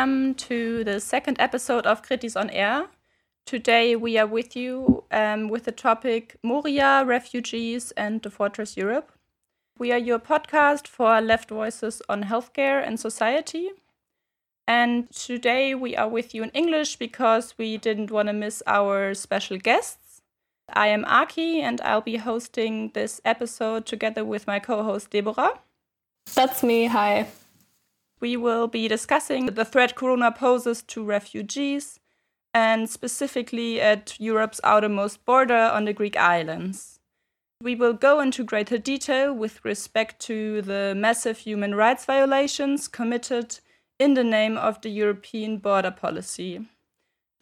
welcome 0.00 0.34
to 0.34 0.82
the 0.82 0.98
second 0.98 1.36
episode 1.38 1.84
of 1.84 2.00
Kritis 2.00 2.34
on 2.34 2.48
Air. 2.48 2.86
Today 3.44 3.94
we 3.94 4.16
are 4.16 4.26
with 4.26 4.56
you 4.56 5.04
um, 5.10 5.48
with 5.48 5.64
the 5.64 5.72
topic 5.72 6.38
Moria, 6.42 7.04
refugees, 7.04 7.90
and 7.98 8.22
the 8.22 8.30
Fortress 8.30 8.78
Europe. 8.78 9.12
We 9.78 9.92
are 9.92 9.98
your 9.98 10.18
podcast 10.18 10.88
for 10.88 11.20
left 11.20 11.50
voices 11.50 12.00
on 12.08 12.24
healthcare 12.24 12.82
and 12.82 12.98
society. 12.98 13.72
And 14.66 15.10
today 15.10 15.74
we 15.74 15.94
are 15.94 16.08
with 16.08 16.34
you 16.34 16.44
in 16.44 16.50
English 16.50 16.96
because 16.96 17.52
we 17.58 17.76
didn't 17.76 18.10
want 18.10 18.28
to 18.28 18.32
miss 18.32 18.62
our 18.66 19.12
special 19.12 19.58
guests. 19.58 20.22
I 20.72 20.86
am 20.86 21.04
Aki 21.04 21.60
and 21.60 21.78
I'll 21.82 22.00
be 22.00 22.16
hosting 22.16 22.92
this 22.94 23.20
episode 23.26 23.84
together 23.84 24.24
with 24.24 24.46
my 24.46 24.60
co 24.60 24.82
host 24.82 25.10
Deborah. 25.10 25.60
That's 26.34 26.62
me. 26.62 26.86
Hi. 26.86 27.26
We 28.20 28.36
will 28.36 28.68
be 28.68 28.86
discussing 28.86 29.46
the 29.46 29.64
threat 29.64 29.96
Corona 29.96 30.30
poses 30.30 30.82
to 30.82 31.02
refugees 31.02 31.98
and 32.52 32.88
specifically 32.88 33.80
at 33.80 34.18
Europe's 34.20 34.60
outermost 34.62 35.24
border 35.24 35.70
on 35.72 35.86
the 35.86 35.92
Greek 35.92 36.16
islands. 36.16 37.00
We 37.62 37.74
will 37.74 37.92
go 37.92 38.20
into 38.20 38.44
greater 38.44 38.78
detail 38.78 39.32
with 39.32 39.64
respect 39.64 40.20
to 40.20 40.62
the 40.62 40.94
massive 40.96 41.38
human 41.38 41.74
rights 41.74 42.04
violations 42.04 42.88
committed 42.88 43.58
in 43.98 44.14
the 44.14 44.24
name 44.24 44.56
of 44.56 44.80
the 44.80 44.88
European 44.88 45.58
border 45.58 45.90
policy. 45.90 46.66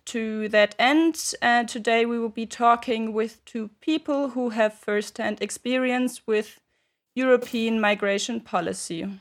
To 0.06 0.48
that 0.48 0.74
end, 0.78 1.34
uh, 1.42 1.64
today 1.64 2.06
we 2.06 2.18
will 2.18 2.30
be 2.30 2.46
talking 2.46 3.12
with 3.12 3.44
two 3.44 3.68
people 3.80 4.30
who 4.30 4.50
have 4.50 4.72
first 4.72 5.18
hand 5.18 5.38
experience 5.40 6.26
with 6.26 6.60
European 7.14 7.80
migration 7.80 8.40
policy. 8.40 9.20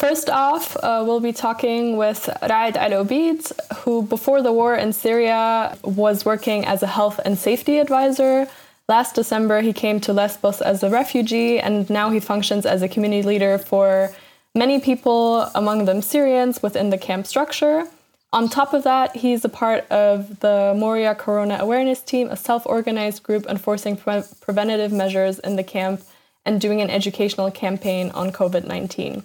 First 0.00 0.30
off, 0.30 0.76
uh, 0.76 1.04
we'll 1.06 1.20
be 1.20 1.32
talking 1.32 1.96
with 1.96 2.28
Raed 2.40 2.76
Al 2.76 3.04
Obeid, 3.04 3.52
who 3.80 4.02
before 4.02 4.40
the 4.40 4.52
war 4.52 4.74
in 4.74 4.92
Syria 4.92 5.76
was 5.84 6.24
working 6.24 6.64
as 6.64 6.82
a 6.82 6.86
health 6.86 7.20
and 7.24 7.38
safety 7.38 7.78
advisor. 7.78 8.48
Last 8.88 9.14
December, 9.14 9.60
he 9.60 9.72
came 9.72 10.00
to 10.00 10.12
Lesbos 10.12 10.62
as 10.62 10.82
a 10.82 10.90
refugee, 10.90 11.60
and 11.60 11.88
now 11.90 12.10
he 12.10 12.18
functions 12.18 12.64
as 12.64 12.82
a 12.82 12.88
community 12.88 13.22
leader 13.22 13.58
for 13.58 14.10
many 14.54 14.80
people, 14.80 15.42
among 15.54 15.84
them 15.84 16.02
Syrians, 16.02 16.62
within 16.62 16.90
the 16.90 16.98
camp 16.98 17.26
structure. 17.26 17.86
On 18.32 18.48
top 18.48 18.72
of 18.72 18.84
that, 18.84 19.16
he's 19.16 19.44
a 19.44 19.48
part 19.48 19.88
of 19.90 20.40
the 20.40 20.72
Moria 20.76 21.14
Corona 21.14 21.58
Awareness 21.60 22.00
Team, 22.00 22.28
a 22.30 22.36
self 22.36 22.64
organized 22.64 23.22
group 23.22 23.44
enforcing 23.46 23.96
pre 23.96 24.22
preventative 24.40 24.92
measures 24.92 25.38
in 25.40 25.56
the 25.56 25.64
camp 25.64 26.02
and 26.46 26.60
doing 26.60 26.80
an 26.80 26.90
educational 26.90 27.50
campaign 27.50 28.10
on 28.12 28.32
COVID 28.32 28.66
19. 28.66 29.24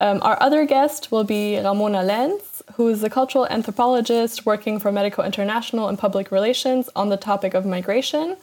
Um, 0.00 0.20
our 0.22 0.36
other 0.42 0.66
guest 0.66 1.12
will 1.12 1.24
be 1.24 1.56
Ramona 1.56 2.02
Lenz, 2.02 2.62
who 2.74 2.88
is 2.88 3.02
a 3.02 3.10
cultural 3.10 3.46
anthropologist 3.46 4.44
working 4.44 4.78
for 4.78 4.90
Medico 4.90 5.22
International 5.22 5.88
in 5.88 5.96
public 5.96 6.30
relations 6.30 6.90
on 6.96 7.08
the 7.08 7.16
topic 7.16 7.54
of 7.54 7.64
migration. 7.64 8.36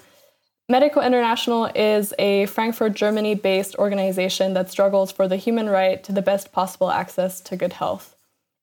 Medico 0.70 1.02
International 1.02 1.66
is 1.76 2.14
a 2.18 2.46
Frankfurt, 2.46 2.94
Germany 2.94 3.36
based 3.36 3.76
organization 3.76 4.54
that 4.54 4.72
struggles 4.72 5.12
for 5.12 5.28
the 5.28 5.36
human 5.36 5.68
right 5.68 6.02
to 6.06 6.14
the 6.14 6.22
best 6.22 6.54
possible 6.54 6.90
access 6.90 7.42
to 7.42 7.58
good 7.58 7.74
health. 7.74 8.16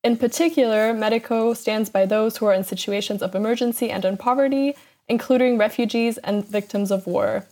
In 0.03 0.17
particular, 0.17 0.95
Medico 0.95 1.53
stands 1.53 1.91
by 1.91 2.07
those 2.07 2.39
who 2.39 2.47
are 2.47 2.55
in 2.55 2.65
situations 2.65 3.21
of 3.21 3.35
emergency 3.35 3.91
and 3.91 4.05
in 4.07 4.17
poverty, 4.17 4.75
including 5.09 5.59
refugees 5.59 6.17
and 6.19 6.47
victims 6.47 6.91
of 6.91 7.07
war. 7.07 7.45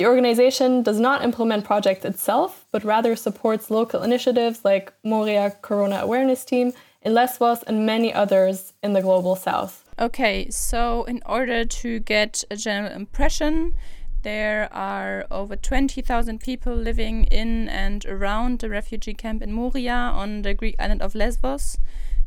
The 0.00 0.06
organization 0.06 0.82
does 0.82 0.98
not 0.98 1.22
implement 1.22 1.66
projects 1.66 2.06
itself, 2.06 2.64
but 2.72 2.84
rather 2.84 3.14
supports 3.14 3.70
local 3.70 4.02
initiatives 4.02 4.64
like 4.64 4.94
Moria 5.04 5.54
Corona 5.60 5.96
Awareness 5.96 6.42
Team 6.42 6.72
in 7.02 7.12
Lesbos 7.12 7.62
and 7.64 7.84
many 7.84 8.10
others 8.10 8.72
in 8.82 8.94
the 8.94 9.02
global 9.02 9.36
south. 9.36 9.84
Okay, 9.98 10.48
so 10.48 11.04
in 11.04 11.20
order 11.26 11.66
to 11.66 11.98
get 11.98 12.44
a 12.50 12.56
general 12.56 12.90
impression, 12.90 13.74
there 14.22 14.72
are 14.72 15.26
over 15.30 15.54
20,000 15.54 16.40
people 16.40 16.74
living 16.74 17.24
in 17.24 17.68
and 17.68 18.06
around 18.06 18.60
the 18.60 18.70
refugee 18.70 19.12
camp 19.12 19.42
in 19.42 19.52
Moria 19.52 19.92
on 19.92 20.40
the 20.40 20.54
Greek 20.54 20.76
island 20.78 21.02
of 21.02 21.14
Lesbos, 21.14 21.76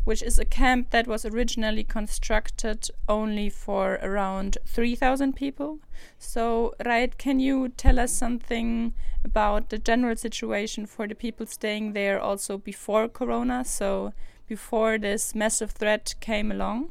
which 0.03 0.21
is 0.21 0.37
a 0.37 0.45
camp 0.45 0.89
that 0.89 1.07
was 1.07 1.25
originally 1.25 1.83
constructed 1.83 2.89
only 3.07 3.49
for 3.49 3.99
around 4.01 4.57
3,000 4.65 5.35
people. 5.35 5.79
So, 6.17 6.73
Raed, 6.85 7.17
can 7.17 7.39
you 7.39 7.69
tell 7.69 7.99
us 7.99 8.11
something 8.11 8.93
about 9.23 9.69
the 9.69 9.77
general 9.77 10.15
situation 10.15 10.85
for 10.85 11.07
the 11.07 11.15
people 11.15 11.45
staying 11.45 11.93
there 11.93 12.19
also 12.19 12.57
before 12.57 13.07
Corona? 13.07 13.63
So, 13.63 14.13
before 14.47 14.97
this 14.97 15.33
massive 15.33 15.71
threat 15.71 16.15
came 16.19 16.51
along? 16.51 16.89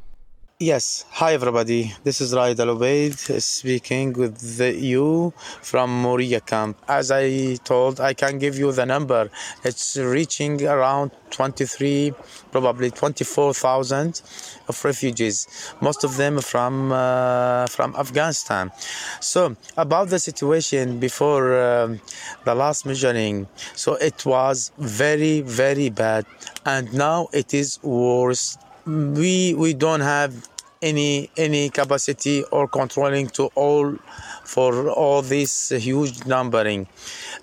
Yes, 0.63 1.05
hi 1.11 1.33
everybody. 1.35 1.93
This 2.05 2.21
is 2.21 2.33
Raed 2.33 2.61
Al 2.61 2.69
Obeid 2.77 3.19
speaking 3.43 4.13
with 4.13 4.61
you 4.61 5.35
from 5.61 5.91
Moria 5.91 6.41
camp. 6.41 6.77
As 6.87 7.11
I 7.11 7.57
told, 7.65 7.99
I 7.99 8.15
can 8.15 8.39
give 8.39 8.57
you 8.57 8.71
the 8.71 8.87
number. 8.87 9.29
It's 9.65 9.97
reaching 9.97 10.65
around 10.65 11.11
23, 11.31 12.15
probably 12.53 12.93
24,000 12.93 14.23
of 14.69 14.85
refugees, 14.85 15.49
most 15.81 16.05
of 16.05 16.17
them 16.17 16.41
from 16.41 16.93
uh, 16.93 17.67
from 17.67 17.97
Afghanistan. 17.97 18.71
So 19.19 19.57
about 19.77 20.11
the 20.11 20.21
situation 20.21 21.01
before 21.01 21.61
um, 21.61 22.01
the 22.45 22.55
last 22.55 22.87
measuring, 22.87 23.49
so 23.75 23.97
it 23.97 24.25
was 24.25 24.71
very 24.79 25.41
very 25.41 25.91
bad, 25.91 26.25
and 26.65 26.95
now 26.95 27.31
it 27.33 27.53
is 27.53 27.83
worse 27.83 28.59
we 28.87 29.55
we 29.55 29.75
don't 29.75 30.01
have 30.01 30.49
any 30.83 31.31
any 31.37 31.71
capacity 31.71 32.45
or 32.51 32.69
controlling 32.69 33.29
to 33.29 33.45
all 33.55 33.97
for 34.45 34.91
all 34.91 35.23
this 35.23 35.71
huge 35.71 36.27
numbering. 36.27 36.87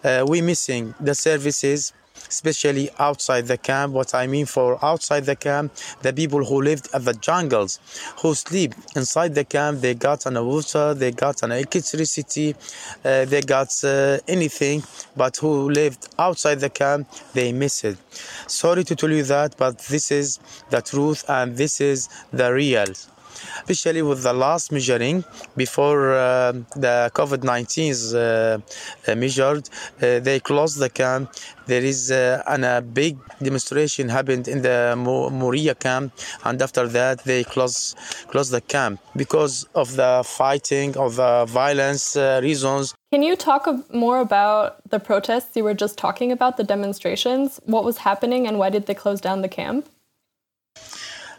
Uh, 0.04 0.26
we 0.28 0.42
missing 0.42 0.94
the 1.00 1.16
services 1.16 1.94
especially 2.28 2.90
outside 3.00 3.48
the 3.48 3.58
camp. 3.58 3.94
What 3.94 4.14
I 4.14 4.28
mean 4.28 4.46
for 4.46 4.84
outside 4.84 5.26
the 5.26 5.36
camp, 5.36 5.74
the 6.02 6.14
people 6.14 6.44
who 6.44 6.62
lived 6.62 6.90
at 6.94 7.06
the 7.06 7.14
jungles, 7.14 7.80
who 8.22 8.36
sleep 8.36 8.74
inside 8.96 9.36
the 9.36 9.46
camp, 9.46 9.82
they 9.82 9.96
got 9.96 10.26
an 10.26 10.36
water, 10.46 10.94
they 10.94 11.12
got 11.12 11.44
an 11.44 11.52
electricity, 11.52 12.56
uh, 13.06 13.26
they 13.26 13.42
got 13.42 13.72
uh, 13.84 14.18
anything, 14.28 14.84
but 15.16 15.38
who 15.38 15.70
lived 15.70 16.10
outside 16.18 16.60
the 16.60 16.70
camp, 16.70 17.08
they 17.34 17.52
miss 17.52 17.84
it. 17.84 17.98
Sorry 18.48 18.84
to 18.84 18.96
tell 18.96 19.12
you 19.12 19.24
that, 19.24 19.56
but 19.58 19.80
this 19.80 20.12
is 20.12 20.40
the 20.70 20.82
truth 20.82 21.24
and 21.30 21.58
this 21.58 21.82
is 21.82 22.10
the 22.32 22.52
real 22.54 22.94
especially 23.64 24.02
with 24.02 24.24
the 24.24 24.34
last 24.34 24.72
measuring 24.72 25.24
before 25.56 26.14
uh, 26.14 26.52
the 26.76 27.12
COVID-19 27.14 27.90
is 27.90 28.14
uh, 28.14 28.60
uh, 29.08 29.16
measured. 29.16 29.70
Uh, 30.02 30.20
they 30.20 30.40
closed 30.40 30.80
the 30.80 30.90
camp. 30.90 31.32
There 31.68 31.84
is 31.84 32.12
uh, 32.12 32.42
an, 32.48 32.64
a 32.64 32.82
big 32.82 33.18
demonstration 33.42 34.10
happened 34.10 34.48
in 34.48 34.62
the 34.62 34.96
Moria 34.98 35.76
camp, 35.76 36.14
and 36.44 36.62
after 36.62 36.88
that 36.88 37.24
they 37.24 37.44
closed 37.44 37.98
closed 38.28 38.52
the 38.52 38.62
camp 38.62 39.00
because 39.16 39.68
of 39.76 39.96
the 39.96 40.24
fighting, 40.26 40.98
of 40.98 41.16
the 41.16 41.46
violence 41.46 42.16
reasons. 42.16 42.96
Can 43.12 43.24
you 43.24 43.36
talk 43.36 43.68
more 43.94 44.20
about 44.20 44.78
the 44.90 45.00
protests 45.00 45.56
you 45.56 45.64
were 45.64 45.74
just 45.74 45.98
talking 45.98 46.32
about, 46.32 46.58
the 46.58 46.64
demonstrations? 46.64 47.60
What 47.66 47.84
was 47.84 47.98
happening, 47.98 48.48
and 48.48 48.58
why 48.58 48.70
did 48.70 48.86
they 48.88 48.96
close 48.96 49.22
down 49.22 49.42
the 49.42 49.50
camp? 49.50 49.88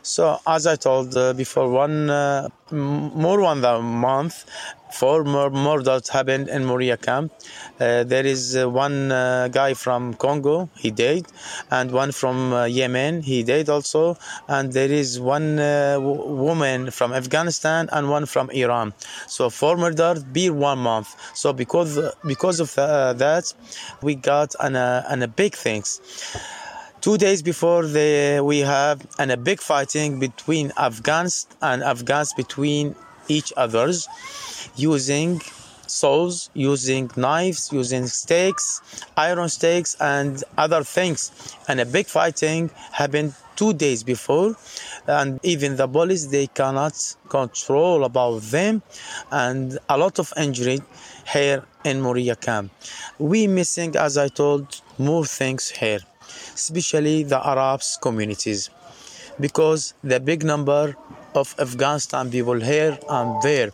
So 0.03 0.39
as 0.47 0.67
I 0.67 0.77
told 0.77 1.17
uh, 1.17 1.33
before, 1.35 1.69
one 1.69 2.09
uh, 2.11 2.49
more 2.71 3.43
than 3.55 3.65
a 3.65 3.83
month, 3.83 4.45
four 4.93 5.25
more 5.25 5.51
murders 5.51 6.09
happened 6.09 6.49
in 6.49 6.65
Moria 6.65 6.97
camp. 6.97 7.33
Uh, 7.79 8.05
there 8.05 8.25
is 8.27 8.57
uh, 8.57 8.69
one 8.69 9.13
uh, 9.13 9.49
guy 9.49 9.75
from 9.75 10.15
Congo, 10.15 10.69
he 10.77 10.91
died, 10.91 11.27
and 11.71 11.91
one 11.93 12.13
from 12.13 12.53
uh, 12.53 12.65
Yemen, 12.65 13.23
he 13.23 13.43
died 13.43 13.69
also, 13.69 14.17
and 14.49 14.73
there 14.73 14.91
is 14.91 15.21
one 15.21 15.57
woman 15.57 16.91
from 16.91 17.13
Afghanistan 17.13 17.89
and 17.93 18.09
one 18.11 18.27
from 18.27 18.51
Iran. 18.51 18.95
So 19.27 19.51
four 19.51 19.77
murders 19.77 20.25
be 20.25 20.51
one 20.51 20.79
month. 20.79 21.15
So 21.35 21.53
because 21.53 21.99
because 22.27 22.61
of 22.61 22.75
that, 22.75 23.53
we 24.03 24.15
got 24.15 24.55
an, 24.61 24.77
an 24.77 25.23
a 25.23 25.29
big 25.29 25.55
things. 25.55 26.01
Two 27.01 27.17
days 27.17 27.41
before 27.41 27.87
the, 27.87 28.43
we 28.45 28.59
have 28.59 29.07
an, 29.19 29.31
a 29.31 29.37
big 29.39 29.59
fighting 29.59 30.21
between 30.21 30.71
Afghans 30.77 31.47
and 31.63 31.83
Afghans 31.83 32.35
between 32.35 32.95
each 33.27 33.55
others 33.57 34.07
using 34.77 35.41
saws, 35.87 36.51
using 36.53 37.11
knives, 37.17 37.73
using 37.73 38.07
stakes, 38.07 38.83
iron 39.17 39.49
stakes, 39.49 39.97
and 39.99 40.45
other 40.59 40.85
things. 40.85 41.57
And 41.69 41.81
a 41.81 41.87
big 41.87 42.05
fighting 42.05 42.71
happened 42.93 43.33
two 43.57 43.73
days 43.73 44.03
before, 44.03 44.55
and 45.07 45.41
even 45.43 45.77
the 45.77 45.89
police 45.89 46.27
they 46.27 46.49
cannot 46.49 47.17
control 47.31 48.05
about 48.05 48.43
them, 48.43 48.83
and 49.33 49.79
a 49.89 49.97
lot 49.97 50.19
of 50.19 50.35
injury 50.37 50.81
here 51.33 51.65
in 51.83 52.03
Moria 52.03 52.37
camp. 52.37 52.73
We 53.19 53.47
missing, 53.47 53.97
as 53.97 54.19
I 54.19 54.29
told, 54.29 54.83
more 54.99 55.25
things 55.25 55.71
here 55.71 56.01
especially 56.63 57.17
the 57.33 57.41
Arabs 57.53 57.89
communities. 58.07 58.63
because 59.41 59.95
the 60.05 60.21
big 60.21 60.45
number 60.45 60.97
of 61.35 61.55
Afghanistan 61.59 62.31
people 62.31 62.61
here 62.61 62.99
and 63.09 63.43
there, 63.43 63.71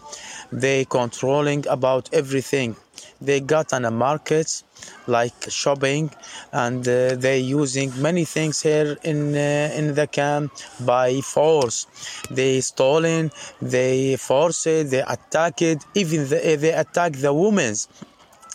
they 0.53 0.85
controlling 0.85 1.67
about 1.69 2.09
everything. 2.13 2.77
They 3.21 3.41
got 3.41 3.73
on 3.73 3.85
a 3.85 3.91
market 3.91 4.63
like 5.07 5.35
shopping 5.49 6.11
and 6.53 6.87
uh, 6.87 7.15
they 7.17 7.39
using 7.39 7.91
many 8.01 8.25
things 8.25 8.63
here 8.63 8.97
in 9.05 9.35
uh, 9.35 9.73
in 9.79 9.95
the 9.95 10.07
camp 10.07 10.53
by 10.85 11.21
force 11.21 11.87
they 12.31 12.61
stolen 12.61 13.31
they 13.63 14.17
forced 14.17 14.65
they 14.65 15.03
attacked 15.17 15.87
even 15.95 16.29
the, 16.29 16.57
they 16.61 16.73
attack 16.73 17.13
the 17.13 17.33
women's 17.33 17.89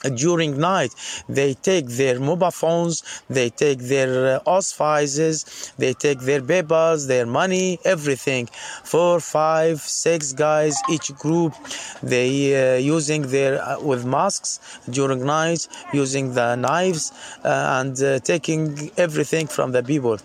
during 0.09 0.57
night 0.57 0.94
they 1.30 1.53
take 1.53 1.88
their 1.88 2.19
mobile 2.19 2.51
phones 2.51 3.24
they 3.30 3.50
take 3.50 3.80
their 3.80 4.38
uh, 4.38 4.39
auspices 4.45 5.74
they 5.77 5.94
take 5.94 6.19
their 6.21 6.42
papers 6.42 7.07
their 7.07 7.25
money 7.25 7.80
everything. 7.86 8.48
Four 8.83 9.19
five 9.19 9.80
six 9.81 10.33
guys 10.33 10.75
each 10.89 11.13
group 11.15 11.53
they 12.01 12.30
uh, 12.56 12.77
using 12.77 13.21
their 13.24 13.62
uh, 13.62 13.80
with 13.80 14.06
masks 14.06 14.59
during 14.89 15.25
night 15.25 15.68
using 15.94 16.33
the 16.33 16.56
knives 16.56 17.12
uh, 17.44 17.80
and 17.80 18.01
uh, 18.01 18.19
taking 18.19 18.92
everything 18.98 19.48
from 19.48 19.71
the 19.71 19.83
people. 19.83 20.18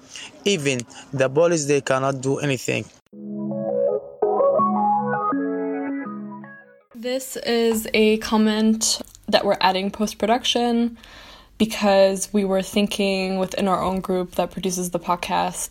Even 0.45 0.81
the 1.13 1.29
police 1.29 1.67
they 1.67 1.81
cannot 1.81 2.21
do 2.21 2.39
anything. 2.39 2.85
This 6.95 7.37
is 7.37 7.87
a 7.95 8.19
comment 8.19 9.01
that 9.29 9.45
we're 9.45 9.57
adding 9.61 9.91
post 9.91 10.19
production 10.19 10.97
because 11.59 12.33
we 12.33 12.45
were 12.45 12.63
thinking 12.63 13.39
within 13.39 13.69
our 13.69 13.83
own 13.83 14.01
group 14.01 14.33
that 14.33 14.51
produces 14.51 14.91
the 14.91 14.99
podcast 14.99 15.69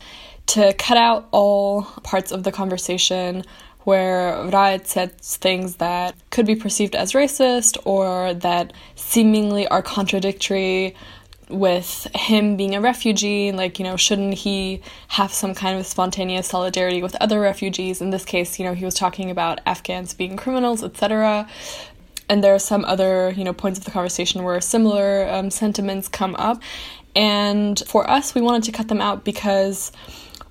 to 0.48 0.74
cut 0.74 0.98
out 0.98 1.28
all 1.32 1.84
parts 2.04 2.32
of 2.32 2.44
the 2.44 2.52
conversation 2.52 3.44
where 3.86 4.44
Raed 4.48 4.88
said 4.88 5.20
things 5.22 5.76
that 5.76 6.16
could 6.32 6.46
be 6.46 6.56
perceived 6.56 6.96
as 6.96 7.14
racist 7.14 7.78
or 7.86 8.34
that 8.34 8.74
seemingly 8.96 9.68
are 9.68 9.84
contradictory 9.84 10.96
with 11.50 12.08
him 12.16 12.58
being 12.58 12.74
a 12.74 12.82
refugee 12.82 13.52
like 13.52 13.78
you 13.78 13.86
know 13.86 13.96
shouldn't 13.96 14.34
he 14.34 14.82
have 15.10 15.32
some 15.32 15.54
kind 15.54 15.80
of 15.80 15.86
spontaneous 15.86 16.48
solidarity 16.48 17.04
with 17.04 17.16
other 17.22 17.40
refugees? 17.40 18.02
In 18.02 18.10
this 18.10 18.26
case 18.26 18.58
you 18.58 18.66
know 18.66 18.74
he 18.74 18.84
was 18.84 18.96
talking 18.96 19.30
about 19.30 19.62
afghans 19.64 20.16
being 20.16 20.38
criminals 20.38 20.84
etc 20.84 21.48
and 22.30 22.44
there 22.44 22.54
are 22.54 22.60
some 22.60 22.86
other 22.86 23.34
you 23.36 23.44
know 23.44 23.54
points 23.54 23.80
of 23.80 23.86
the 23.86 23.92
conversation 23.92 24.44
where 24.44 24.60
similar 24.62 25.28
um, 25.30 25.50
sentiments 25.50 26.08
come 26.08 26.36
up. 26.36 26.62
And 27.16 27.82
for 27.88 28.10
us 28.10 28.36
we 28.36 28.42
wanted 28.42 28.64
to 28.64 28.72
cut 28.72 28.88
them 28.88 29.02
out 29.02 29.24
because 29.24 29.92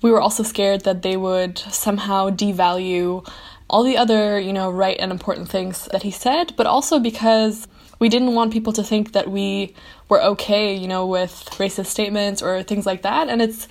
we 0.01 0.11
were 0.11 0.21
also 0.21 0.43
scared 0.43 0.81
that 0.81 1.01
they 1.01 1.17
would 1.17 1.57
somehow 1.57 2.29
devalue 2.29 3.27
all 3.69 3.83
the 3.83 3.97
other 3.97 4.39
you 4.39 4.53
know 4.53 4.69
right 4.69 4.97
and 4.99 5.11
important 5.11 5.49
things 5.49 5.85
that 5.91 6.03
he 6.03 6.11
said 6.11 6.53
but 6.55 6.67
also 6.67 6.99
because 6.99 7.67
we 7.99 8.09
didn't 8.09 8.35
want 8.35 8.53
people 8.53 8.73
to 8.73 8.83
think 8.83 9.13
that 9.13 9.29
we 9.29 9.73
were 10.09 10.21
okay 10.21 10.75
you 10.75 10.87
know 10.87 11.05
with 11.05 11.31
racist 11.57 11.87
statements 11.87 12.41
or 12.41 12.63
things 12.63 12.85
like 12.85 13.01
that. 13.03 13.29
And 13.29 13.41
it's 13.41 13.67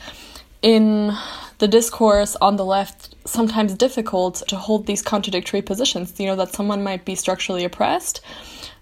in 0.65 1.13
the 1.59 1.69
discourse 1.69 2.37
on 2.41 2.57
the 2.57 2.65
left 2.65 3.15
sometimes 3.27 3.75
difficult 3.75 4.43
to 4.49 4.57
hold 4.57 4.87
these 4.87 5.03
contradictory 5.03 5.61
positions. 5.61 6.19
You 6.19 6.27
know, 6.27 6.37
that 6.37 6.55
someone 6.55 6.83
might 6.83 7.05
be 7.05 7.15
structurally 7.15 7.65
oppressed, 7.65 8.23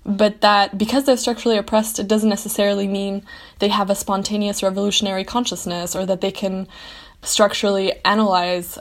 but 0.06 0.40
that 0.42 0.78
because 0.78 1.04
they're 1.04 1.16
structurally 1.16 1.58
oppressed, 1.58 1.98
it 1.98 2.06
doesn't 2.06 2.28
necessarily 2.28 2.86
mean 2.86 3.26
they 3.58 3.68
have 3.68 3.90
a 3.90 3.96
spontaneous 3.96 4.62
revolutionary 4.62 5.24
consciousness 5.24 5.96
or 5.96 6.06
that 6.06 6.20
they 6.20 6.30
can 6.30 6.68
structurally 7.22 7.92
analyze 8.04 8.78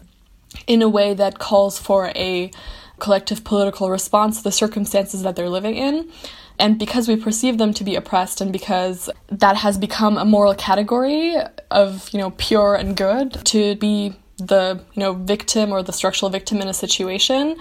in 0.68 0.83
a 0.83 0.89
way 0.89 1.15
that 1.15 1.39
calls 1.39 1.80
for 1.80 2.12
a 2.15 2.51
collective 3.00 3.44
political 3.44 3.89
response 3.89 4.38
to 4.38 4.44
the 4.44 4.51
circumstances 4.51 5.24
that 5.24 5.36
they're 5.36 5.50
living 5.50 5.75
in. 5.75 6.12
And 6.59 6.77
because 6.77 7.07
we 7.07 7.15
perceive 7.15 7.57
them 7.57 7.74
to 7.74 7.83
be 7.83 7.95
oppressed 7.95 8.42
and 8.42 8.54
because 8.54 9.09
that 9.30 9.56
has 9.57 9.80
become 9.80 10.19
a 10.19 10.25
moral 10.25 10.54
category 10.54 11.36
of, 11.71 12.09
you 12.12 12.19
know, 12.19 12.31
pure 12.31 12.75
and 12.75 12.95
good 12.95 13.33
to 13.45 13.75
be 13.75 14.15
the, 14.38 14.83
you 14.94 15.00
know, 15.00 15.13
victim 15.13 15.71
or 15.71 15.83
the 15.83 15.94
structural 15.94 16.29
victim 16.29 16.62
in 16.62 16.68
a 16.68 16.73
situation, 16.73 17.56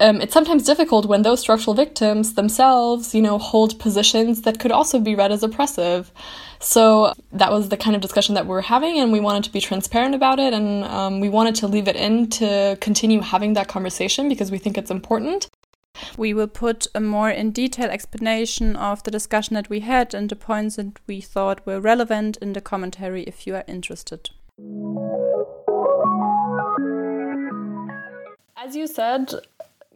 um, 0.00 0.20
it's 0.20 0.32
sometimes 0.32 0.64
difficult 0.64 1.06
when 1.06 1.22
those 1.22 1.40
structural 1.40 1.74
victims 1.74 2.34
themselves, 2.34 3.14
you 3.14 3.22
know, 3.22 3.38
hold 3.38 3.78
positions 3.78 4.42
that 4.42 4.58
could 4.58 4.72
also 4.72 4.98
be 4.98 5.14
read 5.14 5.30
as 5.30 5.42
oppressive. 5.42 6.10
So 6.58 7.12
that 7.32 7.52
was 7.52 7.68
the 7.68 7.76
kind 7.76 7.94
of 7.94 8.02
discussion 8.02 8.34
that 8.34 8.46
we 8.46 8.56
are 8.56 8.62
having, 8.62 8.98
and 8.98 9.12
we 9.12 9.20
wanted 9.20 9.44
to 9.44 9.52
be 9.52 9.60
transparent 9.60 10.14
about 10.14 10.38
it, 10.40 10.52
and 10.52 10.84
um, 10.84 11.20
we 11.20 11.28
wanted 11.28 11.54
to 11.56 11.68
leave 11.68 11.88
it 11.88 11.96
in 11.96 12.28
to 12.30 12.76
continue 12.80 13.20
having 13.20 13.52
that 13.52 13.68
conversation 13.68 14.28
because 14.28 14.50
we 14.50 14.58
think 14.58 14.76
it's 14.76 14.90
important. 14.90 15.48
We 16.16 16.34
will 16.34 16.48
put 16.48 16.86
a 16.94 17.00
more 17.00 17.30
in 17.30 17.50
detail 17.50 17.90
explanation 17.90 18.76
of 18.76 19.02
the 19.02 19.10
discussion 19.10 19.54
that 19.54 19.68
we 19.68 19.80
had 19.80 20.14
and 20.14 20.28
the 20.28 20.36
points 20.36 20.76
that 20.76 20.98
we 21.06 21.20
thought 21.20 21.64
were 21.66 21.80
relevant 21.80 22.36
in 22.38 22.52
the 22.52 22.60
commentary 22.60 23.22
if 23.24 23.46
you 23.46 23.54
are 23.56 23.64
interested. 23.66 24.30
As 28.56 28.74
you 28.76 28.86
said, 28.86 29.34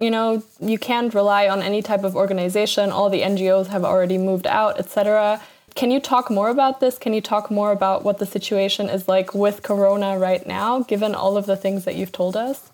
you 0.00 0.11
know, 0.11 0.43
you 0.61 0.79
can't 0.79 1.15
rely 1.15 1.49
on 1.49 1.62
any 1.62 1.83
type 1.83 2.05
of 2.05 2.15
organization. 2.15 2.91
All 2.91 3.11
the 3.11 3.23
NGOs 3.23 3.69
have 3.69 3.85
already 3.85 4.19
moved 4.19 4.47
out, 4.47 4.79
etc. 4.79 5.41
Can 5.75 5.91
you 5.91 6.01
talk 6.01 6.31
more 6.31 6.49
about 6.49 6.81
this? 6.81 6.99
Can 6.99 7.12
you 7.12 7.21
talk 7.21 7.51
more 7.51 7.73
about 7.73 8.05
what 8.05 8.19
the 8.19 8.27
situation 8.27 8.89
is 8.89 9.09
like 9.09 9.35
with 9.35 9.62
Corona 9.62 10.19
right 10.19 10.47
now, 10.47 10.81
given 10.81 11.15
all 11.15 11.37
of 11.37 11.47
the 11.47 11.56
things 11.56 11.85
that 11.85 11.94
you've 11.94 12.12
told 12.12 12.37
us? 12.37 12.71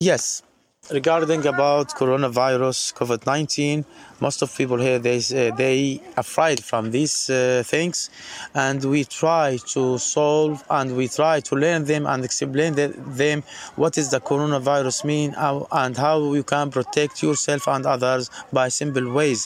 Yes, 0.00 0.42
regarding 0.92 1.46
about 1.46 1.88
coronavirus 1.90 2.92
covid-19 2.98 3.84
most 4.20 4.42
of 4.42 4.54
people 4.56 4.78
here 4.78 4.98
they 4.98 5.18
uh, 5.18 5.54
they 5.56 6.00
afraid 6.16 6.62
from 6.62 6.90
these 6.90 7.30
uh, 7.30 7.62
things. 7.64 8.10
And 8.54 8.84
we 8.84 9.04
try 9.04 9.58
to 9.74 9.98
solve 9.98 10.62
and 10.68 10.96
we 10.96 11.08
try 11.08 11.40
to 11.40 11.54
learn 11.56 11.84
them 11.84 12.06
and 12.06 12.24
explain 12.24 12.74
them 12.74 13.42
what 13.76 13.96
is 13.96 14.10
the 14.10 14.20
coronavirus 14.20 15.04
mean 15.04 15.34
and 15.82 15.96
how 15.96 16.34
you 16.34 16.44
can 16.44 16.70
protect 16.70 17.22
yourself 17.22 17.66
and 17.68 17.86
others 17.86 18.30
by 18.52 18.68
simple 18.68 19.10
ways. 19.10 19.40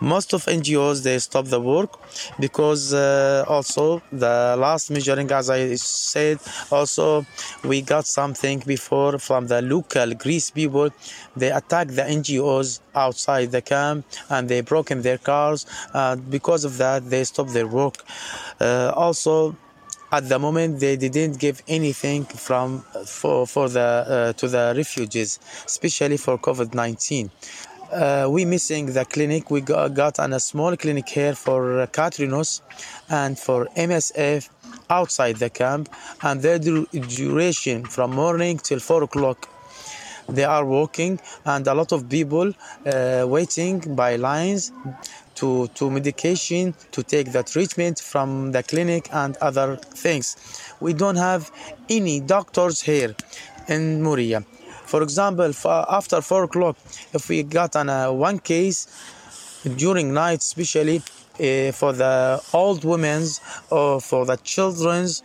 Most 0.00 0.32
of 0.32 0.44
ngos 0.46 1.04
they 1.04 1.18
stop 1.18 1.46
the 1.46 1.60
work 1.60 1.90
because 2.40 2.92
uh, 2.92 3.44
also 3.46 4.02
the 4.10 4.56
last 4.58 4.90
measuring 4.90 5.30
as 5.30 5.48
i 5.50 5.74
said 5.76 6.38
also 6.70 7.24
we 7.64 7.80
got 7.82 8.06
something 8.06 8.58
before 8.66 9.18
from 9.18 9.46
the 9.46 9.60
local 9.62 10.14
greece 10.14 10.50
people 10.50 10.69
they 11.36 11.50
attacked 11.50 11.94
the 11.96 12.02
ngos 12.02 12.80
outside 12.94 13.50
the 13.52 13.62
camp 13.62 14.06
and 14.28 14.48
they 14.48 14.60
broke 14.60 14.90
in 14.90 15.02
their 15.02 15.18
cars. 15.18 15.66
Uh, 15.94 16.16
because 16.16 16.64
of 16.64 16.78
that, 16.78 17.08
they 17.08 17.24
stopped 17.24 17.52
their 17.52 17.66
work. 17.66 17.96
Uh, 18.60 18.92
also, 18.94 19.56
at 20.12 20.28
the 20.28 20.38
moment 20.38 20.80
they 20.80 20.96
didn't 20.96 21.38
give 21.38 21.62
anything 21.68 22.24
from 22.24 22.80
for 23.06 23.46
for 23.46 23.68
the 23.68 23.80
uh, 23.80 24.32
to 24.32 24.48
the 24.48 24.74
refugees 24.76 25.38
especially 25.66 26.16
for 26.16 26.36
covid-19 26.38 27.30
uh, 27.92 28.28
we 28.28 28.44
missing 28.44 28.86
the 28.86 29.04
clinic 29.04 29.50
we 29.50 29.60
got, 29.60 29.94
got 29.94 30.18
a 30.18 30.40
small 30.40 30.76
clinic 30.76 31.08
here 31.08 31.34
for 31.34 31.86
Kitrinos 31.88 32.60
and 33.08 33.38
for 33.38 33.66
msf 33.76 34.48
outside 34.88 35.36
the 35.36 35.50
camp 35.50 35.88
and 36.22 36.42
their 36.42 36.58
duration 36.58 37.84
from 37.84 38.10
morning 38.14 38.58
till 38.58 38.80
4 38.80 39.04
o'clock 39.04 39.48
they 40.30 40.44
are 40.44 40.64
walking 40.64 41.20
and 41.44 41.66
a 41.66 41.74
lot 41.74 41.92
of 41.92 42.08
people 42.08 42.52
uh, 42.86 43.24
waiting 43.26 43.80
by 43.94 44.16
lines 44.16 44.72
to, 45.34 45.68
to 45.68 45.90
medication 45.90 46.74
to 46.92 47.02
take 47.02 47.32
the 47.32 47.42
treatment 47.42 47.98
from 47.98 48.52
the 48.52 48.62
clinic 48.62 49.08
and 49.12 49.36
other 49.38 49.76
things. 49.76 50.36
We 50.80 50.92
don't 50.92 51.16
have 51.16 51.50
any 51.88 52.20
doctors 52.20 52.82
here 52.82 53.14
in 53.68 54.02
Moria. 54.02 54.44
For 54.84 55.02
example 55.02 55.52
after 55.88 56.20
four 56.20 56.44
o'clock 56.44 56.76
if 57.12 57.28
we 57.28 57.42
got 57.42 57.76
on 57.76 57.88
a 57.88 58.12
one 58.12 58.38
case 58.38 58.88
during 59.76 60.12
night 60.12 60.40
especially 60.40 60.98
uh, 60.98 61.72
for 61.72 61.92
the 61.92 62.42
old 62.52 62.84
women's 62.84 63.40
or 63.70 64.00
for 64.00 64.26
the 64.26 64.36
children's 64.36 65.22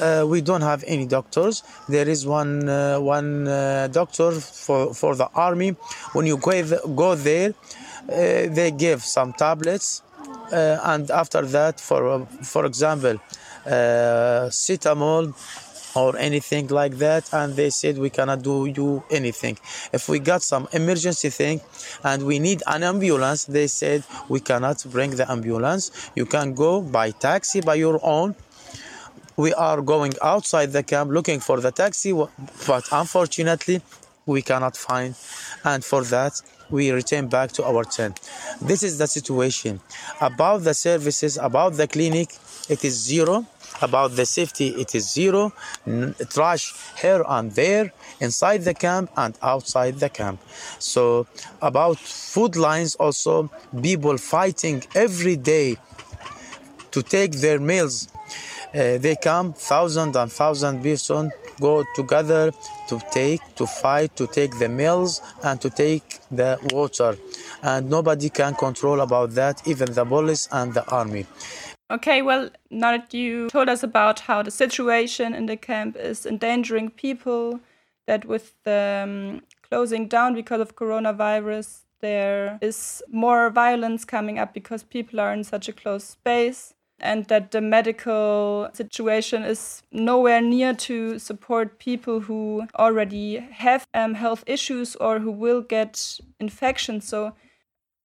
uh, 0.00 0.24
we 0.26 0.40
don't 0.40 0.62
have 0.62 0.84
any 0.86 1.06
doctors. 1.06 1.62
There 1.88 2.08
is 2.08 2.26
one 2.26 2.68
uh, 2.68 2.98
one 2.98 3.48
uh, 3.48 3.88
doctor 3.90 4.32
for 4.32 4.94
for 4.94 5.14
the 5.14 5.28
army. 5.34 5.70
When 6.12 6.26
you 6.26 6.36
go 6.36 6.62
go 6.94 7.14
there, 7.14 7.50
uh, 7.50 8.14
they 8.56 8.70
give 8.76 9.02
some 9.02 9.32
tablets, 9.32 10.02
uh, 10.52 10.78
and 10.84 11.10
after 11.10 11.42
that, 11.42 11.80
for 11.80 12.26
for 12.42 12.64
example, 12.66 13.18
cetamol 13.66 15.34
or 15.94 16.16
anything 16.18 16.68
like 16.68 16.98
that 16.98 17.28
and 17.32 17.56
they 17.56 17.70
said 17.70 17.98
we 17.98 18.10
cannot 18.10 18.42
do 18.42 18.66
you 18.66 19.02
anything 19.10 19.56
if 19.92 20.08
we 20.08 20.18
got 20.18 20.42
some 20.42 20.68
emergency 20.72 21.30
thing 21.30 21.60
and 22.04 22.24
we 22.24 22.38
need 22.38 22.62
an 22.66 22.82
ambulance 22.82 23.46
they 23.46 23.66
said 23.66 24.04
we 24.28 24.40
cannot 24.40 24.84
bring 24.90 25.10
the 25.10 25.30
ambulance 25.30 26.10
you 26.14 26.26
can 26.26 26.54
go 26.54 26.80
by 26.80 27.10
taxi 27.10 27.60
by 27.60 27.74
your 27.74 27.98
own 28.02 28.34
we 29.38 29.54
are 29.54 29.80
going 29.80 30.12
outside 30.20 30.72
the 30.72 30.82
camp 30.82 31.12
looking 31.12 31.38
for 31.38 31.60
the 31.60 31.70
taxi, 31.70 32.12
but 32.66 32.84
unfortunately, 32.90 33.80
we 34.26 34.42
cannot 34.42 34.76
find. 34.76 35.14
And 35.64 35.82
for 35.84 36.02
that, 36.14 36.42
we 36.70 36.90
return 36.90 37.28
back 37.28 37.52
to 37.52 37.64
our 37.64 37.84
tent. 37.84 38.20
This 38.60 38.82
is 38.82 38.98
the 38.98 39.06
situation. 39.06 39.80
About 40.20 40.64
the 40.64 40.74
services, 40.74 41.38
about 41.38 41.74
the 41.74 41.86
clinic, 41.86 42.30
it 42.68 42.84
is 42.84 42.94
zero. 43.00 43.46
About 43.80 44.16
the 44.16 44.26
safety, 44.26 44.68
it 44.70 44.96
is 44.96 45.08
zero. 45.08 45.52
Trash 46.30 46.74
here 47.00 47.24
and 47.28 47.52
there, 47.52 47.92
inside 48.20 48.62
the 48.62 48.74
camp 48.74 49.08
and 49.16 49.38
outside 49.40 50.00
the 50.00 50.08
camp. 50.08 50.40
So, 50.80 51.28
about 51.62 51.96
food 51.98 52.56
lines, 52.56 52.96
also, 52.96 53.50
people 53.80 54.18
fighting 54.18 54.82
every 54.96 55.36
day 55.36 55.76
to 56.90 57.02
take 57.02 57.32
their 57.32 57.60
meals. 57.60 58.08
Uh, 58.74 58.98
they 58.98 59.16
come 59.16 59.54
thousand 59.54 60.14
and 60.14 60.30
thousand 60.30 60.82
person 60.82 61.32
go 61.58 61.82
together 61.94 62.52
to 62.86 63.00
take 63.10 63.40
to 63.54 63.66
fight 63.66 64.14
to 64.14 64.26
take 64.26 64.58
the 64.58 64.68
mills 64.68 65.22
and 65.42 65.58
to 65.58 65.70
take 65.70 66.18
the 66.30 66.58
water. 66.72 67.16
And 67.62 67.88
nobody 67.88 68.28
can 68.28 68.54
control 68.54 69.00
about 69.00 69.30
that 69.36 69.66
even 69.66 69.92
the 69.94 70.04
police 70.04 70.48
and 70.52 70.74
the 70.74 70.86
army. 70.90 71.26
Okay 71.90 72.20
well 72.20 72.50
now 72.70 72.98
that 72.98 73.14
you 73.14 73.48
told 73.48 73.70
us 73.70 73.82
about 73.82 74.20
how 74.20 74.42
the 74.42 74.50
situation 74.50 75.34
in 75.34 75.46
the 75.46 75.56
camp 75.56 75.96
is 75.96 76.26
endangering 76.26 76.90
people 76.90 77.60
that 78.06 78.26
with 78.26 78.52
the 78.64 79.04
um, 79.04 79.42
closing 79.62 80.08
down 80.08 80.34
because 80.34 80.60
of 80.60 80.76
coronavirus 80.76 81.84
there 82.00 82.58
is 82.60 83.02
more 83.10 83.48
violence 83.48 84.04
coming 84.04 84.38
up 84.38 84.52
because 84.52 84.82
people 84.82 85.18
are 85.18 85.32
in 85.32 85.42
such 85.42 85.68
a 85.68 85.72
close 85.72 86.04
space 86.04 86.74
and 87.00 87.26
that 87.26 87.52
the 87.52 87.60
medical 87.60 88.68
situation 88.72 89.44
is 89.44 89.82
nowhere 89.92 90.40
near 90.40 90.74
to 90.74 91.18
support 91.18 91.78
people 91.78 92.20
who 92.20 92.66
already 92.76 93.36
have 93.36 93.86
um, 93.94 94.14
health 94.14 94.42
issues 94.46 94.96
or 94.96 95.20
who 95.20 95.30
will 95.30 95.62
get 95.62 96.20
infections. 96.40 97.06
So, 97.06 97.34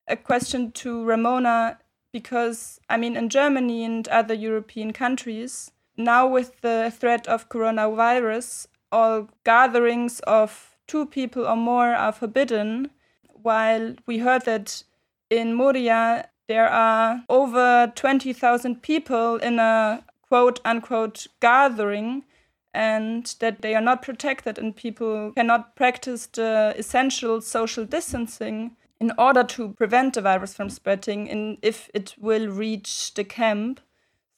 a 0.08 0.16
question 0.16 0.72
to 0.74 1.04
Ramona 1.04 1.80
because, 2.12 2.80
I 2.90 2.98
mean, 2.98 3.18
in 3.18 3.30
Germany 3.30 3.84
and 3.84 4.08
other 4.10 4.34
European 4.34 4.94
countries, 4.94 5.72
now 5.98 6.28
with 6.28 6.62
the 6.62 6.94
threat 6.96 7.28
of 7.28 7.50
coronavirus, 7.50 8.68
all 8.92 9.30
gatherings 9.44 10.20
of 10.22 10.78
two 10.88 11.06
people 11.06 11.48
or 11.48 11.56
more 11.56 11.94
are 11.94 12.12
forbidden. 12.12 12.92
While 13.34 13.96
we 14.06 14.20
heard 14.20 14.46
that 14.46 14.84
in 15.30 15.56
Moria, 15.56 16.30
there 16.48 16.68
are 16.68 17.24
over 17.30 17.92
20,000 17.96 18.82
people 18.82 19.38
in 19.38 19.60
a 19.60 20.04
quote 20.28 20.60
unquote 20.66 21.28
gathering 21.40 22.24
and 22.74 23.36
that 23.40 23.62
they 23.62 23.76
are 23.76 23.82
not 23.82 24.02
protected 24.02 24.58
and 24.58 24.76
people 24.76 25.32
cannot 25.34 25.76
practice 25.76 26.26
the 26.28 26.74
essential 26.78 27.40
social 27.40 27.86
distancing 27.86 28.76
in 29.00 29.12
order 29.18 29.44
to 29.44 29.74
prevent 29.74 30.16
the 30.16 30.22
virus 30.22 30.54
from 30.54 30.70
spreading 30.70 31.30
and 31.30 31.58
if 31.62 31.90
it 31.94 32.16
will 32.20 32.48
reach 32.48 33.14
the 33.14 33.24
camp. 33.24 33.80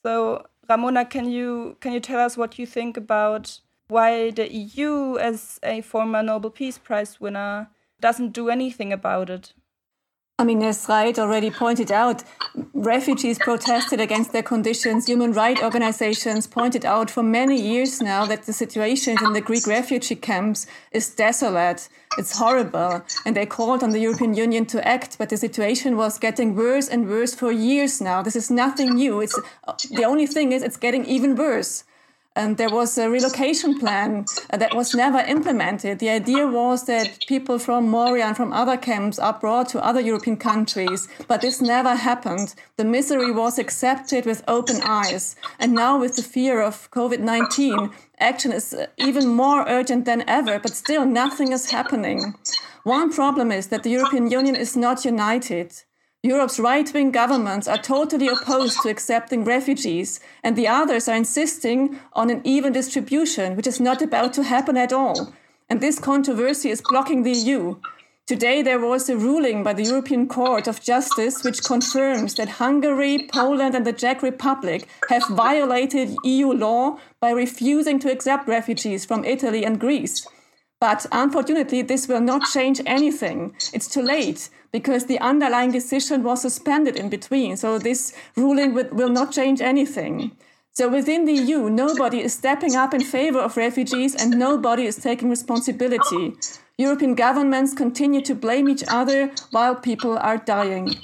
So 0.03 0.45
ramona 0.69 1.05
can 1.05 1.29
you 1.29 1.77
can 1.79 1.93
you 1.93 1.99
tell 1.99 2.19
us 2.19 2.37
what 2.37 2.59
you 2.59 2.65
think 2.65 2.97
about 2.97 3.59
why 3.87 4.31
the 4.31 4.51
eu 4.51 5.17
as 5.17 5.59
a 5.63 5.81
former 5.81 6.23
nobel 6.23 6.49
peace 6.49 6.77
prize 6.77 7.21
winner 7.21 7.69
doesn't 8.01 8.33
do 8.33 8.49
anything 8.49 8.91
about 8.91 9.29
it 9.29 9.53
I 10.37 10.43
mean, 10.43 10.61
as 10.63 10.85
Raed 10.89 11.17
already 11.17 11.49
pointed 11.49 11.93
out, 11.93 12.21
refugees 12.73 13.39
protested 13.39 14.01
against 14.01 14.33
their 14.33 14.43
conditions. 14.43 15.07
Human 15.07 15.31
rights 15.31 15.63
organizations 15.63 16.45
pointed 16.45 16.83
out 16.83 17.09
for 17.09 17.23
many 17.23 17.55
years 17.55 18.01
now 18.01 18.25
that 18.25 18.43
the 18.43 18.51
situation 18.51 19.17
in 19.23 19.31
the 19.31 19.39
Greek 19.39 19.65
refugee 19.65 20.15
camps 20.15 20.67
is 20.91 21.09
desolate. 21.09 21.87
It's 22.17 22.37
horrible. 22.37 23.01
And 23.25 23.33
they 23.33 23.45
called 23.45 23.81
on 23.81 23.91
the 23.91 23.99
European 23.99 24.33
Union 24.33 24.65
to 24.65 24.85
act, 24.85 25.17
but 25.17 25.29
the 25.29 25.37
situation 25.37 25.95
was 25.95 26.19
getting 26.19 26.53
worse 26.53 26.89
and 26.89 27.07
worse 27.07 27.33
for 27.33 27.53
years 27.53 28.01
now. 28.01 28.21
This 28.21 28.35
is 28.35 28.51
nothing 28.51 28.95
new. 28.95 29.21
It's, 29.21 29.39
the 29.89 30.03
only 30.03 30.27
thing 30.27 30.51
is 30.51 30.63
it's 30.63 30.75
getting 30.75 31.05
even 31.05 31.35
worse. 31.35 31.85
And 32.35 32.57
there 32.57 32.69
was 32.69 32.97
a 32.97 33.09
relocation 33.09 33.79
plan 33.79 34.25
that 34.49 34.75
was 34.75 34.93
never 34.93 35.19
implemented. 35.19 35.99
The 35.99 36.09
idea 36.09 36.45
was 36.45 36.85
that 36.85 37.25
people 37.27 37.57
from 37.59 37.89
Moria 37.89 38.25
and 38.25 38.35
from 38.35 38.51
other 38.51 38.75
camps 38.75 39.17
are 39.19 39.39
brought 39.39 39.69
to 39.69 39.83
other 39.83 40.01
European 40.01 40.35
countries, 40.35 41.07
but 41.29 41.39
this 41.39 41.61
never 41.61 41.95
happened. 41.95 42.53
The 42.75 42.83
misery 42.83 43.31
was 43.31 43.57
accepted 43.57 44.25
with 44.25 44.43
open 44.49 44.81
eyes. 44.83 45.37
And 45.59 45.73
now, 45.73 45.97
with 45.97 46.17
the 46.17 46.23
fear 46.23 46.61
of 46.61 46.91
COVID 46.91 47.19
19, 47.19 47.91
action 48.19 48.51
is 48.51 48.73
uh, 48.73 48.87
even 48.97 49.27
more 49.27 49.63
urgent 49.67 50.05
than 50.05 50.27
ever, 50.27 50.59
but 50.59 50.75
still 50.75 51.05
nothing 51.05 51.53
is 51.53 51.71
happening. 51.71 52.35
One 52.83 53.11
problem 53.11 53.51
is 53.51 53.67
that 53.67 53.83
the 53.83 53.91
European 53.91 54.29
Union 54.29 54.55
is 54.55 54.75
not 54.75 55.05
united. 55.05 55.73
Europe's 56.25 56.59
right 56.59 56.91
wing 56.91 57.11
governments 57.11 57.67
are 57.67 57.77
totally 57.77 58.27
opposed 58.27 58.81
to 58.81 58.89
accepting 58.89 59.43
refugees, 59.43 60.19
and 60.43 60.55
the 60.55 60.67
others 60.67 61.07
are 61.07 61.15
insisting 61.15 61.99
on 62.13 62.31
an 62.31 62.41
even 62.43 62.73
distribution, 62.73 63.55
which 63.55 63.67
is 63.67 63.79
not 63.79 64.01
about 64.01 64.33
to 64.33 64.43
happen 64.43 64.75
at 64.75 64.91
all. 64.91 65.33
And 65.69 65.81
this 65.81 65.99
controversy 65.99 66.71
is 66.71 66.81
blocking 66.81 67.21
the 67.21 67.31
EU. 67.31 67.75
Today, 68.25 68.63
there 68.63 68.79
was 68.79 69.07
a 69.07 69.15
ruling 69.15 69.61
by 69.61 69.73
the 69.73 69.83
European 69.83 70.27
Court 70.27 70.67
of 70.67 70.81
Justice 70.81 71.43
which 71.43 71.63
confirms 71.63 72.33
that 72.35 72.57
Hungary, 72.57 73.27
Poland, 73.31 73.75
and 73.75 73.85
the 73.85 73.93
Czech 73.93 74.23
Republic 74.23 74.87
have 75.09 75.27
violated 75.29 76.15
EU 76.23 76.51
law 76.51 76.97
by 77.19 77.29
refusing 77.29 77.99
to 77.99 78.11
accept 78.11 78.47
refugees 78.47 79.05
from 79.05 79.23
Italy 79.23 79.63
and 79.63 79.79
Greece. 79.79 80.25
But 80.79 81.05
unfortunately, 81.11 81.83
this 81.83 82.07
will 82.07 82.19
not 82.19 82.49
change 82.51 82.81
anything. 82.87 83.55
It's 83.73 83.87
too 83.87 84.01
late 84.01 84.49
because 84.75 85.05
the 85.05 85.17
underlying 85.19 85.71
decision 85.71 86.21
was 86.21 86.41
suspended 86.41 86.97
in 86.97 87.07
between. 87.07 87.55
So 87.55 87.79
this 87.79 88.13
ruling 88.35 88.73
will 88.73 89.13
not 89.19 89.31
change 89.31 89.61
anything. 89.61 90.35
So 90.73 90.89
within 90.89 91.23
the 91.23 91.31
EU, 91.31 91.69
nobody 91.69 92.19
is 92.19 92.33
stepping 92.33 92.75
up 92.75 92.93
in 92.93 92.99
favor 92.99 93.39
of 93.39 93.55
refugees 93.55 94.13
and 94.13 94.37
nobody 94.37 94.83
is 94.85 94.97
taking 94.97 95.29
responsibility. 95.29 96.33
European 96.77 97.15
governments 97.15 97.73
continue 97.73 98.21
to 98.23 98.35
blame 98.35 98.67
each 98.67 98.83
other 98.89 99.31
while 99.51 99.75
people 99.75 100.17
are 100.17 100.39
dying. 100.55 100.95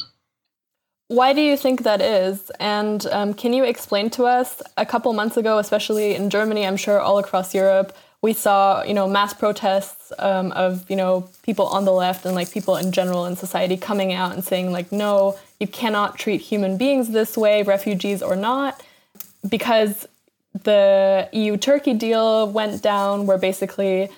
Why 1.07 1.31
do 1.31 1.41
you 1.41 1.55
think 1.55 1.83
that 1.83 2.01
is? 2.01 2.51
And 2.59 3.05
um, 3.17 3.33
can 3.33 3.53
you 3.53 3.63
explain 3.63 4.09
to 4.17 4.25
us? 4.25 4.61
A 4.75 4.85
couple 4.85 5.13
months 5.13 5.37
ago, 5.37 5.59
especially 5.59 6.13
in 6.15 6.29
Germany, 6.29 6.67
I'm 6.67 6.81
sure 6.85 6.99
all 6.99 7.19
across 7.19 7.55
Europe, 7.55 7.95
we 8.21 8.33
saw 8.33 8.83
you 8.83 8.93
know 8.93 9.07
mass 9.07 9.33
protests 9.33 10.11
um, 10.19 10.51
of 10.51 10.89
you 10.89 10.95
know 10.95 11.27
people 11.43 11.65
on 11.67 11.85
the 11.85 11.91
left 11.91 12.25
and 12.25 12.35
like 12.35 12.51
people 12.51 12.75
in 12.77 12.91
general 12.91 13.25
in 13.25 13.35
society 13.35 13.77
coming 13.77 14.13
out 14.13 14.33
and 14.33 14.43
saying 14.43 14.71
like 14.71 14.91
no 14.91 15.37
you 15.59 15.67
cannot 15.67 16.17
treat 16.17 16.41
human 16.41 16.77
beings 16.77 17.09
this 17.09 17.37
way 17.37 17.63
refugees 17.63 18.21
or 18.21 18.35
not 18.35 18.81
because 19.47 20.07
the 20.63 21.29
EU 21.31 21.57
Turkey 21.57 21.93
deal 21.93 22.47
went 22.49 22.81
down 22.81 23.25
where 23.25 23.37
basically 23.37 24.09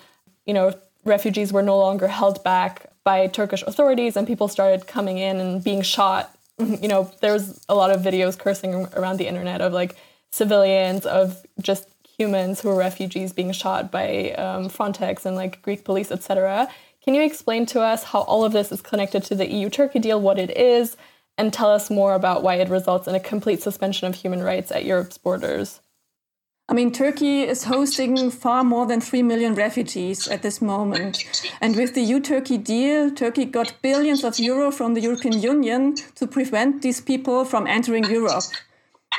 you 0.45 0.53
know 0.53 0.73
refugees 1.05 1.53
were 1.53 1.63
no 1.63 1.77
longer 1.77 2.07
held 2.07 2.43
back 2.43 2.89
by 3.03 3.27
Turkish 3.27 3.63
authorities 3.63 4.15
and 4.15 4.25
people 4.25 4.47
started 4.47 4.87
coming 4.87 5.17
in 5.17 5.39
and 5.39 5.63
being 5.63 5.81
shot. 5.81 6.35
You 6.59 6.87
know 6.87 7.11
there 7.19 7.33
was 7.33 7.65
a 7.67 7.73
lot 7.73 7.89
of 7.89 8.01
videos 8.01 8.37
cursing 8.37 8.87
around 8.95 9.17
the 9.17 9.27
internet 9.27 9.59
of 9.59 9.73
like 9.73 9.95
civilians 10.29 11.05
of 11.05 11.43
just 11.59 11.87
humans 12.17 12.61
who 12.61 12.69
are 12.69 12.77
refugees 12.77 13.33
being 13.33 13.51
shot 13.51 13.91
by 13.91 14.31
um, 14.31 14.69
Frontex 14.69 15.25
and 15.25 15.35
like 15.35 15.61
Greek 15.61 15.83
police, 15.83 16.11
etc. 16.11 16.69
Can 17.03 17.13
you 17.13 17.23
explain 17.23 17.65
to 17.67 17.81
us 17.81 18.03
how 18.03 18.21
all 18.21 18.45
of 18.45 18.53
this 18.53 18.71
is 18.71 18.81
connected 18.81 19.23
to 19.23 19.35
the 19.35 19.51
EU 19.51 19.69
Turkey 19.69 19.99
deal, 19.99 20.21
what 20.21 20.39
it 20.39 20.55
is, 20.55 20.95
and 21.37 21.51
tell 21.51 21.69
us 21.71 21.89
more 21.89 22.13
about 22.13 22.43
why 22.43 22.55
it 22.55 22.69
results 22.69 23.07
in 23.07 23.15
a 23.15 23.19
complete 23.19 23.61
suspension 23.61 24.07
of 24.07 24.15
human 24.15 24.41
rights 24.41 24.71
at 24.71 24.85
Europe's 24.85 25.17
borders? 25.17 25.81
I 26.69 26.73
mean, 26.73 26.93
Turkey 26.93 27.41
is 27.41 27.65
hosting 27.65 28.31
far 28.31 28.63
more 28.63 28.85
than 28.85 29.01
3 29.01 29.21
million 29.23 29.53
refugees 29.53 30.29
at 30.29 30.43
this 30.43 30.61
moment. 30.61 31.25
And 31.59 31.75
with 31.75 31.93
the 31.93 32.01
EU 32.01 32.21
Turkey 32.21 32.57
deal, 32.57 33.11
Turkey 33.11 33.43
got 33.43 33.73
billions 33.81 34.23
of 34.23 34.39
euro 34.39 34.71
from 34.71 34.93
the 34.93 35.01
European 35.01 35.41
Union 35.41 35.95
to 36.15 36.25
prevent 36.25 36.81
these 36.81 37.01
people 37.01 37.43
from 37.43 37.67
entering 37.67 38.05
Europe. 38.05 38.45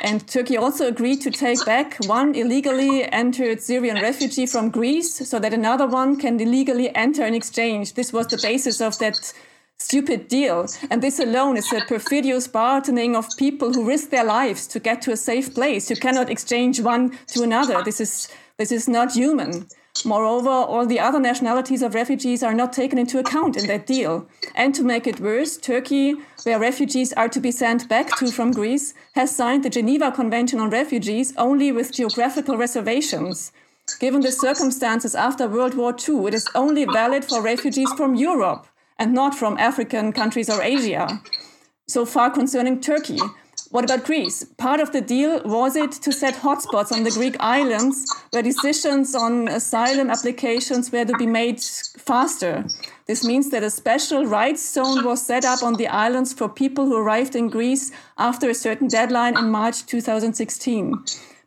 And 0.03 0.27
Turkey 0.27 0.57
also 0.57 0.89
agreed 0.89 1.21
to 1.23 1.31
take 1.31 1.65
back 1.65 1.97
one 2.07 2.35
illegally 2.35 3.11
entered 3.13 3.63
Syrian 3.63 4.03
refugee 4.03 4.47
from 4.47 4.71
Greece 4.71 5.29
so 5.29 5.39
that 5.39 5.55
another 5.55 5.87
one 5.87 6.17
can 6.17 6.39
illegally 6.41 6.95
enter 6.95 7.25
in 7.25 7.35
exchange. 7.35 7.95
This 7.95 8.13
was 8.13 8.27
the 8.27 8.39
basis 8.43 8.81
of 8.81 8.99
that 8.99 9.33
stupid 9.79 10.29
deal. 10.29 10.67
And 10.91 11.03
this 11.03 11.19
alone 11.19 11.57
is 11.57 11.73
a 11.73 11.81
perfidious 11.81 12.49
bartering 12.49 13.17
of 13.17 13.27
people 13.39 13.73
who 13.73 13.87
risk 13.87 14.11
their 14.11 14.25
lives 14.25 14.67
to 14.69 14.81
get 14.81 15.03
to 15.03 15.13
a 15.13 15.17
safe 15.17 15.55
place. 15.55 15.91
You 15.91 15.97
cannot 15.97 16.31
exchange 16.31 16.81
one 16.81 17.19
to 17.29 17.43
another. 17.43 17.83
This 17.83 18.01
is, 18.01 18.29
this 18.59 18.73
is 18.73 18.89
not 18.89 19.13
human. 19.13 19.67
Moreover, 20.05 20.51
all 20.51 20.87
the 20.87 20.99
other 20.99 21.21
nationalities 21.21 21.81
of 21.81 21.95
refugees 21.95 22.43
are 22.43 22.53
not 22.53 22.73
taken 22.73 22.99
into 22.99 23.19
account 23.19 23.57
in 23.57 23.67
that 23.69 23.87
deal. 23.87 24.27
And 24.55 24.75
to 24.75 24.83
make 24.83 25.07
it 25.07 25.21
worse, 25.21 25.57
Turkey, 25.57 26.15
where 26.43 26.59
refugees 26.59 27.13
are 27.13 27.29
to 27.29 27.41
be 27.41 27.53
sent 27.53 27.89
back 27.89 28.17
to 28.19 28.31
from 28.33 28.51
Greece, 28.51 28.93
has 29.15 29.35
signed 29.35 29.63
the 29.63 29.71
Geneva 29.71 30.11
Convention 30.11 30.59
on 30.59 30.71
Refugees 30.71 31.33
only 31.37 31.71
with 31.71 31.93
geographical 31.93 32.57
reservations. 32.57 33.53
Given 34.01 34.23
the 34.23 34.33
circumstances 34.33 35.15
after 35.15 35.47
World 35.47 35.75
War 35.75 35.95
II, 35.97 36.27
it 36.27 36.35
is 36.35 36.49
only 36.55 36.85
valid 36.87 37.25
for 37.25 37.41
refugees 37.41 37.93
from 37.93 38.15
Europe 38.15 38.67
and 38.99 39.15
not 39.15 39.35
from 39.35 39.59
African 39.59 40.13
countries 40.13 40.51
or 40.51 40.63
Asia. 40.63 41.21
So 41.87 42.05
far 42.05 42.31
concerning 42.31 42.81
Turkey, 42.81 43.21
what 43.75 43.83
about 43.83 44.05
Greece? 44.05 44.45
Part 44.57 44.79
of 44.79 44.93
the 44.93 45.01
deal 45.01 45.43
was 45.45 45.75
it 45.75 45.91
to 45.91 46.13
set 46.13 46.35
hotspots 46.35 46.93
on 46.93 47.03
the 47.03 47.11
Greek 47.11 47.35
islands 47.41 48.07
where 48.31 48.41
decisions 48.41 49.17
on 49.17 49.49
asylum 49.49 50.11
applications 50.11 50.93
were 50.93 51.05
to 51.05 51.13
be 51.19 51.27
made 51.27 51.61
faster. 51.61 52.67
This 53.07 53.25
means 53.25 53.51
that 53.51 53.65
a 53.65 53.71
special 53.71 54.27
rights 54.27 54.63
zone 54.73 55.05
was 55.05 55.27
set 55.27 55.45
up 55.45 55.65
on 55.65 55.75
the 55.75 55.89
islands 55.89 56.33
for 56.33 56.49
people 56.49 56.87
who 56.87 56.97
arrived 56.97 57.35
in 57.35 57.49
Greece 57.49 57.91
after 58.17 58.49
a 58.49 58.55
certain 58.55 58.87
deadline 58.87 59.37
in 59.37 59.51
March 59.51 59.85
2016 59.87 60.95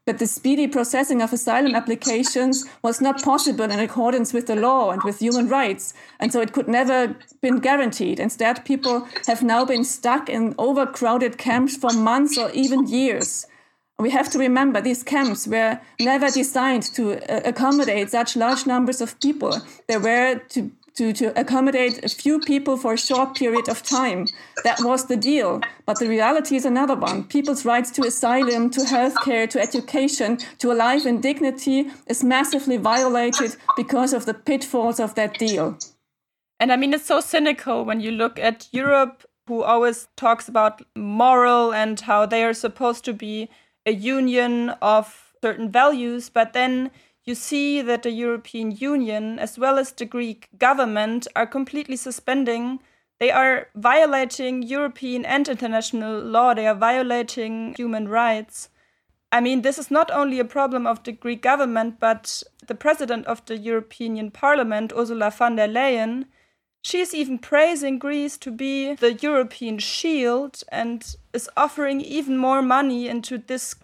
but 0.08 0.20
the 0.20 0.26
speedy 0.26 0.68
processing 0.68 1.22
of 1.22 1.34
asylum 1.34 1.76
applications 1.76 2.66
was 2.82 3.02
not 3.02 3.22
possible 3.22 3.66
in 3.66 3.80
accordance 3.80 4.32
with 4.32 4.48
the 4.48 4.56
law 4.56 4.90
and 4.90 5.04
with 5.04 5.20
human 5.20 5.50
rights, 5.50 5.94
and 6.18 6.32
so 6.32 6.40
it 6.40 6.54
could 6.54 6.70
never 6.70 7.14
been 7.42 7.60
guaranteed. 7.60 8.18
Instead, 8.18 8.64
people 8.64 9.06
have 9.28 9.44
now 9.44 9.66
been 9.66 9.84
stuck 9.84 10.30
in 10.30 10.56
overcrowded 10.58 11.38
camps 11.38 11.76
for 11.76 11.92
months 11.92 12.38
or 12.38 12.50
even 12.52 12.88
years. 12.88 13.46
We 14.00 14.12
have 14.12 14.30
to 14.30 14.40
remember 14.40 14.80
these 14.80 15.04
camps 15.04 15.46
were 15.46 15.82
never 16.00 16.30
designed 16.30 16.84
to 16.96 17.18
uh, 17.30 17.42
accommodate 17.44 18.10
such 18.10 18.38
large 18.38 18.66
numbers 18.66 19.02
of 19.02 19.20
people. 19.20 19.60
They 19.88 19.98
were 19.98 20.36
to 20.50 20.72
to, 20.98 21.14
to 21.14 21.40
accommodate 21.40 22.04
a 22.04 22.10
few 22.10 22.40
people 22.40 22.76
for 22.76 22.94
a 22.94 22.98
short 22.98 23.36
period 23.36 23.70
of 23.70 23.84
time. 23.84 24.26
That 24.64 24.80
was 24.82 25.06
the 25.06 25.16
deal. 25.16 25.62
But 25.86 26.00
the 26.00 26.10
reality 26.10 26.56
is 26.56 26.66
another 26.66 26.96
one. 26.96 27.24
People's 27.24 27.66
rights 27.66 27.92
to 27.92 28.04
asylum, 28.04 28.70
to 28.72 28.82
healthcare, 28.82 29.48
to 29.50 29.62
education, 29.62 30.40
to 30.58 30.72
a 30.72 30.76
life 30.76 31.06
in 31.06 31.22
dignity 31.22 31.92
is 32.08 32.24
massively 32.24 32.78
violated 32.78 33.56
because 33.76 34.12
of 34.12 34.26
the 34.26 34.34
pitfalls 34.34 35.00
of 35.00 35.14
that 35.16 35.38
deal. 35.38 35.78
And 36.60 36.72
I 36.72 36.76
mean, 36.76 36.94
it's 36.94 37.06
so 37.06 37.22
cynical 37.22 37.86
when 37.86 38.02
you 38.02 38.12
look 38.12 38.40
at 38.40 38.68
Europe, 38.72 39.24
who 39.48 39.64
always 39.64 40.10
talks 40.18 40.50
about 40.50 40.82
moral 40.96 41.74
and 41.74 42.00
how 42.02 42.26
they 42.26 42.44
are 42.44 42.54
supposed 42.54 43.06
to 43.06 43.14
be 43.14 43.50
a 43.86 43.94
union 43.94 44.72
of 44.82 45.34
certain 45.42 45.72
values, 45.72 46.30
but 46.30 46.54
then 46.54 46.92
you 47.28 47.36
see 47.36 47.82
that 47.82 48.04
the 48.04 48.12
European 48.12 48.72
Union, 48.72 49.38
as 49.38 49.60
well 49.60 49.78
as 49.78 49.92
the 49.92 50.06
Greek 50.06 50.48
government, 50.58 51.28
are 51.36 51.46
completely 51.46 51.98
suspending. 51.98 52.80
They 53.20 53.32
are 53.32 53.68
violating 53.76 54.64
European 54.64 55.26
and 55.26 55.48
international 55.50 56.22
law. 56.22 56.54
They 56.54 56.68
are 56.68 56.74
violating 56.76 57.76
human 57.76 58.08
rights. 58.08 58.70
I 59.30 59.42
mean, 59.42 59.62
this 59.62 59.78
is 59.78 59.92
not 59.92 60.10
only 60.10 60.40
a 60.40 60.46
problem 60.46 60.88
of 60.88 61.04
the 61.04 61.12
Greek 61.12 61.42
government, 61.42 62.00
but 62.00 62.44
the 62.66 62.76
president 62.76 63.28
of 63.28 63.44
the 63.46 63.58
European 63.58 64.32
Parliament, 64.32 64.94
Ursula 64.96 65.30
von 65.30 65.58
der 65.58 65.68
Leyen, 65.68 66.28
she 66.82 67.02
is 67.02 67.14
even 67.14 67.40
praising 67.40 68.00
Greece 68.00 68.38
to 68.38 68.52
be 68.52 68.96
the 68.96 69.14
European 69.14 69.80
shield 69.80 70.64
and 70.70 71.18
is 71.34 71.50
offering 71.58 72.00
even 72.00 72.38
more 72.38 72.62
money 72.62 73.10
into 73.10 73.38
this 73.38 73.76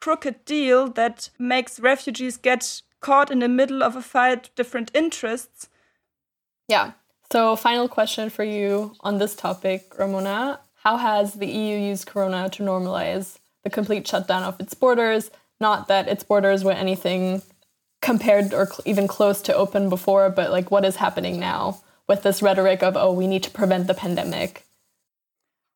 crooked 0.00 0.44
deal 0.44 0.88
that 0.90 1.30
makes 1.38 1.80
refugees 1.80 2.36
get 2.36 2.82
caught 3.02 3.30
in 3.30 3.40
the 3.40 3.48
middle 3.48 3.82
of 3.82 3.94
a 3.94 4.02
fight 4.02 4.48
different 4.56 4.90
interests. 4.94 5.68
Yeah. 6.68 6.92
So, 7.30 7.56
final 7.56 7.88
question 7.88 8.30
for 8.30 8.44
you 8.44 8.94
on 9.00 9.18
this 9.18 9.34
topic, 9.34 9.98
Ramona. 9.98 10.60
How 10.82 10.96
has 10.96 11.34
the 11.34 11.46
EU 11.46 11.76
used 11.76 12.06
Corona 12.06 12.48
to 12.50 12.62
normalize 12.62 13.38
the 13.62 13.70
complete 13.70 14.06
shutdown 14.08 14.42
of 14.42 14.58
its 14.60 14.74
borders? 14.74 15.30
Not 15.60 15.88
that 15.88 16.08
its 16.08 16.24
borders 16.24 16.64
were 16.64 16.72
anything 16.72 17.42
compared 18.00 18.52
or 18.52 18.66
cl 18.66 18.82
even 18.84 19.06
close 19.06 19.40
to 19.42 19.54
open 19.54 19.88
before, 19.88 20.28
but 20.28 20.50
like 20.50 20.70
what 20.70 20.84
is 20.84 20.96
happening 20.96 21.38
now 21.38 21.80
with 22.08 22.22
this 22.22 22.42
rhetoric 22.42 22.82
of, 22.82 22.96
oh, 22.96 23.12
we 23.12 23.26
need 23.26 23.44
to 23.44 23.50
prevent 23.50 23.86
the 23.86 23.94
pandemic? 23.94 24.64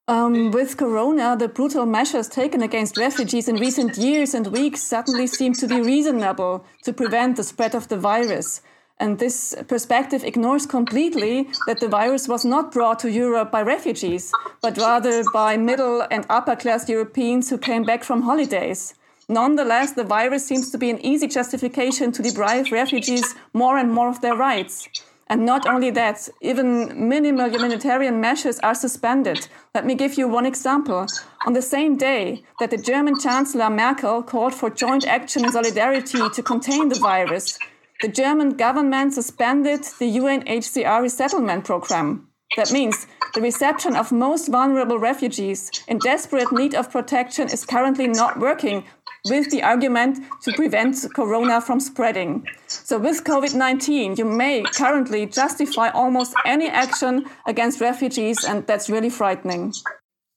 Um, 0.09 0.53
with 0.53 0.77
Corona, 0.77 1.37
the 1.37 1.49
brutal 1.49 1.85
measures 1.85 2.29
taken 2.29 2.63
against 2.63 2.97
refugees 2.97 3.49
in 3.49 3.57
recent 3.57 3.99
years 3.99 4.35
and 4.35 4.47
weeks 4.47 4.81
suddenly 4.81 5.27
seem 5.27 5.53
to 5.55 5.67
be 5.67 5.81
reasonable 5.81 6.65
to 6.85 6.93
prevent 6.93 7.37
the 7.37 7.43
spread 7.43 7.75
of 7.75 7.89
the 7.89 7.97
virus. 7.97 8.61
And 9.01 9.19
this 9.19 9.53
perspective 9.67 10.23
ignores 10.23 10.65
completely 10.65 11.49
that 11.67 11.81
the 11.81 11.89
virus 11.89 12.29
was 12.29 12.45
not 12.45 12.71
brought 12.71 13.01
to 13.01 13.11
Europe 13.11 13.51
by 13.51 13.63
refugees, 13.63 14.31
but 14.63 14.79
rather 14.79 15.25
by 15.33 15.57
middle 15.57 16.07
and 16.09 16.25
upper 16.31 16.55
class 16.55 16.89
Europeans 16.89 17.51
who 17.51 17.59
came 17.59 17.83
back 17.83 18.05
from 18.05 18.23
holidays. 18.23 18.95
Nonetheless, 19.29 19.93
the 19.93 20.05
virus 20.05 20.47
seems 20.47 20.71
to 20.71 20.79
be 20.79 20.89
an 20.89 21.05
easy 21.05 21.27
justification 21.27 22.13
to 22.13 22.23
deprive 22.23 22.71
refugees 22.71 23.35
more 23.53 23.77
and 23.77 23.91
more 23.91 24.09
of 24.09 24.21
their 24.21 24.37
rights. 24.37 24.89
And 25.29 25.45
not 25.45 25.67
only 25.67 25.91
that, 25.91 26.29
even 26.41 27.09
minimal 27.09 27.51
humanitarian 27.51 28.21
measures 28.21 28.61
are 28.61 28.75
suspended. 28.75 29.49
Let 29.75 29.85
me 29.85 29.95
give 29.95 30.15
you 30.17 30.29
one 30.29 30.47
example. 30.47 31.07
On 31.47 31.53
the 31.53 31.63
same 31.63 31.97
day 31.97 32.45
that 32.61 32.71
the 32.71 32.77
German 32.77 33.19
Chancellor 33.19 33.69
Merkel 33.71 34.23
called 34.23 34.55
for 34.55 34.71
joint 34.71 35.05
action 35.07 35.45
and 35.45 35.53
solidarity 35.53 36.21
to 36.33 36.43
contain 36.43 36.89
the 36.89 37.01
virus, 37.01 37.59
the 38.03 38.09
German 38.09 38.51
government 38.51 39.15
suspended 39.15 39.83
the 39.99 40.17
UNHCR 40.17 41.03
resettlement 41.03 41.65
program. 41.65 42.29
That 42.57 42.71
means 42.71 43.07
the 43.35 43.41
reception 43.41 43.97
of 43.97 44.13
most 44.13 44.49
vulnerable 44.49 44.99
refugees 44.99 45.71
in 45.89 45.99
desperate 45.99 46.53
need 46.53 46.75
of 46.75 46.91
protection 46.91 47.49
is 47.49 47.67
currently 47.67 48.07
not 48.07 48.39
working 48.39 48.85
with 49.29 49.51
the 49.51 49.63
argument 49.63 50.19
to 50.43 50.53
prevent 50.53 50.97
corona 51.15 51.61
from 51.61 51.81
spreading. 51.81 52.47
So, 52.67 52.99
with 52.99 53.25
COVID 53.25 53.55
19, 53.55 54.17
you 54.17 54.25
may 54.25 54.63
currently 54.63 55.27
justify 55.27 55.89
almost 55.91 56.35
any 56.45 56.69
action 56.69 57.27
against 57.47 57.81
refugees, 57.81 58.45
and 58.45 58.67
that's 58.67 58.89
really 58.89 59.11
frightening. 59.11 59.73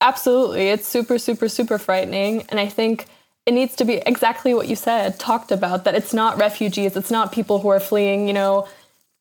Absolutely. 0.02 0.70
It's 0.70 0.88
super, 0.88 1.18
super, 1.18 1.50
super 1.50 1.78
frightening. 1.78 2.44
And 2.50 2.60
I 2.60 2.68
think 2.68 3.06
it 3.46 3.54
needs 3.54 3.76
to 3.78 3.86
be 3.86 3.96
exactly 4.06 4.54
what 4.54 4.68
you 4.68 4.76
said, 4.76 5.20
talked 5.20 5.52
about 5.52 5.84
that 5.84 5.96
it's 5.96 6.14
not 6.14 6.38
refugees, 6.38 6.96
it's 6.96 7.12
not 7.12 7.32
people 7.32 7.60
who 7.60 7.70
are 7.70 7.80
fleeing, 7.80 8.28
you 8.28 8.34
know, 8.34 8.68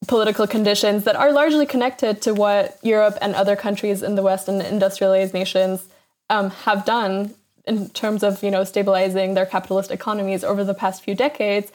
political 0.07 0.47
conditions 0.47 1.05
that 1.05 1.17
are 1.17 1.33
largely 1.33 1.67
connected 1.67 2.23
to 2.23 2.33
what 2.33 2.79
Europe 2.83 3.19
and 3.21 3.35
other 3.35 3.57
countries 3.57 4.03
in 4.03 4.15
the 4.15 4.23
West 4.23 4.47
and 4.47 4.63
industrialized 4.63 5.35
nations 5.35 5.87
um, 6.31 6.51
have 6.51 6.85
done 6.85 7.35
in 7.69 7.89
terms 7.91 8.23
of 8.23 8.43
you 8.43 8.51
know 8.51 8.65
stabilizing 8.65 9.35
their 9.35 9.47
capitalist 9.47 9.91
economies 9.91 10.43
over 10.43 10.65
the 10.65 10.75
past 10.75 11.03
few 11.03 11.15
decades 11.15 11.71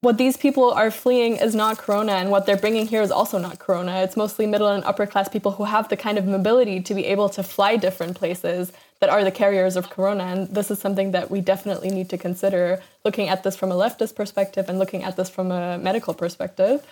what 0.00 0.16
these 0.16 0.36
people 0.36 0.70
are 0.70 0.92
fleeing 0.92 1.36
is 1.36 1.56
not 1.56 1.78
corona 1.78 2.12
and 2.12 2.30
what 2.30 2.46
they're 2.46 2.56
bringing 2.56 2.86
here 2.86 3.02
is 3.02 3.10
also 3.10 3.36
not 3.36 3.58
corona. 3.58 4.02
It's 4.02 4.16
mostly 4.16 4.46
middle 4.46 4.68
and 4.68 4.84
upper 4.84 5.06
class 5.06 5.28
people 5.28 5.52
who 5.52 5.64
have 5.64 5.88
the 5.88 5.96
kind 5.96 6.18
of 6.18 6.24
mobility 6.24 6.80
to 6.80 6.94
be 6.94 7.04
able 7.06 7.28
to 7.30 7.42
fly 7.42 7.76
different 7.76 8.16
places 8.16 8.72
that 9.00 9.10
are 9.10 9.24
the 9.24 9.32
carriers 9.32 9.74
of 9.74 9.90
corona 9.90 10.24
and 10.24 10.54
this 10.54 10.70
is 10.70 10.78
something 10.78 11.10
that 11.12 11.30
we 11.32 11.40
definitely 11.40 11.90
need 11.90 12.08
to 12.10 12.18
consider 12.18 12.80
looking 13.04 13.28
at 13.28 13.42
this 13.42 13.56
from 13.56 13.72
a 13.72 13.74
leftist 13.74 14.14
perspective 14.14 14.68
and 14.68 14.78
looking 14.78 15.02
at 15.02 15.16
this 15.16 15.28
from 15.28 15.50
a 15.50 15.78
medical 15.78 16.14
perspective. 16.14 16.86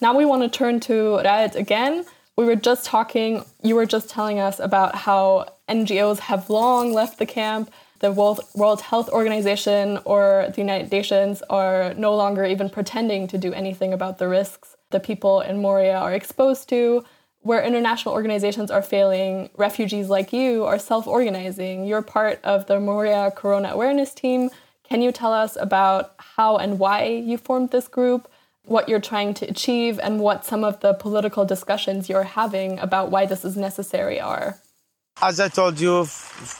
Now 0.00 0.16
we 0.16 0.24
want 0.24 0.42
to 0.42 0.48
turn 0.48 0.78
to 0.80 1.18
Raed 1.18 1.56
again. 1.56 2.04
We 2.36 2.44
were 2.44 2.56
just 2.56 2.84
talking 2.84 3.44
you 3.62 3.74
were 3.74 3.86
just 3.86 4.08
telling 4.08 4.38
us 4.38 4.60
about 4.60 4.94
how 4.94 5.46
ngos 5.68 6.20
have 6.20 6.48
long 6.48 6.92
left 6.92 7.18
the 7.18 7.26
camp 7.26 7.72
the 8.00 8.12
World, 8.12 8.40
World 8.54 8.80
Health 8.80 9.08
Organization 9.08 9.98
or 10.04 10.46
the 10.54 10.60
United 10.60 10.90
Nations 10.90 11.42
are 11.48 11.94
no 11.94 12.14
longer 12.14 12.44
even 12.44 12.68
pretending 12.68 13.26
to 13.28 13.38
do 13.38 13.52
anything 13.52 13.92
about 13.92 14.18
the 14.18 14.28
risks 14.28 14.76
the 14.90 15.00
people 15.00 15.40
in 15.40 15.60
Moria 15.60 15.96
are 15.98 16.12
exposed 16.12 16.68
to. 16.70 17.04
Where 17.40 17.62
international 17.62 18.14
organizations 18.14 18.70
are 18.72 18.82
failing, 18.82 19.50
refugees 19.56 20.08
like 20.08 20.32
you 20.32 20.64
are 20.64 20.80
self 20.80 21.06
organizing. 21.06 21.84
You're 21.84 22.02
part 22.02 22.40
of 22.42 22.66
the 22.66 22.80
Moria 22.80 23.30
Corona 23.36 23.70
Awareness 23.70 24.12
Team. 24.14 24.50
Can 24.82 25.00
you 25.00 25.12
tell 25.12 25.32
us 25.32 25.56
about 25.60 26.14
how 26.18 26.56
and 26.56 26.78
why 26.78 27.04
you 27.04 27.38
formed 27.38 27.70
this 27.70 27.86
group, 27.86 28.28
what 28.64 28.88
you're 28.88 29.00
trying 29.00 29.32
to 29.34 29.46
achieve, 29.46 30.00
and 30.02 30.20
what 30.20 30.44
some 30.44 30.64
of 30.64 30.80
the 30.80 30.94
political 30.94 31.44
discussions 31.44 32.08
you're 32.08 32.24
having 32.24 32.78
about 32.80 33.10
why 33.10 33.26
this 33.26 33.44
is 33.44 33.56
necessary 33.56 34.20
are? 34.20 34.58
As 35.22 35.40
I 35.40 35.48
told 35.48 35.80
you, 35.80 36.06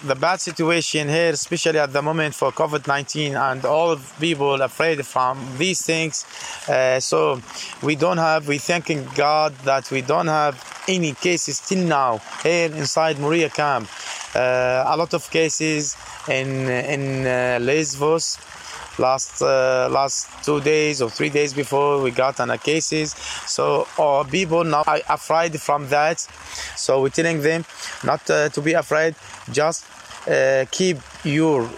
the 0.02 0.14
bad 0.14 0.40
situation 0.40 1.10
here, 1.10 1.32
especially 1.32 1.78
at 1.78 1.92
the 1.92 2.00
moment 2.00 2.34
for 2.34 2.50
COVID 2.52 2.86
19, 2.86 3.36
and 3.36 3.62
all 3.66 3.98
people 4.18 4.62
afraid 4.62 5.04
from 5.04 5.38
these 5.58 5.84
things. 5.84 6.24
Uh, 6.66 6.98
so 6.98 7.38
we 7.82 7.96
don't 7.96 8.16
have, 8.16 8.48
we 8.48 8.56
thanking 8.56 9.06
God 9.14 9.54
that 9.64 9.90
we 9.90 10.00
don't 10.00 10.28
have 10.28 10.56
any 10.88 11.12
cases 11.12 11.60
till 11.60 11.86
now 11.86 12.22
here 12.42 12.72
inside 12.72 13.18
Moria 13.18 13.50
camp. 13.50 13.90
Uh, 14.34 14.84
a 14.86 14.96
lot 14.96 15.12
of 15.12 15.30
cases 15.30 15.94
in, 16.26 16.66
in 16.70 17.26
uh, 17.26 17.58
Lesbos 17.60 18.38
last 18.98 19.42
uh, 19.42 19.88
last 19.90 20.28
two 20.44 20.60
days 20.60 21.02
or 21.02 21.10
three 21.10 21.28
days 21.28 21.52
before 21.54 22.00
we 22.02 22.10
got 22.10 22.40
on 22.40 22.50
a 22.50 22.58
cases. 22.58 23.14
So 23.46 23.86
our 23.98 24.24
people 24.24 24.64
now 24.64 24.84
are 24.86 25.00
afraid 25.08 25.60
from 25.60 25.88
that. 25.88 26.20
So 26.76 27.02
we're 27.02 27.10
telling 27.10 27.40
them 27.42 27.64
not 28.04 28.28
uh, 28.30 28.48
to 28.50 28.60
be 28.60 28.72
afraid. 28.72 29.14
Just 29.52 29.84
uh, 30.28 30.64
keep 30.70 30.98
your 31.24 31.68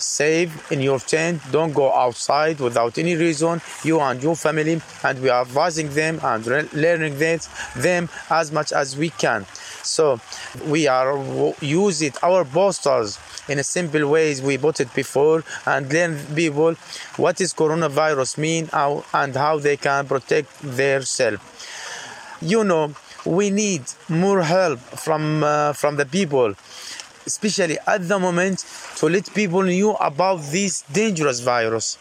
safe 0.00 0.72
in 0.72 0.80
your 0.80 0.98
tent 0.98 1.40
don't 1.50 1.72
go 1.72 1.92
outside 1.92 2.58
without 2.58 2.96
any 2.98 3.14
reason 3.14 3.60
you 3.84 4.00
and 4.00 4.22
your 4.22 4.34
family 4.34 4.80
and 5.04 5.20
we 5.20 5.28
are 5.28 5.42
advising 5.42 5.88
them 5.90 6.18
and 6.22 6.46
learning 6.72 7.18
them, 7.18 7.38
them 7.76 8.08
as 8.30 8.50
much 8.50 8.72
as 8.72 8.96
we 8.96 9.10
can 9.10 9.44
so 9.82 10.18
we 10.66 10.86
are 10.86 11.18
using 11.60 12.12
our 12.22 12.44
posters 12.44 13.18
in 13.50 13.58
a 13.58 13.64
simple 13.64 14.04
ways 14.08 14.40
we 14.40 14.56
put 14.56 14.80
it 14.80 14.92
before 14.94 15.42
and 15.66 15.92
learn 15.92 16.12
people 16.34 16.72
what 17.16 17.40
is 17.40 17.52
coronavirus 17.52 18.38
mean 18.38 18.66
how, 18.68 19.04
and 19.12 19.34
how 19.34 19.58
they 19.58 19.76
can 19.76 20.06
protect 20.06 20.50
themselves 20.62 21.42
you 22.40 22.62
know 22.64 22.94
we 23.26 23.50
need 23.50 23.82
more 24.08 24.42
help 24.42 24.78
from 24.78 25.44
uh, 25.44 25.72
from 25.72 25.96
the 25.96 26.06
people 26.06 26.54
especially 27.26 27.76
at 27.86 28.08
the 28.08 28.18
moment 28.18 28.64
to 28.96 29.06
let 29.06 29.32
people 29.34 29.62
know 29.62 29.94
about 29.96 30.40
this 30.56 30.82
dangerous 31.00 31.40
virus 31.40 31.98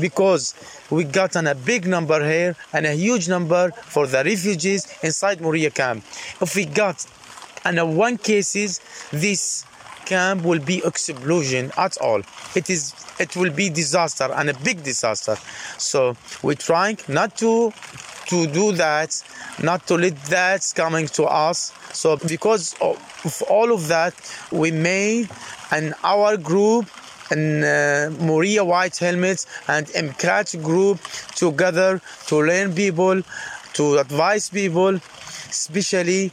because 0.00 0.54
we 0.90 1.04
got 1.04 1.36
a 1.36 1.54
big 1.54 1.86
number 1.86 2.18
here 2.24 2.56
and 2.72 2.86
a 2.86 2.92
huge 2.92 3.28
number 3.28 3.70
for 3.70 4.06
the 4.06 4.22
refugees 4.24 4.86
inside 5.02 5.40
Moria 5.40 5.70
camp. 5.70 6.04
If 6.40 6.54
we 6.54 6.66
got 6.66 7.06
and 7.64 7.96
one 7.96 8.16
cases, 8.16 8.80
this 9.10 9.64
camp 10.06 10.44
will 10.44 10.60
be 10.60 10.82
explosion 10.84 11.70
at 11.76 11.98
all. 11.98 12.22
It 12.54 12.70
is 12.70 12.94
it 13.18 13.36
will 13.36 13.50
be 13.50 13.68
disaster 13.68 14.28
and 14.32 14.48
a 14.50 14.54
big 14.60 14.82
disaster. 14.82 15.36
So 15.78 16.16
we're 16.42 16.54
trying 16.54 16.98
not 17.08 17.36
to 17.38 17.72
to 18.26 18.46
do 18.46 18.72
that, 18.72 19.22
not 19.62 19.86
to 19.86 19.94
let 19.96 20.16
that 20.24 20.72
coming 20.74 21.06
to 21.08 21.24
us. 21.24 21.72
So 21.92 22.16
because 22.16 22.74
of 22.80 23.42
all 23.48 23.72
of 23.72 23.88
that, 23.88 24.14
we 24.50 24.70
made 24.70 25.28
an 25.70 25.94
our 26.02 26.36
group 26.36 26.86
and 27.30 27.64
uh, 27.64 28.10
Moria 28.24 28.64
White 28.64 28.96
Helmets 28.96 29.46
and 29.68 29.86
MCAT 29.88 30.62
group 30.62 31.00
together 31.34 32.00
to 32.26 32.36
learn 32.40 32.72
people, 32.74 33.22
to 33.74 33.98
advise 33.98 34.48
people, 34.48 35.00
especially 35.50 36.30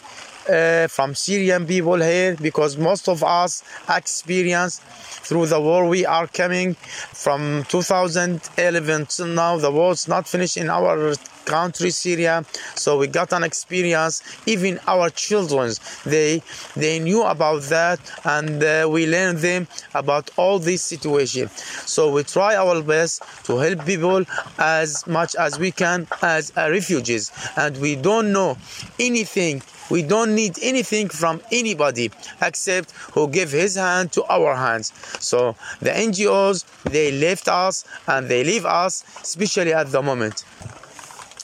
uh, 0.50 0.88
from 0.88 1.16
Syrian 1.16 1.66
people 1.66 2.02
here 2.02 2.36
because 2.36 2.78
most 2.78 3.08
of 3.08 3.24
us 3.24 3.64
experience 3.90 4.80
through 4.80 5.48
the 5.48 5.60
war 5.60 5.88
we 5.88 6.06
are 6.06 6.28
coming 6.28 6.76
from 6.76 7.64
2011 7.70 9.06
till 9.08 9.28
now. 9.28 9.58
The 9.58 9.72
war's 9.72 10.08
not 10.08 10.28
finished 10.28 10.58
in 10.58 10.70
our 10.70 11.16
country 11.46 11.90
syria 11.90 12.46
so 12.76 12.98
we 12.98 13.08
got 13.08 13.34
an 13.34 13.44
experience. 13.44 14.22
Even 14.46 14.80
our 14.88 15.10
children 15.10 15.74
they 16.06 16.42
they 16.76 17.00
knew 17.00 17.24
about 17.24 17.62
that 17.64 18.00
and 18.26 18.64
uh, 18.64 18.88
we 18.90 19.08
learned 19.08 19.40
them 19.40 19.68
about 19.94 20.30
all 20.38 20.60
this 20.60 20.82
situation. 20.82 21.50
So 21.86 22.12
we 22.12 22.24
try 22.24 22.56
our 22.56 22.82
best 22.82 23.24
to 23.46 23.58
help 23.58 23.86
people 23.86 24.24
as 24.58 25.06
much 25.08 25.36
as 25.36 25.60
we 25.60 25.72
can 25.72 26.08
as 26.22 26.52
uh, 26.58 26.70
refugees. 26.70 27.32
And 27.56 27.78
we 27.78 27.96
don't 27.96 28.32
know 28.32 28.58
anything 29.00 29.62
we 29.90 30.02
don't 30.04 30.36
need 30.36 30.58
anything 30.62 31.10
from 31.10 31.42
anybody 31.52 32.12
except 32.42 32.92
who 33.14 33.28
give 33.28 33.52
his 33.52 33.76
hand 33.76 34.12
to 34.14 34.24
our 34.26 34.56
hands. 34.56 34.94
So 35.20 35.56
the 35.80 35.92
NGOs, 35.92 36.66
they 36.84 37.12
left 37.12 37.48
us 37.48 37.86
and 38.08 38.28
they 38.30 38.44
leave 38.44 38.66
us, 38.66 39.04
especially 39.22 39.74
at 39.74 39.92
the 39.92 40.02
moment. 40.02 40.46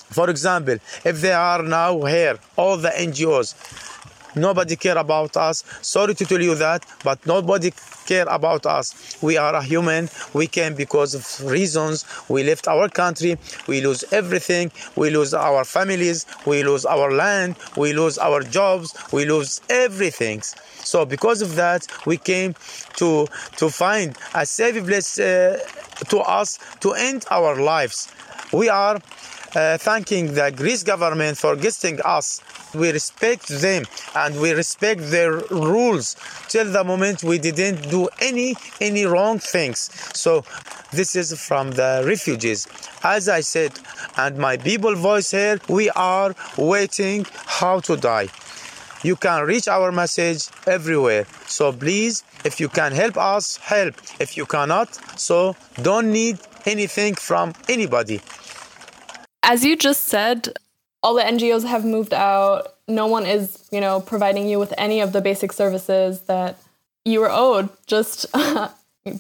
For 0.10 0.30
example, 0.30 0.78
if 1.06 1.22
they 1.22 1.34
are 1.34 1.62
now 1.62 2.02
here, 2.06 2.40
all 2.58 2.78
the 2.78 2.90
NGOs, 2.90 3.54
nobody 4.36 4.76
care 4.76 4.98
about 4.98 5.38
us. 5.38 5.64
Sorry 5.82 6.14
to 6.16 6.26
tell 6.26 6.42
you 6.42 6.56
that, 6.56 6.86
but 7.04 7.26
nobody 7.26 7.72
care 8.06 8.28
about 8.28 8.66
us. 8.66 9.18
We 9.22 9.38
are 9.38 9.56
a 9.56 9.64
human. 9.64 10.10
We 10.34 10.48
came 10.48 10.74
because 10.76 11.14
of 11.14 11.24
reasons. 11.50 12.06
We 12.28 12.44
left 12.44 12.68
our 12.68 12.90
country. 12.90 13.38
We 13.68 13.82
lose 13.82 14.04
everything. 14.12 14.72
We 14.96 15.10
lose 15.10 15.34
our 15.34 15.64
families. 15.64 16.26
We 16.46 16.64
lose 16.64 16.86
our 16.86 17.12
land. 17.12 17.56
We 17.78 17.94
lose 17.94 18.18
our 18.18 18.42
jobs. 18.42 18.94
We 19.12 19.26
lose 19.26 19.62
everything. 19.70 20.42
So 20.42 21.06
because 21.06 21.42
of 21.42 21.56
that, 21.56 21.86
we 22.06 22.18
came 22.18 22.56
to 22.98 23.28
to 23.58 23.70
find 23.70 24.18
a 24.34 24.46
safe 24.46 24.84
place 24.86 25.20
uh, 25.20 25.60
to 26.10 26.20
us 26.20 26.58
to 26.80 26.94
end 26.94 27.26
our 27.30 27.56
lives. 27.62 28.12
We 28.52 28.70
are 28.70 29.00
uh, 29.56 29.78
thanking 29.78 30.34
the 30.34 30.52
Greece 30.56 30.84
government 30.84 31.38
for 31.38 31.56
guesting 31.56 32.00
us. 32.06 32.42
We 32.74 32.92
respect 32.92 33.48
them 33.48 33.86
and 34.16 34.40
we 34.40 34.52
respect 34.52 35.02
their 35.10 35.38
rules 35.50 36.16
till 36.48 36.72
the 36.72 36.84
moment 36.84 37.24
we 37.24 37.40
didn't 37.40 37.90
do 37.90 38.10
any 38.20 38.56
any 38.80 39.06
wrong 39.06 39.40
things. 39.40 39.90
So 40.14 40.44
this 40.92 41.16
is 41.16 41.40
from 41.40 41.72
the 41.72 42.04
refugees. 42.06 42.68
As 43.04 43.30
I 43.30 43.42
said, 43.42 43.72
and 44.18 44.38
my 44.38 44.58
people 44.58 44.96
voice 44.96 45.32
here, 45.32 45.60
we 45.68 45.90
are 45.92 46.36
waiting 46.58 47.26
how 47.46 47.80
to 47.82 47.96
die. 47.96 48.28
You 49.02 49.16
can 49.16 49.46
reach 49.46 49.68
our 49.68 49.92
message 49.92 50.50
everywhere. 50.68 51.26
So 51.48 51.72
please, 51.72 52.24
if 52.44 52.60
you 52.60 52.68
can 52.68 52.92
help 52.92 53.16
us, 53.18 53.58
help. 53.58 53.96
If 54.20 54.36
you 54.36 54.46
cannot, 54.46 54.94
so 55.18 55.56
don't 55.82 56.12
need 56.12 56.38
anything 56.66 57.16
from 57.16 57.54
anybody. 57.70 58.20
As 59.44 59.64
you 59.64 59.76
just 59.76 60.06
said, 60.06 60.54
all 61.02 61.16
the 61.16 61.24
NGOs 61.24 61.66
have 61.66 61.86
moved 61.86 62.14
out. 62.14 62.76
No 62.88 63.08
one 63.08 63.26
is, 63.26 63.68
you 63.72 63.82
know, 63.82 64.00
providing 64.00 64.48
you 64.50 64.60
with 64.60 64.74
any 64.78 65.00
of 65.02 65.14
the 65.14 65.22
basic 65.22 65.54
services 65.54 66.22
that 66.22 66.58
you 67.06 67.20
were 67.22 67.30
owed 67.32 67.70
just 67.88 68.26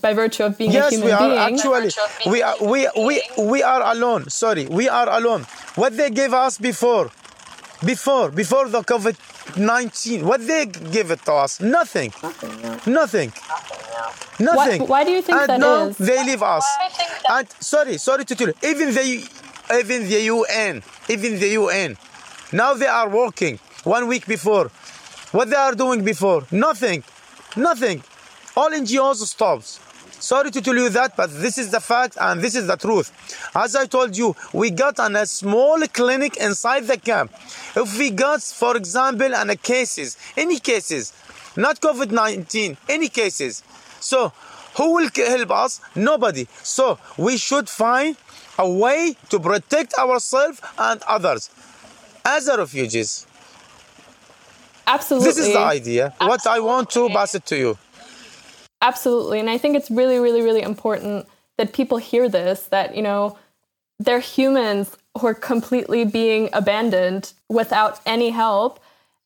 by 0.01 0.13
virtue 0.13 0.43
of 0.43 0.57
being 0.57 0.71
yes, 0.71 0.91
a 0.91 0.95
human 0.95 1.07
we 1.07 1.11
are 1.11 1.29
being. 1.29 1.39
actually 1.39 1.89
we 2.29 2.41
are 2.41 2.55
we 2.61 2.87
we 2.97 3.21
we 3.37 3.63
are 3.63 3.81
alone. 3.95 4.29
Sorry, 4.29 4.65
we 4.67 4.89
are 4.89 5.09
alone. 5.09 5.43
What 5.75 5.95
they 5.95 6.09
gave 6.09 6.33
us 6.33 6.57
before, 6.57 7.11
before 7.85 8.29
before 8.31 8.67
the 8.67 8.81
COVID 8.81 9.15
nineteen, 9.57 10.25
what 10.25 10.45
they 10.45 10.65
gave 10.65 11.11
it 11.11 11.23
to 11.25 11.33
us? 11.33 11.61
Nothing, 11.61 12.11
nothing, 12.85 13.31
nothing. 14.39 14.81
Why, 14.81 14.87
why 14.93 15.03
do 15.05 15.11
you 15.11 15.21
think 15.21 15.39
and 15.39 15.49
that 15.49 15.59
now 15.59 15.87
is? 15.87 15.97
they 15.97 16.23
leave 16.25 16.43
us. 16.43 16.65
And 17.29 17.47
sorry, 17.59 17.97
sorry 17.97 18.25
to 18.25 18.35
tell 18.35 18.47
you, 18.47 18.53
even 18.63 18.93
they 18.93 19.23
even 19.73 20.07
the 20.07 20.21
UN, 20.23 20.83
even 21.07 21.39
the 21.39 21.49
UN. 21.49 21.97
Now 22.51 22.73
they 22.73 22.87
are 22.87 23.09
working 23.09 23.59
one 23.83 24.07
week 24.07 24.25
before. 24.25 24.71
What 25.31 25.49
they 25.49 25.55
are 25.55 25.75
doing 25.75 26.03
before? 26.03 26.45
Nothing, 26.51 27.03
nothing. 27.55 28.03
All 28.57 28.71
NGOs 28.71 29.17
stops. 29.27 29.79
Sorry 30.19 30.51
to 30.51 30.61
tell 30.61 30.75
you 30.75 30.89
that, 30.89 31.15
but 31.15 31.29
this 31.31 31.57
is 31.57 31.71
the 31.71 31.79
fact 31.79 32.17
and 32.19 32.41
this 32.41 32.53
is 32.53 32.67
the 32.67 32.75
truth. 32.75 33.13
As 33.55 33.75
I 33.75 33.85
told 33.85 34.17
you, 34.17 34.35
we 34.51 34.69
got 34.69 34.99
on 34.99 35.15
a 35.15 35.25
small 35.25 35.79
clinic 35.87 36.35
inside 36.37 36.87
the 36.87 36.97
camp. 36.97 37.31
If 37.75 37.97
we 37.97 38.09
got, 38.09 38.41
for 38.41 38.75
example, 38.75 39.33
on 39.33 39.49
a 39.49 39.55
cases, 39.55 40.17
any 40.35 40.59
cases, 40.59 41.13
not 41.55 41.79
COVID-19, 41.79 42.75
any 42.89 43.07
cases. 43.07 43.63
So 44.01 44.33
who 44.75 44.95
will 44.95 45.09
help 45.15 45.51
us? 45.51 45.79
Nobody. 45.95 46.47
So 46.63 46.99
we 47.17 47.37
should 47.37 47.69
find 47.69 48.17
a 48.59 48.69
way 48.69 49.15
to 49.29 49.39
protect 49.39 49.97
ourselves 49.97 50.61
and 50.77 51.01
others 51.07 51.49
as 52.25 52.47
a 52.47 52.57
refugees. 52.57 53.25
Absolutely. 54.85 55.29
This 55.29 55.37
is 55.37 55.53
the 55.53 55.59
idea. 55.59 56.05
Absolutely. 56.05 56.27
What 56.27 56.47
I 56.47 56.59
want 56.59 56.89
to 56.91 57.09
pass 57.09 57.33
it 57.35 57.45
to 57.47 57.57
you. 57.57 57.77
Absolutely. 58.81 59.39
And 59.39 59.49
I 59.49 59.57
think 59.57 59.75
it's 59.75 59.89
really, 59.89 60.19
really, 60.19 60.41
really 60.41 60.61
important 60.61 61.27
that 61.57 61.73
people 61.73 61.97
hear 61.97 62.29
this 62.29 62.67
that, 62.67 62.95
you 62.95 63.01
know, 63.01 63.37
they're 63.99 64.19
humans 64.19 64.95
who 65.17 65.27
are 65.27 65.33
completely 65.33 66.05
being 66.05 66.49
abandoned 66.53 67.33
without 67.49 67.99
any 68.05 68.29
help. 68.29 68.79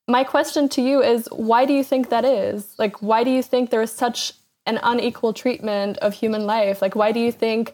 My 0.08 0.24
question 0.24 0.68
to 0.70 0.82
you 0.82 1.02
is 1.02 1.28
why 1.32 1.66
do 1.66 1.74
you 1.74 1.84
think 1.84 2.10
that 2.10 2.26
is? 2.26 2.74
Like, 2.78 3.02
why 3.02 3.24
do 3.24 3.30
you 3.30 3.44
think 3.44 3.70
there 3.70 3.82
is 3.82 3.92
such 3.92 4.34
an 4.66 4.80
unequal 4.84 5.34
treatment 5.34 5.98
of 6.00 6.14
human 6.14 6.46
life? 6.46 6.82
Like, 6.82 6.96
why 6.96 7.12
do 7.12 7.20
you 7.20 7.32
think 7.32 7.74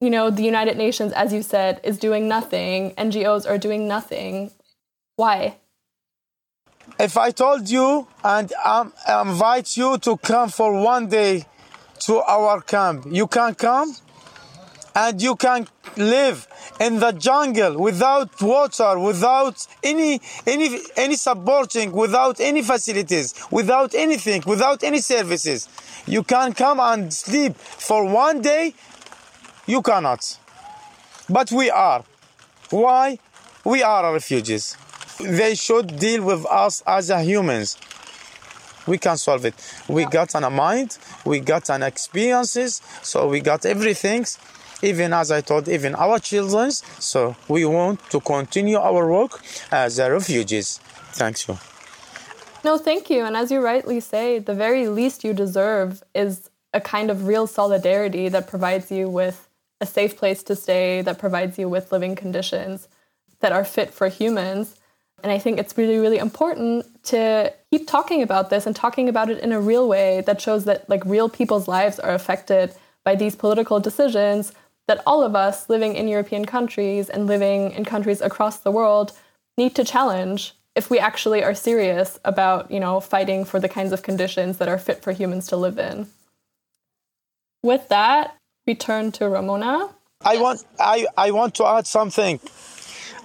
you 0.00 0.10
know, 0.10 0.30
the 0.30 0.42
United 0.42 0.76
Nations, 0.76 1.12
as 1.12 1.32
you 1.32 1.42
said, 1.42 1.80
is 1.82 1.98
doing 1.98 2.28
nothing. 2.28 2.92
NGOs 2.92 3.48
are 3.48 3.58
doing 3.58 3.88
nothing. 3.88 4.52
Why? 5.16 5.56
If 6.98 7.16
I 7.16 7.30
told 7.30 7.68
you 7.68 8.06
and 8.24 8.52
um, 8.64 8.92
invite 9.08 9.76
you 9.76 9.98
to 9.98 10.16
come 10.18 10.48
for 10.48 10.80
one 10.80 11.08
day 11.08 11.46
to 12.00 12.18
our 12.22 12.60
camp, 12.60 13.06
you 13.10 13.26
can 13.26 13.54
come? 13.54 13.94
and 14.98 15.22
you 15.22 15.36
can 15.36 15.64
live 15.96 16.48
in 16.80 16.98
the 16.98 17.12
jungle 17.12 17.78
without 17.78 18.42
water, 18.42 18.98
without 18.98 19.64
any 19.84 20.20
any 20.44 20.80
any 20.96 21.14
supporting, 21.14 21.92
without 21.92 22.40
any 22.40 22.62
facilities, 22.62 23.34
without 23.50 23.94
anything, 23.94 24.42
without 24.44 24.82
any 24.82 24.98
services. 24.98 25.68
You 26.06 26.24
can 26.24 26.52
come 26.52 26.80
and 26.80 27.14
sleep 27.14 27.56
for 27.56 28.04
one 28.04 28.40
day. 28.42 28.74
You 29.68 29.82
cannot. 29.82 30.38
But 31.28 31.52
we 31.52 31.68
are. 31.70 32.02
Why? 32.70 33.18
We 33.64 33.82
are 33.82 34.12
refugees. 34.14 34.78
They 35.20 35.54
should 35.54 35.98
deal 35.98 36.24
with 36.24 36.46
us 36.46 36.82
as 36.86 37.10
a 37.10 37.22
humans. 37.22 37.76
We 38.86 38.96
can 38.96 39.18
solve 39.18 39.44
it. 39.44 39.54
We 39.86 40.06
got 40.06 40.34
an 40.34 40.44
a 40.44 40.48
mind, 40.50 40.96
we 41.26 41.40
got 41.40 41.68
an 41.68 41.82
experiences, 41.82 42.80
so 43.02 43.28
we 43.28 43.40
got 43.40 43.66
everything 43.66 44.24
even 44.80 45.12
as 45.12 45.30
I 45.30 45.42
told 45.42 45.68
even 45.68 45.94
our 45.96 46.18
children. 46.18 46.70
So 46.70 47.36
we 47.46 47.66
want 47.66 48.00
to 48.08 48.20
continue 48.20 48.78
our 48.78 49.06
work 49.06 49.42
as 49.70 49.98
a 49.98 50.10
refugees. 50.10 50.78
Thank 51.12 51.46
you. 51.46 51.58
No, 52.64 52.78
thank 52.78 53.10
you. 53.10 53.22
And 53.22 53.36
as 53.36 53.50
you 53.50 53.60
rightly 53.60 54.00
say, 54.00 54.38
the 54.38 54.54
very 54.54 54.88
least 54.88 55.24
you 55.24 55.34
deserve 55.34 56.02
is 56.14 56.48
a 56.72 56.80
kind 56.80 57.10
of 57.10 57.26
real 57.26 57.46
solidarity 57.46 58.30
that 58.30 58.46
provides 58.46 58.90
you 58.90 59.10
with 59.10 59.47
a 59.80 59.86
safe 59.86 60.16
place 60.16 60.42
to 60.44 60.56
stay, 60.56 61.02
that 61.02 61.18
provides 61.18 61.58
you 61.58 61.68
with 61.68 61.92
living 61.92 62.16
conditions 62.16 62.88
that 63.40 63.52
are 63.52 63.64
fit 63.64 63.92
for 63.92 64.08
humans. 64.08 64.76
And 65.22 65.32
I 65.32 65.38
think 65.38 65.58
it's 65.58 65.76
really, 65.76 65.98
really 65.98 66.18
important 66.18 66.86
to 67.04 67.52
keep 67.70 67.86
talking 67.86 68.22
about 68.22 68.50
this 68.50 68.66
and 68.66 68.74
talking 68.74 69.08
about 69.08 69.30
it 69.30 69.42
in 69.42 69.52
a 69.52 69.60
real 69.60 69.88
way 69.88 70.22
that 70.26 70.40
shows 70.40 70.64
that 70.64 70.88
like 70.88 71.04
real 71.04 71.28
people's 71.28 71.68
lives 71.68 71.98
are 71.98 72.14
affected 72.14 72.74
by 73.04 73.14
these 73.14 73.34
political 73.34 73.80
decisions 73.80 74.52
that 74.86 75.02
all 75.06 75.22
of 75.22 75.36
us 75.36 75.68
living 75.68 75.94
in 75.94 76.08
European 76.08 76.44
countries 76.44 77.08
and 77.08 77.26
living 77.26 77.72
in 77.72 77.84
countries 77.84 78.20
across 78.20 78.58
the 78.58 78.70
world 78.70 79.12
need 79.56 79.74
to 79.74 79.84
challenge 79.84 80.54
if 80.74 80.90
we 80.90 80.98
actually 80.98 81.42
are 81.42 81.54
serious 81.54 82.18
about, 82.24 82.70
you 82.70 82.80
know, 82.80 83.00
fighting 83.00 83.44
for 83.44 83.58
the 83.58 83.68
kinds 83.68 83.92
of 83.92 84.02
conditions 84.02 84.58
that 84.58 84.68
are 84.68 84.78
fit 84.78 85.02
for 85.02 85.12
humans 85.12 85.48
to 85.48 85.56
live 85.56 85.78
in. 85.78 86.06
With 87.62 87.88
that, 87.88 88.37
we 88.68 88.74
turn 88.74 89.10
to 89.10 89.26
Ramona. 89.30 89.88
I 90.20 90.36
want 90.36 90.62
I, 90.78 91.06
I 91.16 91.30
want 91.30 91.54
to 91.54 91.64
add 91.66 91.86
something 91.86 92.38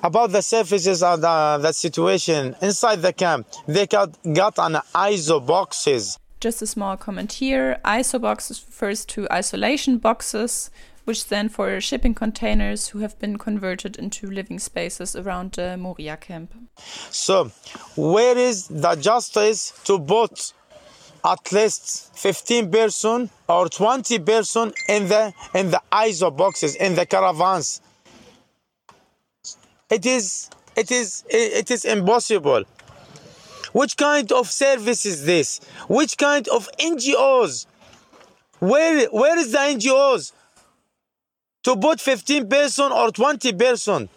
about 0.01 0.31
the 0.31 0.41
services 0.41 1.03
of 1.03 1.19
the, 1.19 1.59
the 1.61 1.73
situation 1.73 2.55
inside 2.61 3.01
the 3.01 3.11
camp. 3.11 3.47
They 3.67 3.85
got, 3.87 4.09
got 4.33 4.57
an 4.57 4.75
ISO 4.95 5.45
boxes. 5.45 6.17
Just 6.39 6.61
a 6.61 6.67
small 6.67 6.95
comment 6.97 7.33
here. 7.33 7.79
ISO 7.85 8.19
boxes 8.21 8.63
refers 8.65 9.05
to 9.05 9.27
isolation 9.31 9.97
boxes, 9.97 10.69
which 11.05 11.21
stand 11.21 11.51
for 11.53 11.79
shipping 11.81 12.13
containers 12.13 12.89
who 12.89 12.99
have 12.99 13.17
been 13.19 13.37
converted 13.37 13.97
into 13.97 14.29
living 14.29 14.59
spaces 14.59 15.15
around 15.15 15.53
the 15.53 15.77
Moria 15.77 16.17
camp. 16.17 16.53
So, 17.09 17.51
where 17.95 18.37
is 18.37 18.67
the 18.67 18.95
justice 18.95 19.73
to 19.85 19.99
put 19.99 20.53
at 21.25 21.51
least 21.51 22.15
15 22.15 22.71
person 22.71 23.29
or 23.47 23.69
20 23.69 24.19
person 24.19 24.73
in 24.87 25.07
the 25.07 25.33
in 25.53 25.71
the 25.71 25.81
ISO 25.91 26.35
boxes 26.35 26.75
in 26.75 26.95
the 26.95 27.05
caravans? 27.05 27.81
It 29.89 30.05
is 30.05 30.49
it 30.75 30.91
is 30.91 31.23
it 31.29 31.71
is 31.71 31.85
impossible. 31.85 32.63
Which 33.71 33.97
kind 33.97 34.31
of 34.31 34.51
service 34.51 35.05
is 35.05 35.25
this? 35.25 35.59
Which 35.87 36.17
kind 36.17 36.47
of 36.49 36.69
NGOs? 36.79 37.65
Where 38.59 39.07
where 39.07 39.37
is 39.37 39.51
the 39.51 39.57
NGOs? 39.57 40.33
to 41.63 41.77
put 41.77 41.99
15 41.99 42.47
person 42.47 42.91
or 42.91 43.11
20 43.11 43.53
person. 43.53 44.09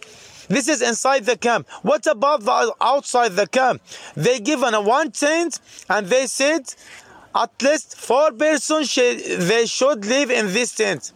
This 0.49 0.69
is 0.69 0.83
inside 0.83 1.25
the 1.25 1.37
camp. 1.37 1.69
What 1.83 2.07
about 2.07 2.43
the 2.43 2.75
outside 2.81 3.33
the 3.33 3.47
camp? 3.47 3.83
They 4.15 4.41
given 4.41 4.75
a 4.75 4.81
one 4.81 5.11
tent 5.11 5.61
and 5.89 6.07
they 6.07 6.27
said 6.27 6.63
at 7.35 7.51
least 7.63 7.97
four 7.97 8.33
persons 8.33 8.91
should, 8.91 9.19
they 9.19 9.67
should 9.67 10.05
live 10.05 10.31
in 10.31 10.53
this 10.53 10.75
tent. 10.75 11.13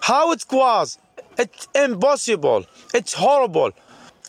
How 0.00 0.32
it 0.32 0.44
was? 0.50 0.98
It's 1.38 1.68
impossible. 1.74 2.66
It's 2.92 3.12
horrible. 3.12 3.70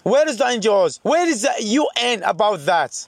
Where 0.03 0.27
is 0.27 0.37
the 0.37 0.45
NGOs? 0.45 0.99
Where 1.03 1.27
is 1.27 1.41
the 1.41 1.53
UN 1.59 2.23
about 2.23 2.65
that? 2.65 3.07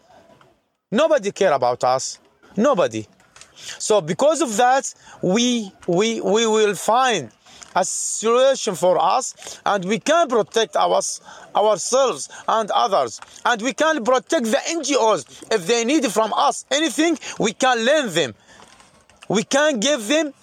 Nobody 0.91 1.31
care 1.31 1.53
about 1.53 1.83
us. 1.83 2.19
Nobody. 2.57 3.07
So 3.55 4.01
because 4.01 4.41
of 4.41 4.57
that, 4.57 4.93
we 5.21 5.71
we 5.87 6.19
we 6.19 6.47
will 6.47 6.75
find 6.75 7.31
a 7.75 7.85
solution 7.85 8.75
for 8.75 8.97
us 9.01 9.59
and 9.65 9.85
we 9.85 9.99
can 9.99 10.27
protect 10.27 10.75
our, 10.75 11.01
ourselves 11.55 12.29
and 12.47 12.69
others. 12.71 13.19
And 13.45 13.61
we 13.61 13.73
can 13.73 14.03
protect 14.03 14.45
the 14.45 14.61
NGOs 14.69 15.53
if 15.53 15.67
they 15.67 15.85
need 15.85 16.05
from 16.11 16.33
us 16.33 16.65
anything 16.71 17.17
we 17.39 17.53
can 17.53 17.83
lend 17.85 18.11
them. 18.11 18.35
We 19.29 19.43
can 19.43 19.79
give 19.79 20.07
them 20.07 20.33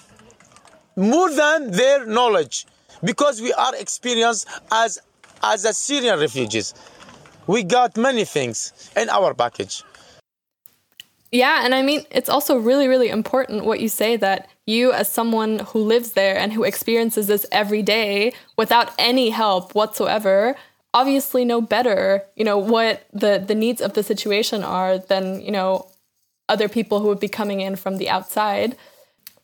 more 0.97 1.31
than 1.31 1.71
their 1.71 2.07
knowledge 2.07 2.67
because 3.05 3.41
we 3.41 3.53
are 3.53 3.75
experienced 3.77 4.49
as 4.73 4.99
as 5.43 5.65
a 5.65 5.73
Syrian 5.73 6.19
refugees. 6.19 6.75
We 7.47 7.63
got 7.63 7.97
many 7.97 8.25
things 8.25 8.91
in 8.97 9.09
our 9.09 9.35
package 9.35 9.85
yeah, 11.31 11.65
and 11.65 11.75
I 11.75 11.83
mean, 11.83 12.05
it's 12.11 12.29
also 12.29 12.57
really, 12.57 12.89
really 12.89 13.09
important 13.09 13.65
what 13.65 13.81
you 13.81 13.89
say 13.89 14.17
that 14.17 14.49
you, 14.67 14.93
as 14.93 15.09
someone 15.09 15.59
who 15.59 15.81
lives 15.81 16.13
there 16.13 16.37
and 16.37 16.53
who 16.53 16.65
experiences 16.65 17.27
this 17.27 17.45
every 17.53 17.83
day 17.83 18.33
without 18.57 18.93
any 18.99 19.31
help 19.31 19.75
whatsoever, 19.75 20.57
obviously 20.95 21.45
know 21.45 21.61
better, 21.61 22.23
you 22.35 22.45
know, 22.45 22.57
what 22.57 23.07
the, 23.13 23.43
the 23.47 23.55
needs 23.55 23.83
of 23.83 23.93
the 23.93 24.03
situation 24.03 24.65
are 24.65 24.99
than, 24.99 25.41
you 25.43 25.51
know, 25.51 25.91
other 26.49 26.69
people 26.69 27.01
who 27.01 27.09
would 27.09 27.21
be 27.21 27.29
coming 27.29 27.61
in 27.61 27.77
from 27.77 27.99
the 27.99 28.09
outside. 28.09 28.75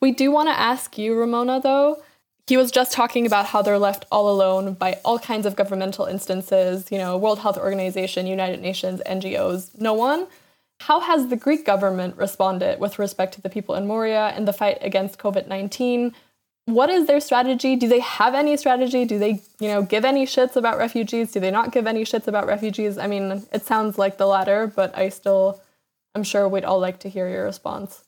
We 0.00 0.10
do 0.10 0.30
want 0.30 0.48
to 0.48 0.58
ask 0.58 0.96
you, 0.96 1.14
Ramona, 1.14 1.60
though. 1.60 2.02
He 2.46 2.56
was 2.56 2.70
just 2.70 2.92
talking 2.92 3.24
about 3.24 3.46
how 3.46 3.62
they're 3.62 3.78
left 3.78 4.04
all 4.12 4.30
alone 4.30 4.74
by 4.74 4.98
all 5.04 5.18
kinds 5.18 5.46
of 5.46 5.56
governmental 5.56 6.06
instances, 6.06 6.90
you 6.90 6.98
know, 6.98 7.16
World 7.16 7.38
Health 7.38 7.56
Organization, 7.56 8.26
United 8.26 8.60
Nations, 8.60 9.00
NGOs, 9.06 9.78
no 9.78 9.94
one 9.94 10.26
how 10.86 11.00
has 11.00 11.28
the 11.28 11.36
Greek 11.36 11.64
government 11.64 12.14
responded 12.18 12.78
with 12.78 12.98
respect 12.98 13.32
to 13.34 13.40
the 13.40 13.48
people 13.48 13.74
in 13.74 13.86
Moria 13.86 14.26
and 14.36 14.46
the 14.46 14.52
fight 14.52 14.76
against 14.82 15.18
COVID 15.18 15.48
19? 15.48 16.14
What 16.66 16.90
is 16.90 17.06
their 17.06 17.20
strategy? 17.20 17.74
Do 17.76 17.88
they 17.88 18.00
have 18.00 18.34
any 18.34 18.54
strategy? 18.58 19.06
Do 19.06 19.18
they, 19.18 19.40
you 19.60 19.68
know, 19.68 19.82
give 19.82 20.04
any 20.04 20.26
shits 20.26 20.56
about 20.56 20.76
refugees? 20.76 21.32
Do 21.32 21.40
they 21.40 21.50
not 21.50 21.72
give 21.72 21.86
any 21.86 22.04
shits 22.04 22.26
about 22.26 22.46
refugees? 22.46 22.98
I 22.98 23.06
mean, 23.06 23.46
it 23.50 23.64
sounds 23.64 23.96
like 23.96 24.18
the 24.18 24.26
latter, 24.26 24.66
but 24.66 24.96
I 24.96 25.08
still, 25.08 25.62
I'm 26.14 26.22
sure 26.22 26.46
we'd 26.48 26.64
all 26.66 26.80
like 26.80 26.98
to 27.00 27.08
hear 27.08 27.30
your 27.30 27.44
response. 27.44 28.04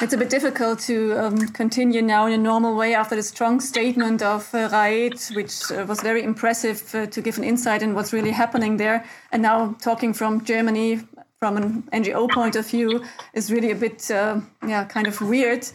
It's 0.00 0.12
a 0.12 0.18
bit 0.18 0.30
difficult 0.30 0.80
to 0.90 1.16
um, 1.16 1.38
continue 1.60 2.02
now 2.02 2.26
in 2.26 2.32
a 2.32 2.38
normal 2.38 2.74
way 2.76 2.92
after 2.92 3.14
the 3.14 3.22
strong 3.22 3.60
statement 3.60 4.20
of 4.20 4.52
uh, 4.52 4.68
Raed, 4.72 5.20
which 5.34 5.70
uh, 5.70 5.84
was 5.86 6.00
very 6.00 6.24
impressive 6.24 6.92
uh, 6.92 7.06
to 7.06 7.20
give 7.22 7.38
an 7.38 7.44
insight 7.44 7.82
in 7.82 7.94
what's 7.94 8.12
really 8.12 8.32
happening 8.32 8.78
there. 8.78 9.04
And 9.30 9.42
now 9.42 9.76
talking 9.80 10.12
from 10.12 10.44
Germany, 10.44 11.02
from 11.42 11.56
an 11.56 11.82
NGO 11.92 12.30
point 12.30 12.54
of 12.54 12.64
view 12.70 13.02
is 13.34 13.50
really 13.50 13.72
a 13.72 13.74
bit, 13.74 14.08
uh, 14.12 14.40
yeah, 14.64 14.84
kind 14.84 15.08
of 15.08 15.20
weird. 15.20 15.66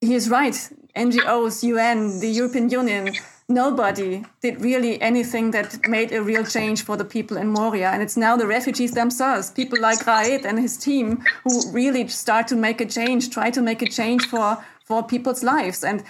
He 0.00 0.16
is 0.16 0.28
right. 0.28 0.56
NGOs, 0.96 1.62
UN, 1.62 2.18
the 2.18 2.26
European 2.26 2.68
Union, 2.68 3.14
nobody 3.48 4.24
did 4.40 4.60
really 4.60 5.00
anything 5.00 5.52
that 5.52 5.78
made 5.86 6.10
a 6.10 6.20
real 6.20 6.44
change 6.44 6.82
for 6.82 6.96
the 6.96 7.04
people 7.04 7.36
in 7.36 7.46
Moria. 7.46 7.90
And 7.90 8.02
it's 8.02 8.16
now 8.16 8.36
the 8.36 8.48
refugees 8.48 8.94
themselves, 8.94 9.52
people 9.52 9.78
like 9.80 10.04
Raed 10.08 10.44
and 10.44 10.58
his 10.58 10.76
team, 10.76 11.22
who 11.44 11.70
really 11.70 12.08
start 12.08 12.48
to 12.48 12.56
make 12.56 12.80
a 12.80 12.86
change, 12.86 13.30
try 13.30 13.48
to 13.52 13.62
make 13.62 13.80
a 13.80 13.86
change 13.86 14.26
for, 14.26 14.58
for 14.84 15.04
people's 15.04 15.44
lives. 15.44 15.84
And 15.84 16.02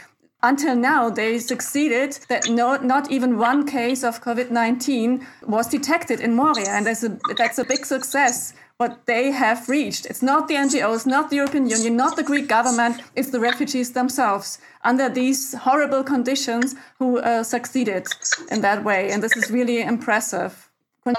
until 0.42 0.74
now, 0.74 1.10
they 1.10 1.38
succeeded 1.38 2.18
that 2.30 2.48
no, 2.48 2.76
not 2.76 3.10
even 3.10 3.36
one 3.36 3.66
case 3.66 4.02
of 4.02 4.22
COVID 4.24 4.50
19 4.50 5.26
was 5.46 5.66
detected 5.68 6.18
in 6.18 6.34
Moria. 6.34 6.70
And 6.70 6.86
that's 6.86 7.04
a, 7.04 7.18
that's 7.36 7.58
a 7.58 7.64
big 7.64 7.84
success 7.84 8.54
what 8.76 9.06
they 9.06 9.30
have 9.30 9.68
reached. 9.68 10.06
It's 10.06 10.22
not 10.22 10.48
the 10.48 10.54
NGOs, 10.54 11.06
not 11.06 11.30
the 11.30 11.36
European 11.36 11.68
Union, 11.68 11.96
not 11.96 12.16
the 12.16 12.22
Greek 12.22 12.48
government, 12.48 13.00
it's 13.14 13.30
the 13.30 13.40
refugees 13.40 13.92
themselves 13.92 14.58
under 14.84 15.08
these 15.08 15.54
horrible 15.54 16.02
conditions 16.02 16.74
who 16.98 17.18
uh, 17.18 17.42
succeeded 17.42 18.06
in 18.50 18.60
that 18.62 18.84
way. 18.84 19.10
And 19.10 19.22
this 19.22 19.36
is 19.36 19.50
really 19.50 19.80
impressive. 19.82 20.70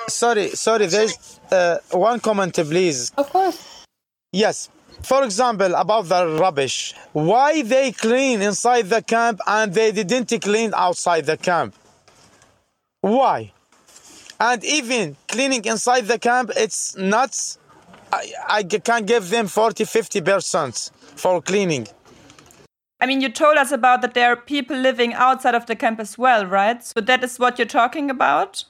Sorry, 0.07 0.47
sorry, 0.49 0.85
there's 0.85 1.39
uh, 1.51 1.77
one 1.91 2.19
comment, 2.19 2.53
please. 2.53 3.11
Of 3.17 3.29
course. 3.29 3.85
Yes. 4.31 4.69
For 5.01 5.23
example, 5.23 5.75
about 5.75 6.05
the 6.07 6.37
rubbish. 6.39 6.93
Why 7.11 7.61
they 7.61 7.91
clean 7.91 8.41
inside 8.41 8.83
the 8.83 9.01
camp 9.01 9.41
and 9.45 9.73
they 9.73 9.91
didn't 9.91 10.41
clean 10.41 10.71
outside 10.75 11.25
the 11.25 11.35
camp? 11.35 11.75
Why? 13.01 13.51
And 14.43 14.63
even 14.65 15.15
cleaning 15.29 15.63
inside 15.73 16.05
the 16.13 16.19
camp 16.19 16.51
it's 16.55 16.95
nuts 16.97 17.57
i, 18.11 18.23
I 18.59 18.63
can 18.63 19.05
give 19.05 19.29
them 19.29 19.47
40 19.47 19.85
50 19.85 20.21
percent 20.21 20.91
for 21.15 21.41
cleaning 21.41 21.87
I 23.01 23.05
mean, 23.05 23.19
you 23.19 23.27
told 23.27 23.57
us 23.57 23.73
about 23.73 24.01
that 24.01 24.13
there 24.13 24.31
are 24.31 24.37
people 24.37 24.77
living 24.77 25.13
outside 25.13 25.55
of 25.55 25.65
the 25.65 25.75
camp 25.75 25.99
as 25.99 26.17
well, 26.17 26.45
right? 26.45 26.81
So 26.81 27.01
that 27.01 27.21
is 27.21 27.37
what 27.37 27.59
you're 27.59 27.73
talking 27.81 28.09
about? 28.09 28.63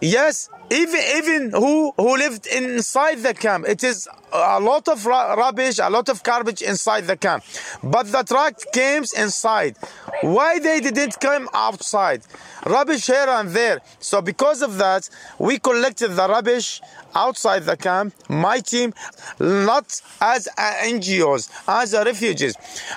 Yes, 0.00 0.48
even 0.70 1.00
even 1.16 1.50
who 1.50 1.92
who 1.96 2.16
lived 2.16 2.46
inside 2.46 3.18
the 3.18 3.34
camp. 3.34 3.68
It 3.68 3.84
is 3.84 4.08
a 4.32 4.58
lot 4.58 4.88
of 4.88 5.04
rubbish, 5.04 5.78
a 5.78 5.90
lot 5.90 6.08
of 6.08 6.22
garbage 6.22 6.62
inside 6.62 7.02
the 7.02 7.18
camp. 7.18 7.44
But 7.82 8.10
the 8.10 8.22
truck 8.22 8.54
came 8.72 9.04
inside. 9.18 9.76
Why 10.22 10.58
they 10.58 10.80
didn't 10.80 11.20
come 11.20 11.50
outside? 11.52 12.22
Rubbish 12.64 13.06
here 13.06 13.26
and 13.28 13.50
there. 13.50 13.80
So 13.98 14.22
because 14.22 14.62
of 14.62 14.78
that, 14.78 15.08
we 15.38 15.58
collected 15.58 16.08
the 16.08 16.28
rubbish 16.28 16.80
outside 17.14 17.64
the 17.64 17.76
camp. 17.76 18.14
My 18.28 18.60
team, 18.60 18.94
not 19.38 20.00
as 20.20 20.48
uh, 20.56 20.74
NGOs, 20.82 21.50
as 21.68 21.92
refugees, 21.92 22.54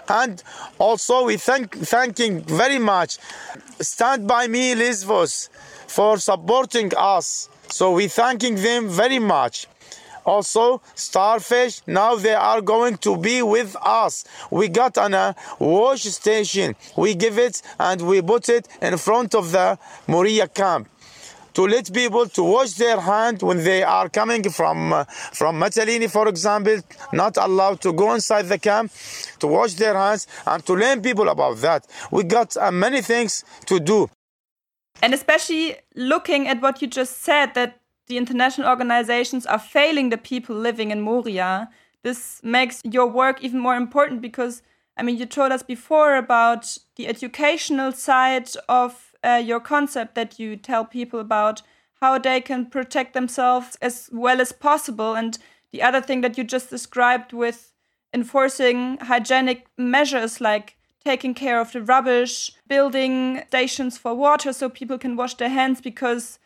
and 0.08 0.42
also 0.80 1.26
we 1.26 1.36
thank 1.36 1.76
thanking 1.76 2.44
very 2.44 2.80
much. 2.80 3.18
Stand 3.82 4.26
by 4.26 4.48
me, 4.48 4.76
Lesvos 4.76 5.50
for 5.94 6.18
supporting 6.18 6.92
us. 6.98 7.50
So 7.70 7.92
we 7.92 8.08
thanking 8.08 8.56
them 8.56 8.90
very 8.90 9.20
much. 9.20 9.68
Also, 10.26 10.82
Starfish, 10.96 11.82
now 11.86 12.16
they 12.16 12.34
are 12.34 12.62
going 12.62 12.98
to 12.98 13.18
be 13.18 13.42
with 13.44 13.76
us. 13.82 14.24
We 14.50 14.70
got 14.70 14.98
on 14.98 15.14
a 15.14 15.36
wash 15.60 16.04
station. 16.04 16.76
We 16.98 17.14
give 17.14 17.38
it 17.38 17.62
and 17.80 18.02
we 18.02 18.22
put 18.22 18.50
it 18.50 18.68
in 18.82 18.98
front 18.98 19.36
of 19.36 19.52
the 19.52 19.78
Moria 20.08 20.48
camp 20.48 20.90
to 21.54 21.68
let 21.68 21.94
people 21.94 22.26
to 22.30 22.44
wash 22.44 22.72
their 22.72 23.00
hand 23.00 23.44
when 23.44 23.64
they 23.64 23.84
are 23.84 24.10
coming 24.10 24.44
from 24.50 24.94
uh, 24.94 25.04
from 25.40 25.60
Mytilini, 25.60 26.10
for 26.10 26.28
example, 26.28 26.78
not 27.12 27.38
allowed 27.38 27.80
to 27.82 27.94
go 27.94 28.16
inside 28.16 28.44
the 28.44 28.58
camp 28.58 28.92
to 29.40 29.46
wash 29.48 29.74
their 29.76 29.94
hands 29.94 30.26
and 30.48 30.66
to 30.66 30.74
learn 30.74 31.02
people 31.04 31.30
about 31.30 31.58
that. 31.58 31.86
We 32.10 32.24
got 32.24 32.58
uh, 32.58 32.72
many 32.72 33.02
things 33.02 33.44
to 33.68 33.80
do. 33.80 34.10
And 35.02 35.14
especially 35.14 35.78
looking 35.96 36.48
at 36.48 36.62
what 36.62 36.82
you 36.82 36.88
just 36.88 37.22
said, 37.22 37.54
that 37.56 37.80
the 38.08 38.18
international 38.18 38.70
organizations 38.70 39.46
are 39.46 39.60
failing 39.60 40.10
the 40.10 40.18
people 40.18 40.56
living 40.56 40.92
in 40.92 41.02
Moria, 41.02 41.70
this 42.04 42.42
makes 42.44 42.82
your 42.84 43.08
work 43.08 43.44
even 43.44 43.60
more 43.60 43.76
important 43.76 44.22
because, 44.22 44.62
I 44.98 45.04
mean, 45.04 45.18
you 45.18 45.26
told 45.26 45.52
us 45.52 45.64
before 45.64 46.18
about 46.18 46.78
the 46.96 47.08
educational 47.08 47.94
side 47.94 48.50
of 48.68 49.14
uh, 49.24 49.42
your 49.44 49.62
concept 49.62 50.16
that 50.16 50.38
you 50.38 50.58
tell 50.58 50.84
people 50.86 51.20
about 51.20 51.62
how 52.02 52.18
they 52.18 52.42
can 52.42 52.66
protect 52.66 53.14
themselves 53.14 53.78
as 53.82 54.10
well 54.12 54.42
as 54.42 54.52
possible. 54.52 55.16
And 55.16 55.38
the 55.72 55.82
other 55.82 56.02
thing 56.02 56.20
that 56.22 56.38
you 56.38 56.44
just 56.44 56.70
described 56.70 57.32
with 57.32 57.72
enforcing 58.14 58.98
hygienic 58.98 59.66
measures 59.78 60.42
like 60.42 60.76
taking 61.06 61.34
care 61.34 61.60
of 61.60 61.72
the 61.72 61.82
rubbish, 61.82 62.52
building 62.68 63.44
stations 63.48 63.98
for 63.98 64.14
water 64.14 64.54
so 64.54 64.70
people 64.70 64.98
can 64.98 65.16
wash 65.16 65.36
their 65.36 65.50
hands 65.50 65.82
because 65.82 66.40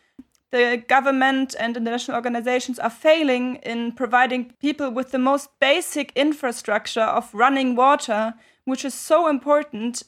the 0.52 0.84
government 0.88 1.56
and 1.60 1.76
international 1.76 2.16
organizations 2.16 2.80
are 2.80 2.90
failing 2.90 3.58
in 3.58 3.92
providing 3.92 4.54
people 4.60 4.90
with 4.90 5.12
the 5.12 5.20
most 5.20 5.50
basic 5.60 6.12
infrastructure 6.16 7.02
of 7.02 7.34
running 7.34 7.76
water, 7.76 8.34
which 8.66 8.86
is 8.86 8.94
so 8.94 9.28
important 9.28 10.04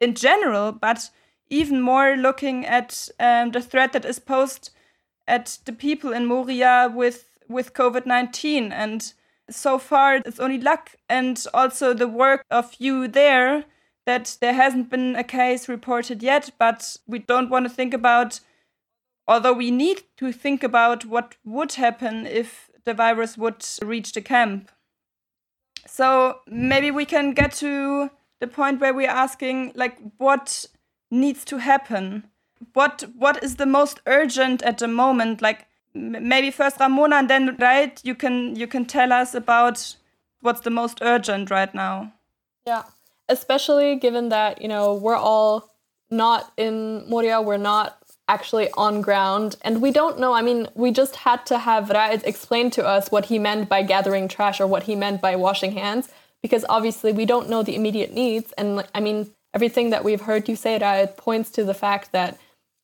in 0.00 0.14
general, 0.14 0.72
but 0.72 1.10
even 1.50 1.80
more 1.80 2.16
looking 2.16 2.64
at 2.64 3.08
um, 3.20 3.50
the 3.50 3.60
threat 3.60 3.92
that 3.92 4.06
is 4.06 4.18
posed 4.18 4.70
at 5.28 5.58
the 5.66 5.72
people 5.72 6.12
in 6.12 6.26
Moria 6.26 6.90
with, 6.92 7.28
with 7.48 7.74
COVID 7.74 8.06
19. 8.06 8.72
And 8.72 9.12
so 9.50 9.78
far, 9.78 10.16
it's 10.16 10.40
only 10.40 10.58
luck 10.58 10.92
and 11.08 11.44
also 11.52 11.92
the 11.92 12.08
work 12.08 12.44
of 12.50 12.74
you 12.78 13.06
there 13.06 13.66
that 14.04 14.36
there 14.40 14.54
hasn't 14.54 14.90
been 14.90 15.16
a 15.16 15.24
case 15.24 15.68
reported 15.68 16.22
yet, 16.22 16.50
but 16.58 16.96
we 17.06 17.18
don't 17.18 17.50
want 17.50 17.66
to 17.66 17.70
think 17.70 17.94
about, 17.94 18.40
although 19.28 19.52
we 19.52 19.70
need 19.70 20.02
to 20.16 20.32
think 20.32 20.62
about 20.62 21.04
what 21.04 21.36
would 21.44 21.74
happen 21.74 22.26
if 22.26 22.70
the 22.84 22.94
virus 22.94 23.38
would 23.38 23.64
reach 23.80 24.12
the 24.12 24.20
camp. 24.20 24.70
So 25.86 26.40
maybe 26.46 26.90
we 26.90 27.04
can 27.04 27.32
get 27.32 27.52
to 27.54 28.10
the 28.40 28.46
point 28.46 28.80
where 28.80 28.94
we're 28.94 29.08
asking, 29.08 29.72
like, 29.74 29.96
what 30.18 30.66
needs 31.10 31.44
to 31.44 31.58
happen? 31.58 32.24
What 32.72 33.04
what 33.16 33.42
is 33.42 33.56
the 33.56 33.66
most 33.66 34.00
urgent 34.06 34.62
at 34.62 34.78
the 34.78 34.88
moment? 34.88 35.42
Like, 35.42 35.66
maybe 35.94 36.50
first 36.50 36.78
Ramona, 36.78 37.16
and 37.16 37.30
then 37.30 37.56
right, 37.58 38.00
you 38.04 38.14
can 38.14 38.56
you 38.56 38.66
can 38.66 38.84
tell 38.84 39.12
us 39.12 39.34
about 39.34 39.96
what's 40.40 40.60
the 40.60 40.70
most 40.70 40.98
urgent 41.02 41.50
right 41.50 41.74
now. 41.74 42.12
Yeah 42.66 42.84
especially 43.28 43.96
given 43.96 44.28
that, 44.30 44.62
you 44.62 44.68
know, 44.68 44.94
we're 44.94 45.16
all 45.16 45.70
not 46.10 46.52
in 46.56 47.08
Moria, 47.08 47.40
we're 47.40 47.56
not 47.56 47.98
actually 48.28 48.70
on 48.72 49.00
ground, 49.02 49.56
and 49.62 49.82
we 49.82 49.90
don't 49.90 50.18
know. 50.18 50.32
I 50.32 50.42
mean, 50.42 50.68
we 50.74 50.90
just 50.90 51.16
had 51.16 51.44
to 51.46 51.58
have 51.58 51.90
Raed 51.90 52.22
explain 52.24 52.70
to 52.72 52.86
us 52.86 53.10
what 53.10 53.26
he 53.26 53.38
meant 53.38 53.68
by 53.68 53.82
gathering 53.82 54.28
trash 54.28 54.60
or 54.60 54.66
what 54.66 54.84
he 54.84 54.94
meant 54.94 55.20
by 55.20 55.36
washing 55.36 55.72
hands, 55.72 56.08
because 56.42 56.64
obviously 56.68 57.12
we 57.12 57.26
don't 57.26 57.48
know 57.48 57.62
the 57.62 57.74
immediate 57.74 58.12
needs. 58.12 58.52
And 58.52 58.86
I 58.94 59.00
mean, 59.00 59.30
everything 59.54 59.90
that 59.90 60.04
we've 60.04 60.20
heard 60.22 60.48
you 60.48 60.56
say, 60.56 60.78
Raed, 60.78 61.16
points 61.16 61.50
to 61.50 61.64
the 61.64 61.74
fact 61.74 62.12
that 62.12 62.38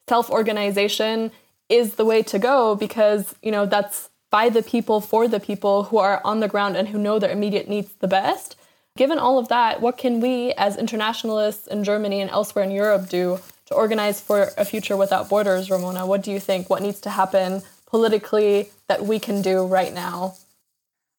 self 0.08 0.30
organization 0.30 1.30
is 1.68 1.94
the 1.94 2.04
way 2.04 2.22
to 2.22 2.38
go 2.38 2.74
because, 2.74 3.34
you 3.42 3.52
know, 3.52 3.66
that's 3.66 4.10
by 4.30 4.48
the 4.48 4.62
people 4.62 5.00
for 5.00 5.28
the 5.28 5.40
people 5.40 5.84
who 5.84 5.98
are 5.98 6.20
on 6.24 6.40
the 6.40 6.48
ground 6.48 6.76
and 6.76 6.88
who 6.88 6.98
know 6.98 7.18
their 7.18 7.30
immediate 7.30 7.68
needs 7.68 7.92
the 8.00 8.08
best. 8.08 8.56
Given 8.98 9.20
all 9.20 9.38
of 9.38 9.46
that, 9.46 9.80
what 9.80 9.96
can 9.96 10.20
we 10.20 10.52
as 10.54 10.76
internationalists 10.76 11.68
in 11.68 11.84
Germany 11.84 12.20
and 12.20 12.28
elsewhere 12.28 12.64
in 12.64 12.72
Europe 12.72 13.08
do 13.08 13.38
to 13.66 13.74
organize 13.74 14.20
for 14.20 14.50
a 14.58 14.64
future 14.64 14.96
without 14.96 15.28
borders, 15.28 15.70
Ramona? 15.70 16.04
What 16.04 16.22
do 16.24 16.32
you 16.32 16.40
think? 16.40 16.68
What 16.68 16.82
needs 16.82 17.00
to 17.02 17.10
happen 17.10 17.62
politically 17.86 18.72
that 18.88 19.04
we 19.04 19.20
can 19.20 19.40
do 19.40 19.64
right 19.64 19.94
now? 19.94 20.34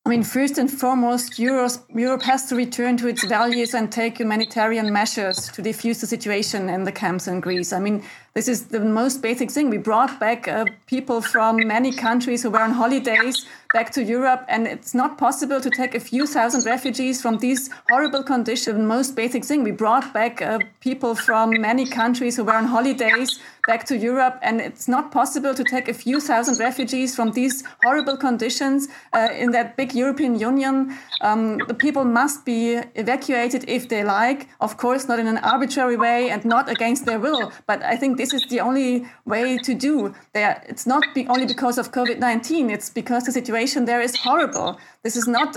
I 0.06 0.10
mean, 0.10 0.24
first 0.24 0.58
and 0.58 0.70
foremost, 0.70 1.40
Europe 1.40 2.24
has 2.24 2.50
to 2.50 2.56
return 2.56 2.98
to 2.98 3.08
its 3.08 3.24
values 3.24 3.74
and 3.74 3.90
take 3.90 4.18
humanitarian 4.18 4.92
measures 4.92 5.48
to 5.54 5.62
defuse 5.62 6.02
the 6.02 6.08
situation 6.08 6.68
in 6.68 6.84
the 6.84 6.92
camps 6.92 7.30
in 7.30 7.40
Greece. 7.40 7.72
I 7.72 7.80
mean, 7.80 8.04
this 8.34 8.48
is 8.48 8.68
the 8.68 8.80
most 8.80 9.22
basic 9.22 9.52
thing. 9.52 9.70
We 9.70 9.78
brought 9.78 10.20
back 10.20 10.48
uh, 10.48 10.66
people 10.86 11.22
from 11.22 11.68
many 11.68 11.92
countries 11.92 12.44
who 12.44 12.52
were 12.52 12.62
on 12.62 12.72
holidays 12.72 13.46
back 13.74 13.92
to 13.92 14.04
Europe, 14.04 14.46
and 14.48 14.68
it's 14.68 14.94
not 14.94 15.18
possible 15.18 15.62
to 15.62 15.70
take 15.70 15.94
a 15.94 16.00
few 16.00 16.26
thousand 16.26 16.66
refugees 16.66 17.22
from 17.22 17.38
these 17.38 17.70
horrible 17.90 18.24
conditions. 18.24 18.78
The 18.78 18.84
most 18.84 19.16
basic 19.16 19.46
thing. 19.46 19.64
We 19.64 19.72
brought 19.72 20.14
back 20.14 20.42
uh, 20.42 20.60
people 20.80 21.16
from 21.16 21.50
many 21.62 21.86
countries 21.86 22.36
who 22.36 22.44
were 22.44 22.56
on 22.56 22.66
holidays 22.66 23.40
back 23.68 23.86
to 23.86 23.96
Europe, 23.96 24.40
and 24.42 24.60
it's 24.60 24.88
not 24.88 25.12
possible 25.12 25.54
to 25.54 25.64
take 25.64 25.88
a 25.88 25.94
few 25.94 26.20
thousand 26.20 26.60
refugees 26.60 27.16
from 27.16 27.32
these 27.32 27.64
horrible 27.84 28.18
conditions 28.18 28.88
uh, 29.14 29.30
in 29.32 29.52
that 29.52 29.78
big 29.78 29.94
European 29.94 30.40
Union. 30.40 30.98
Um, 31.22 31.60
the 31.68 31.76
people 31.76 32.06
must 32.06 32.46
be 32.46 32.80
evacuated 32.96 33.66
if 33.68 33.88
they 33.90 34.04
like, 34.04 34.48
of 34.60 34.78
course, 34.78 35.08
not 35.08 35.20
in 35.20 35.28
an 35.28 35.38
arbitrary 35.40 35.98
way 35.98 36.32
and 36.32 36.44
not 36.46 36.70
against 36.70 37.06
their 37.06 37.20
will. 37.20 37.52
But 37.68 37.84
I 37.84 37.96
think 37.96 38.18
this 38.20 38.34
is 38.34 38.44
the 38.50 38.60
only 38.60 39.08
way 39.26 39.58
to 39.58 39.74
do. 39.74 40.14
There, 40.34 40.62
it's 40.68 40.86
not 40.86 41.04
be 41.16 41.26
only 41.28 41.46
because 41.46 41.78
of 41.78 41.94
COVID 41.94 42.20
19, 42.20 42.70
it's 42.70 42.90
because 42.90 43.24
the 43.24 43.32
situation 43.32 43.86
there 43.86 44.02
is 44.02 44.14
horrible. 44.18 44.78
This 45.04 45.16
is 45.16 45.28
not 45.28 45.56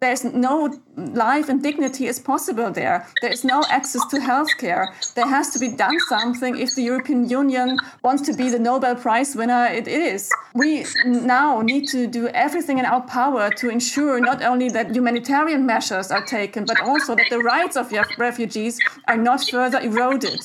there's 0.00 0.24
no 0.24 0.74
life 0.96 1.50
and 1.50 1.62
dignity 1.62 2.06
is 2.06 2.18
possible 2.18 2.70
there. 2.70 3.06
There 3.20 3.30
is 3.30 3.44
no 3.44 3.62
access 3.68 4.02
to 4.06 4.16
healthcare. 4.16 4.86
There 5.14 5.26
has 5.26 5.50
to 5.50 5.58
be 5.58 5.76
done 5.76 5.98
something 6.08 6.58
if 6.58 6.74
the 6.74 6.82
European 6.82 7.28
Union 7.28 7.76
wants 8.02 8.22
to 8.22 8.32
be 8.32 8.48
the 8.48 8.58
Nobel 8.58 8.96
Prize 8.96 9.36
winner 9.36 9.66
it 9.66 9.86
is. 9.86 10.30
We 10.54 10.86
now 11.04 11.60
need 11.60 11.86
to 11.88 12.06
do 12.06 12.28
everything 12.28 12.78
in 12.78 12.86
our 12.86 13.02
power 13.02 13.50
to 13.50 13.68
ensure 13.68 14.20
not 14.20 14.42
only 14.42 14.70
that 14.70 14.96
humanitarian 14.96 15.66
measures 15.66 16.10
are 16.10 16.24
taken, 16.24 16.64
but 16.64 16.80
also 16.80 17.14
that 17.14 17.28
the 17.28 17.40
rights 17.40 17.76
of 17.76 17.92
refugees 18.18 18.80
are 19.06 19.18
not 19.18 19.44
further 19.50 19.80
eroded. 19.80 20.40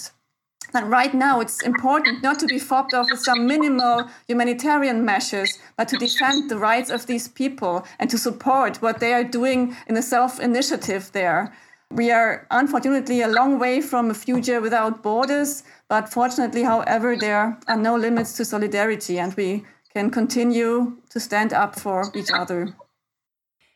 And 0.75 0.91
right 0.91 1.13
now, 1.13 1.39
it's 1.39 1.63
important 1.63 2.21
not 2.21 2.38
to 2.39 2.47
be 2.47 2.60
fobbed 2.60 2.93
off 2.93 3.08
with 3.10 3.21
some 3.21 3.47
minimal 3.47 4.10
humanitarian 4.27 5.06
measures, 5.06 5.58
but 5.77 5.87
to 5.87 5.97
defend 5.97 6.50
the 6.50 6.58
rights 6.58 6.89
of 6.89 7.06
these 7.06 7.29
people 7.29 7.85
and 7.97 8.10
to 8.10 8.17
support 8.17 8.81
what 8.81 9.00
they 9.00 9.13
are 9.13 9.23
doing 9.23 9.73
in 9.87 9.95
the 9.95 10.02
self 10.02 10.37
initiative 10.37 11.12
there. 11.13 11.56
We 11.91 12.12
are 12.12 12.45
unfortunately 12.52 13.21
a 13.21 13.29
long 13.29 13.58
way 13.58 13.79
from 13.79 14.12
a 14.12 14.13
future 14.13 14.60
without 14.60 15.02
borders, 15.02 15.63
but 15.87 16.12
fortunately, 16.12 16.63
however, 16.63 17.15
there 17.15 17.58
are 17.67 17.77
no 17.77 17.95
limits 17.95 18.35
to 18.37 18.43
solidarity, 18.43 19.17
and 19.17 19.33
we 19.35 19.63
can 19.93 20.10
continue 20.10 20.97
to 21.10 21.19
stand 21.21 21.54
up 21.54 21.79
for 21.79 22.12
each 22.13 22.31
other. 22.33 22.75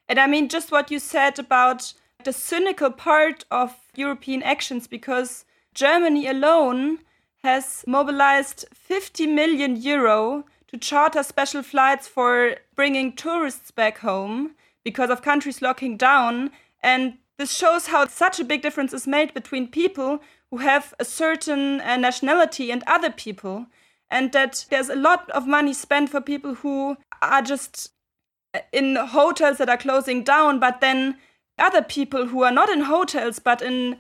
And 0.10 0.20
I 0.20 0.28
mean, 0.28 0.50
just 0.50 0.70
what 0.70 0.92
you 0.92 1.00
said 1.00 1.40
about 1.40 1.94
the 2.26 2.34
cynical 2.34 2.92
part 2.92 3.46
of 3.52 3.74
European 3.96 4.44
actions, 4.44 4.86
because 4.86 5.46
Germany 5.74 6.28
alone 6.28 7.00
has 7.44 7.84
mobilized 7.88 8.66
50 8.74 9.28
million 9.28 9.76
euro 9.76 10.46
to 10.68 10.78
charter 10.78 11.24
special 11.24 11.64
flights 11.64 12.08
for 12.08 12.56
bringing 12.76 13.16
tourists 13.16 13.72
back 13.72 14.00
home 14.00 14.56
because 14.84 15.10
of 15.10 15.22
countries 15.22 15.62
locking 15.62 15.98
down. 15.98 16.52
And 16.82 17.18
This 17.40 17.56
shows 17.56 17.88
how 17.88 18.06
such 18.08 18.42
a 18.42 18.44
big 18.44 18.62
difference 18.62 18.92
is 18.92 19.08
made 19.08 19.34
between 19.34 19.70
people 19.70 20.20
who 20.50 20.58
have 20.58 20.94
a 21.00 21.06
certain 21.06 21.80
uh, 21.80 21.96
nationality 21.96 22.70
and 22.70 22.84
other 22.86 23.10
people, 23.10 23.68
and 24.12 24.34
that 24.34 24.66
there's 24.70 24.90
a 24.90 24.96
lot 24.96 25.30
of 25.30 25.48
money 25.48 25.74
spent 25.74 26.10
for 26.10 26.20
people 26.20 26.56
who 26.56 26.98
are 27.22 27.42
just 27.42 27.94
uh, 28.54 28.60
in 28.74 28.98
hotels 28.98 29.58
that 29.58 29.70
are 29.70 29.78
closing 29.78 30.22
down, 30.22 30.60
but 30.60 30.82
then 30.82 31.16
other 31.58 31.82
people 31.82 32.26
who 32.26 32.44
are 32.44 32.52
not 32.52 32.68
in 32.70 32.82
hotels 32.82 33.40
but 33.40 33.62
in 33.62 33.98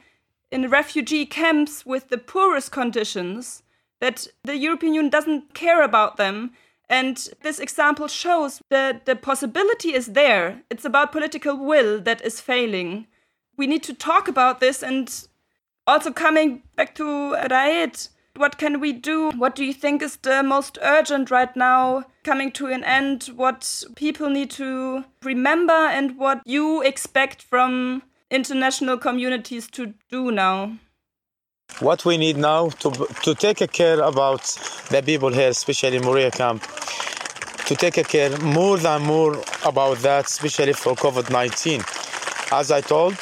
in 0.51 0.69
refugee 0.69 1.25
camps 1.25 1.85
with 1.85 2.09
the 2.09 2.17
poorest 2.17 2.71
conditions 2.71 3.63
that 3.99 4.27
the 4.43 4.57
European 4.57 4.93
Union 4.93 5.09
doesn't 5.09 5.53
care 5.53 5.83
about 5.83 6.17
them. 6.17 6.51
And 6.89 7.17
this 7.43 7.59
example 7.59 8.07
shows 8.07 8.61
that 8.69 9.05
the 9.05 9.15
possibility 9.15 9.93
is 9.93 10.07
there. 10.07 10.63
It's 10.69 10.85
about 10.85 11.11
political 11.11 11.55
will 11.55 12.01
that 12.01 12.21
is 12.21 12.41
failing. 12.41 13.07
We 13.57 13.67
need 13.67 13.83
to 13.83 13.93
talk 13.93 14.27
about 14.27 14.59
this 14.59 14.81
and 14.81 15.27
also 15.85 16.11
coming 16.11 16.63
back 16.75 16.95
to 16.95 17.35
Raed, 17.49 17.99
what 18.35 18.57
can 18.57 18.79
we 18.79 18.93
do? 18.93 19.31
What 19.31 19.55
do 19.55 19.65
you 19.65 19.73
think 19.73 20.01
is 20.01 20.15
the 20.17 20.43
most 20.43 20.77
urgent 20.81 21.29
right 21.29 21.53
now 21.55 22.05
coming 22.23 22.51
to 22.53 22.67
an 22.67 22.83
end? 22.83 23.31
What 23.35 23.83
people 23.95 24.29
need 24.29 24.49
to 24.51 25.03
remember 25.23 25.73
and 25.73 26.17
what 26.17 26.41
you 26.45 26.81
expect 26.81 27.41
from 27.41 28.03
international 28.31 28.97
communities 28.97 29.67
to 29.71 29.93
do 30.09 30.31
now? 30.31 30.77
What 31.79 32.03
we 32.05 32.17
need 32.17 32.37
now 32.37 32.69
to 32.69 32.89
to 33.23 33.35
take 33.35 33.71
care 33.71 34.01
about 34.01 34.43
the 34.89 35.01
people 35.05 35.31
here, 35.31 35.49
especially 35.49 35.97
in 35.97 36.03
Moria 36.03 36.31
camp, 36.31 36.63
to 37.67 37.75
take 37.75 37.97
a 37.97 38.03
care 38.03 38.35
more 38.39 38.77
than 38.77 39.03
more 39.03 39.41
about 39.63 39.99
that, 39.99 40.25
especially 40.25 40.73
for 40.73 40.95
COVID-19. 40.95 41.83
As 42.51 42.71
I 42.71 42.81
told, 42.81 43.15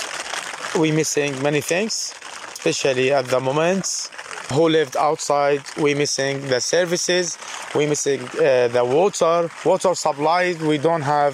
we 0.80 0.92
missing 0.92 1.42
many 1.44 1.60
things, 1.62 2.14
especially 2.54 3.12
at 3.12 3.26
the 3.26 3.40
moment. 3.40 4.10
Who 4.54 4.70
lived 4.70 4.96
outside? 4.96 5.62
We 5.78 5.94
missing 5.94 6.48
the 6.48 6.62
services. 6.62 7.38
We 7.76 7.86
missing 7.86 8.22
uh, 8.22 8.70
the 8.70 8.86
water, 8.86 9.50
water 9.66 9.94
supply. 9.94 10.56
We 10.62 10.78
don't 10.78 11.02
have 11.02 11.34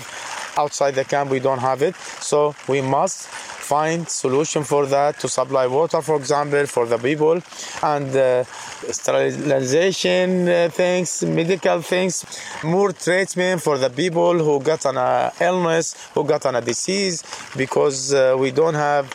outside 0.58 0.96
the 0.96 1.06
camp. 1.06 1.30
We 1.30 1.40
don't 1.40 1.60
have 1.60 1.84
it, 1.84 1.96
so 1.96 2.56
we 2.68 2.82
must 2.82 3.30
find 3.64 4.08
solution 4.08 4.64
for 4.64 4.86
that 4.86 5.20
to 5.20 5.28
supply 5.28 5.66
water 5.68 6.02
for 6.02 6.16
example 6.18 6.66
for 6.66 6.86
the 6.86 6.98
people 6.98 7.38
and 7.84 8.16
uh, 8.16 8.44
sterilization 8.92 10.48
uh, 10.50 10.70
things 10.70 11.24
medical 11.24 11.82
things 11.82 12.16
more 12.64 12.92
treatment 12.92 13.62
for 13.62 13.78
the 13.78 13.90
people 13.90 14.36
who 14.46 14.60
got 14.60 14.86
an 14.86 14.98
uh, 14.98 15.32
illness 15.40 15.86
who 16.14 16.24
got 16.24 16.46
an 16.46 16.56
a 16.56 16.62
disease 16.62 17.24
because 17.56 18.14
uh, 18.14 18.36
we 18.38 18.52
don't 18.52 18.76
have 18.76 19.06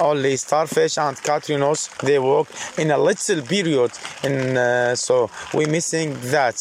only 0.00 0.36
starfish 0.36 0.98
and 0.98 1.16
Kitrinos 1.16 1.96
they 1.98 2.18
work 2.18 2.48
in 2.78 2.90
a 2.90 2.98
little 2.98 3.42
period 3.42 3.92
and 4.22 4.58
uh, 4.58 4.96
so 4.96 5.30
we're 5.52 5.68
missing 5.68 6.16
that 6.30 6.58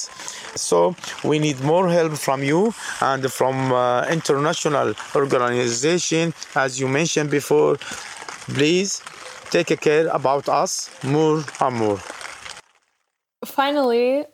so 0.56 0.96
we 1.24 1.40
need 1.40 1.60
more 1.62 1.90
help 1.90 2.14
from 2.14 2.44
you 2.44 2.74
and 3.02 3.32
from 3.32 3.72
uh, 3.72 4.06
international 4.08 4.94
organization, 5.16 6.34
as 6.56 6.80
you 6.80 6.88
mentioned 6.88 7.32
before. 7.32 7.78
Please 8.54 9.02
take 9.50 9.80
care 9.82 10.08
about 10.08 10.50
us 10.50 10.90
more 11.04 11.44
and 11.60 11.76
more. 11.76 12.00
Finally, 13.46 14.26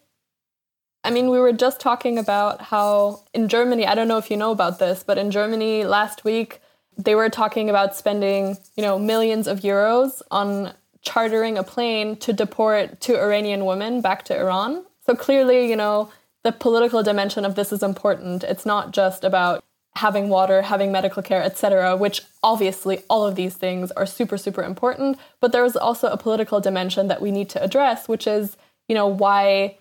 I 1.04 1.12
mean, 1.12 1.30
we 1.30 1.40
were 1.40 1.54
just 1.54 1.80
talking 1.80 2.18
about 2.18 2.62
how 2.62 3.24
in 3.34 3.48
Germany, 3.48 3.88
I 3.88 3.96
don't 3.96 4.08
know 4.08 4.18
if 4.18 4.30
you 4.30 4.38
know 4.38 4.52
about 4.52 4.80
this, 4.80 5.04
but 5.04 5.18
in 5.18 5.32
Germany 5.32 5.86
last 5.86 6.26
week, 6.26 6.62
they 7.00 7.16
were 7.16 7.30
talking 7.30 7.70
about 7.70 7.96
spending, 7.96 8.58
you 8.76 8.84
know, 8.84 9.00
millions 9.00 9.48
of 9.48 9.62
euros 9.62 10.22
on 10.30 10.74
chartering 11.02 11.58
a 11.58 11.64
plane 11.64 12.18
to 12.18 12.34
deport 12.34 13.00
two 13.00 13.16
Iranian 13.16 13.66
women 13.66 14.02
back 14.02 14.24
to 14.26 14.38
Iran. 14.38 14.86
So 15.06 15.16
clearly, 15.16 15.70
you 15.70 15.78
know, 15.78 16.12
the 16.44 16.52
political 16.52 17.02
dimension 17.02 17.46
of 17.46 17.56
this 17.56 17.72
is 17.72 17.82
important. 17.82 18.44
It's 18.44 18.66
not 18.66 18.92
just 18.92 19.24
about 19.24 19.64
having 19.96 20.28
water, 20.28 20.62
having 20.62 20.92
medical 20.92 21.24
care, 21.24 21.42
etc., 21.42 21.96
which 21.96 22.22
obviously 22.44 23.04
all 23.10 23.26
of 23.26 23.36
these 23.36 23.56
things 23.56 23.92
are 23.92 24.06
super 24.06 24.38
super 24.38 24.62
important, 24.62 25.18
but 25.40 25.54
there 25.54 25.66
is 25.66 25.78
also 25.78 26.10
a 26.10 26.18
political 26.18 26.60
dimension 26.60 27.08
that 27.08 27.22
we 27.22 27.32
need 27.32 27.50
to 27.50 27.64
address, 27.64 28.10
which 28.10 28.28
is, 28.28 28.58
you 28.90 28.96
know, 28.96 29.08
why 29.08 29.78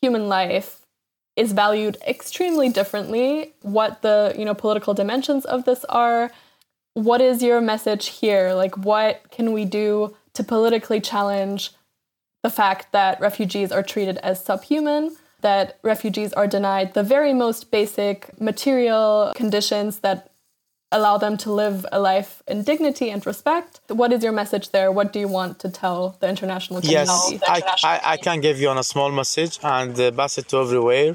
human 0.00 0.26
life 0.28 0.86
is 1.36 1.52
valued 1.52 1.98
extremely 2.06 2.70
differently, 2.70 3.52
what 3.60 4.00
the, 4.00 4.34
you 4.38 4.44
know, 4.44 4.54
political 4.54 4.94
dimensions 4.94 5.44
of 5.44 5.64
this 5.64 5.84
are. 5.84 6.30
What 6.96 7.20
is 7.20 7.42
your 7.42 7.60
message 7.60 8.06
here? 8.06 8.54
Like 8.54 8.74
what 8.78 9.30
can 9.30 9.52
we 9.52 9.66
do 9.66 10.16
to 10.32 10.42
politically 10.42 10.98
challenge 10.98 11.72
the 12.42 12.48
fact 12.48 12.92
that 12.92 13.20
refugees 13.20 13.70
are 13.70 13.82
treated 13.82 14.16
as 14.18 14.42
subhuman, 14.42 15.14
that 15.42 15.78
refugees 15.82 16.32
are 16.32 16.46
denied 16.46 16.94
the 16.94 17.02
very 17.02 17.34
most 17.34 17.70
basic 17.70 18.40
material 18.40 19.32
conditions 19.36 19.98
that 19.98 20.30
allow 20.90 21.18
them 21.18 21.36
to 21.36 21.52
live 21.52 21.84
a 21.92 22.00
life 22.00 22.42
in 22.48 22.62
dignity 22.62 23.10
and 23.10 23.26
respect. 23.26 23.80
What 23.88 24.10
is 24.10 24.24
your 24.24 24.32
message 24.32 24.70
there? 24.70 24.90
What 24.90 25.12
do 25.12 25.18
you 25.20 25.28
want 25.28 25.58
to 25.58 25.68
tell 25.68 26.16
the 26.20 26.30
international 26.30 26.80
community? 26.80 27.38
Yes, 27.42 27.42
I, 27.46 27.60
I, 27.84 28.00
I 28.12 28.16
can 28.16 28.40
give 28.40 28.58
you 28.58 28.70
on 28.70 28.78
a 28.78 28.84
small 28.84 29.12
message 29.12 29.58
and 29.62 30.00
uh, 30.00 30.12
pass 30.12 30.38
it 30.38 30.48
to 30.48 30.60
everywhere. 30.60 31.14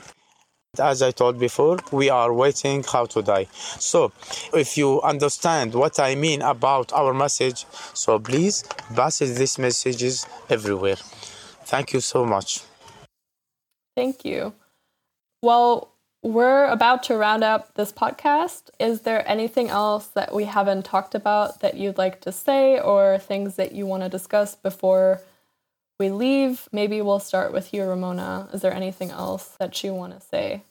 As 0.79 1.01
I 1.01 1.11
told 1.11 1.37
before, 1.37 1.79
we 1.91 2.09
are 2.09 2.33
waiting 2.33 2.81
how 2.83 3.05
to 3.07 3.21
die. 3.21 3.47
So, 3.51 4.13
if 4.53 4.77
you 4.77 5.01
understand 5.01 5.75
what 5.75 5.99
I 5.99 6.15
mean 6.15 6.41
about 6.41 6.93
our 6.93 7.13
message, 7.13 7.65
so 7.93 8.17
please 8.17 8.63
pass 8.95 9.19
these 9.19 9.59
messages 9.59 10.25
everywhere. 10.49 10.95
Thank 11.65 11.91
you 11.91 11.99
so 11.99 12.25
much. 12.25 12.61
Thank 13.97 14.23
you. 14.23 14.53
Well, 15.43 15.91
we're 16.23 16.67
about 16.67 17.03
to 17.03 17.17
round 17.17 17.43
up 17.43 17.73
this 17.73 17.91
podcast. 17.91 18.69
Is 18.79 19.01
there 19.01 19.27
anything 19.27 19.67
else 19.67 20.07
that 20.07 20.33
we 20.33 20.45
haven't 20.45 20.85
talked 20.85 21.15
about 21.15 21.59
that 21.59 21.75
you'd 21.75 21.97
like 21.97 22.21
to 22.21 22.31
say 22.31 22.79
or 22.79 23.17
things 23.17 23.57
that 23.57 23.73
you 23.73 23.85
want 23.85 24.03
to 24.03 24.09
discuss 24.09 24.55
before 24.55 25.19
we 26.01 26.09
leave? 26.09 26.67
Maybe 26.71 26.97
we'll 27.01 27.19
start 27.31 27.53
with 27.53 27.73
you, 27.73 27.83
Ramona. 27.83 28.49
Is 28.53 28.61
there 28.63 28.73
anything 28.73 29.11
else 29.11 29.45
that 29.59 29.83
you 29.83 29.93
want 29.93 30.13
to 30.15 30.21
say? 30.33 30.63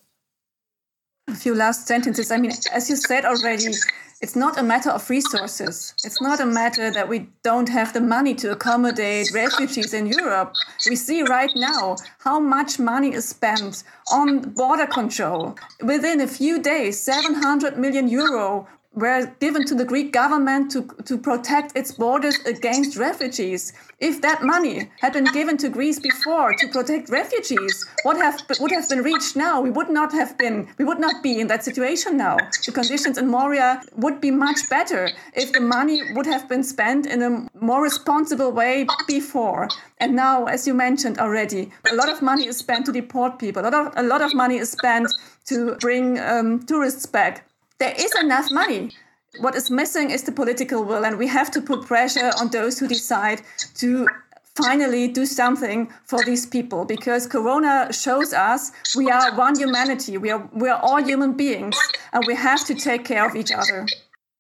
A 1.29 1.37
few 1.45 1.55
last 1.55 1.87
sentences. 1.87 2.33
I 2.33 2.39
mean, 2.39 2.53
as 2.73 2.91
you 2.91 2.97
said 2.97 3.25
already, 3.25 3.73
it's 4.21 4.35
not 4.35 4.59
a 4.59 4.65
matter 4.73 4.91
of 4.91 5.09
resources. 5.09 5.95
It's 6.05 6.21
not 6.21 6.41
a 6.41 6.47
matter 6.61 6.91
that 6.91 7.09
we 7.09 7.29
don't 7.45 7.69
have 7.69 7.93
the 7.93 8.01
money 8.17 8.35
to 8.43 8.51
accommodate 8.51 9.31
refugees 9.33 9.95
in 9.95 10.07
Europe. 10.07 10.53
We 10.91 10.97
see 10.97 11.23
right 11.23 11.53
now 11.55 11.97
how 12.19 12.41
much 12.41 12.81
money 12.81 13.15
is 13.15 13.29
spent 13.29 13.85
on 14.11 14.41
border 14.61 14.89
control. 14.89 15.57
Within 15.93 16.21
a 16.21 16.27
few 16.27 16.61
days, 16.61 17.01
700 17.01 17.79
million 17.79 18.09
euro 18.09 18.67
were 18.95 19.27
given 19.39 19.65
to 19.65 19.75
the 19.75 19.85
Greek 19.85 20.13
government 20.13 20.71
to, 20.73 20.83
to 21.05 21.17
protect 21.17 21.77
its 21.77 21.93
borders 21.93 22.37
against 22.45 22.97
refugees. 22.97 23.73
If 24.01 24.21
that 24.23 24.43
money 24.43 24.91
had 25.01 25.13
been 25.13 25.27
given 25.33 25.57
to 25.59 25.69
Greece 25.69 26.01
before 26.01 26.55
to 26.55 26.69
protect 26.69 27.09
refugees, 27.09 27.87
what 28.03 28.17
have 28.17 28.43
would 28.59 28.73
have 28.73 28.89
been 28.89 29.03
reached 29.03 29.37
now? 29.37 29.61
We 29.61 29.71
would 29.71 29.91
not 29.91 30.13
have 30.13 30.37
been 30.39 30.69
we 30.79 30.85
would 30.85 30.99
not 30.99 31.23
be 31.23 31.39
in 31.39 31.47
that 31.49 31.65
situation 31.65 32.17
now. 32.17 32.37
The 32.67 32.73
conditions 32.73 33.17
in 33.17 33.29
Moria 33.29 33.81
would 33.97 34.21
be 34.21 34.31
much 34.33 34.69
better 34.69 35.09
if 35.35 35.53
the 35.53 35.61
money 35.61 36.01
would 36.15 36.27
have 36.27 36.49
been 36.49 36.65
spent 36.65 37.07
in 37.07 37.23
a 37.23 37.49
more 37.65 37.83
responsible 37.83 38.51
way 38.51 38.87
before. 39.07 39.69
And 39.99 40.17
now, 40.17 40.47
as 40.47 40.67
you 40.67 40.75
mentioned 40.75 41.19
already, 41.19 41.71
a 41.93 41.95
lot 41.95 42.09
of 42.09 42.23
money 42.23 42.47
is 42.49 42.57
spent 42.57 42.87
to 42.87 42.93
deport 42.93 43.39
people. 43.39 43.63
A 43.63 43.65
lot 43.65 43.75
of, 43.75 43.93
a 43.97 44.03
lot 44.03 44.23
of 44.23 44.35
money 44.35 44.57
is 44.57 44.73
spent 44.73 45.07
to 45.47 45.77
bring 45.77 46.19
um, 46.19 46.61
tourists 46.65 47.07
back 47.07 47.50
there 47.81 47.95
is 47.99 48.15
enough 48.21 48.53
money. 48.53 48.93
What 49.41 49.55
is 49.57 49.71
missing 49.71 50.11
is 50.11 50.23
the 50.23 50.33
political 50.33 50.85
will, 50.85 51.05
and 51.05 51.19
we 51.19 51.27
have 51.27 51.51
to 51.53 51.61
put 51.61 51.87
pressure 51.87 52.31
on 52.41 52.51
those 52.51 52.79
who 52.79 52.87
decide 52.87 53.43
to 53.77 54.07
finally 54.55 55.09
do 55.09 55.25
something 55.25 55.89
for 56.05 56.23
these 56.25 56.45
people 56.45 56.85
because 56.85 57.27
corona 57.27 57.93
shows 57.93 58.33
us 58.33 58.73
we 58.97 59.11
are 59.11 59.35
one 59.37 59.57
humanity. 59.59 60.19
We 60.19 60.31
are 60.31 60.43
we 60.53 60.69
are 60.69 60.81
all 60.83 61.03
human 61.03 61.33
beings 61.33 61.77
and 62.13 62.25
we 62.27 62.35
have 62.35 62.65
to 62.67 62.75
take 62.75 63.05
care 63.05 63.25
of 63.29 63.35
each 63.37 63.53
other. 63.53 63.87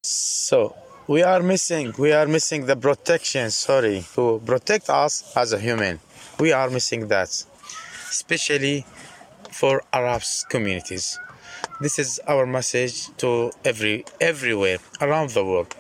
So 0.03 0.74
we 1.07 1.22
are 1.22 1.43
missing 1.43 1.95
we 1.97 2.12
are 2.12 2.26
missing 2.26 2.66
the 2.66 2.76
protection 2.76 3.51
sorry 3.51 4.05
to 4.14 4.43
protect 4.45 4.91
us 4.91 5.12
as 5.36 5.53
a 5.53 5.59
human. 5.59 6.01
We 6.38 6.53
are 6.53 6.68
missing 6.68 7.07
that 7.09 7.30
especially 8.11 8.84
for 9.51 9.82
arabs 9.93 10.45
communities 10.51 11.18
this 11.81 11.99
is 11.99 12.20
our 12.28 12.45
message 12.45 13.09
to 13.16 13.51
every 13.64 14.05
everywhere 14.20 14.78
around 15.01 15.31
the 15.31 15.45
world. 15.45 15.74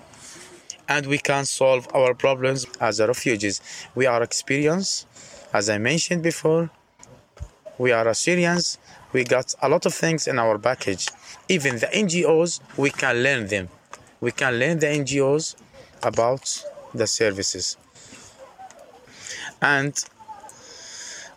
And 0.88 1.06
we 1.06 1.18
can 1.18 1.44
solve 1.44 1.86
our 1.94 2.14
problems 2.14 2.66
as 2.80 3.00
refugees. 3.00 3.60
We 3.94 4.06
are 4.06 4.22
experienced, 4.22 5.06
as 5.52 5.68
I 5.68 5.76
mentioned 5.78 6.22
before. 6.22 6.70
We 7.78 7.92
are 7.92 8.08
Assyrians. 8.08 8.78
We 9.12 9.24
got 9.24 9.54
a 9.62 9.68
lot 9.68 9.84
of 9.84 9.94
things 9.94 10.26
in 10.26 10.38
our 10.38 10.58
package. 10.58 11.08
Even 11.48 11.78
the 11.78 11.86
NGOs, 11.86 12.60
we 12.76 12.90
can 12.90 13.22
learn 13.22 13.46
them. 13.48 13.68
We 14.20 14.32
can 14.32 14.58
learn 14.58 14.78
the 14.78 14.86
NGOs 14.86 15.56
about 16.02 16.64
the 16.94 17.06
services. 17.06 17.76
And 19.60 19.94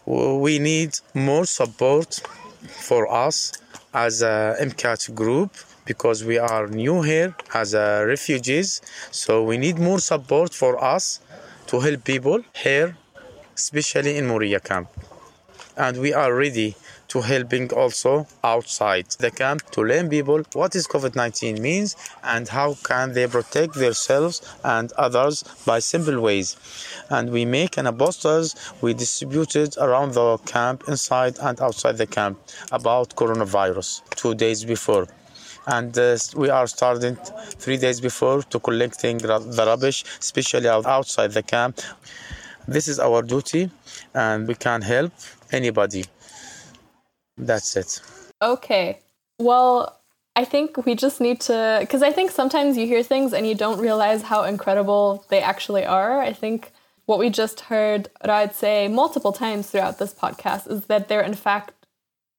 we 0.05 0.59
need 0.59 0.99
more 1.13 1.45
support 1.45 2.21
for 2.67 3.11
us 3.11 3.51
as 3.93 4.21
a 4.21 4.55
MCAT 4.59 5.13
group 5.13 5.51
because 5.85 6.23
we 6.23 6.37
are 6.37 6.67
new 6.67 7.01
here 7.01 7.35
as 7.53 7.73
refugees. 7.73 8.81
So 9.11 9.43
we 9.43 9.57
need 9.57 9.77
more 9.79 9.99
support 9.99 10.53
for 10.53 10.83
us 10.83 11.19
to 11.67 11.79
help 11.79 12.03
people 12.03 12.41
here, 12.55 12.97
especially 13.55 14.17
in 14.17 14.27
Moria 14.27 14.59
camp. 14.59 14.89
And 15.77 15.99
we 15.99 16.13
are 16.13 16.33
ready 16.33 16.75
to 17.13 17.21
helping 17.21 17.71
also 17.71 18.25
outside 18.43 19.05
the 19.19 19.29
camp 19.29 19.61
to 19.69 19.81
learn 19.81 20.09
people 20.09 20.41
what 20.53 20.73
is 20.73 20.87
COVID-19 20.87 21.59
means 21.59 21.95
and 22.23 22.47
how 22.47 22.75
can 22.83 23.13
they 23.13 23.27
protect 23.27 23.75
themselves 23.75 24.41
and 24.63 24.91
others 24.93 25.43
by 25.63 25.77
simple 25.77 26.19
ways. 26.19 26.57
And 27.11 27.29
we 27.29 27.45
make 27.45 27.77
an 27.77 27.87
posters 27.95 28.55
we 28.81 28.95
distributed 28.95 29.77
around 29.77 30.15
the 30.15 30.39
camp 30.53 30.85
inside 30.87 31.37
and 31.39 31.61
outside 31.61 31.97
the 31.97 32.07
camp 32.07 32.39
about 32.71 33.15
coronavirus 33.15 33.89
two 34.15 34.33
days 34.33 34.65
before. 34.65 35.05
And 35.67 35.95
uh, 35.95 36.17
we 36.35 36.49
are 36.49 36.65
starting 36.65 37.15
three 37.63 37.77
days 37.77 38.01
before 38.01 38.41
to 38.41 38.59
collecting 38.59 39.19
the 39.19 39.63
rubbish 39.67 40.03
especially 40.19 40.67
outside 40.67 41.31
the 41.33 41.43
camp. 41.43 41.79
This 42.67 42.87
is 42.87 42.99
our 42.99 43.21
duty 43.21 43.69
and 44.15 44.47
we 44.47 44.55
can 44.55 44.81
help 44.81 45.11
anybody 45.51 46.05
that's 47.37 47.75
it. 47.75 48.01
Okay. 48.41 48.99
Well, 49.39 49.99
I 50.35 50.45
think 50.45 50.85
we 50.85 50.95
just 50.95 51.21
need 51.21 51.41
to, 51.41 51.77
because 51.79 52.01
I 52.01 52.11
think 52.11 52.31
sometimes 52.31 52.77
you 52.77 52.87
hear 52.87 53.03
things 53.03 53.33
and 53.33 53.47
you 53.47 53.55
don't 53.55 53.79
realize 53.79 54.23
how 54.23 54.43
incredible 54.43 55.25
they 55.29 55.41
actually 55.41 55.85
are. 55.85 56.21
I 56.21 56.33
think 56.33 56.71
what 57.05 57.19
we 57.19 57.29
just 57.29 57.61
heard 57.61 58.09
Raed 58.25 58.55
say 58.55 58.87
multiple 58.87 59.31
times 59.31 59.69
throughout 59.69 59.99
this 59.99 60.13
podcast 60.13 60.69
is 60.69 60.85
that 60.85 61.07
they're 61.07 61.21
in 61.21 61.35
fact 61.35 61.73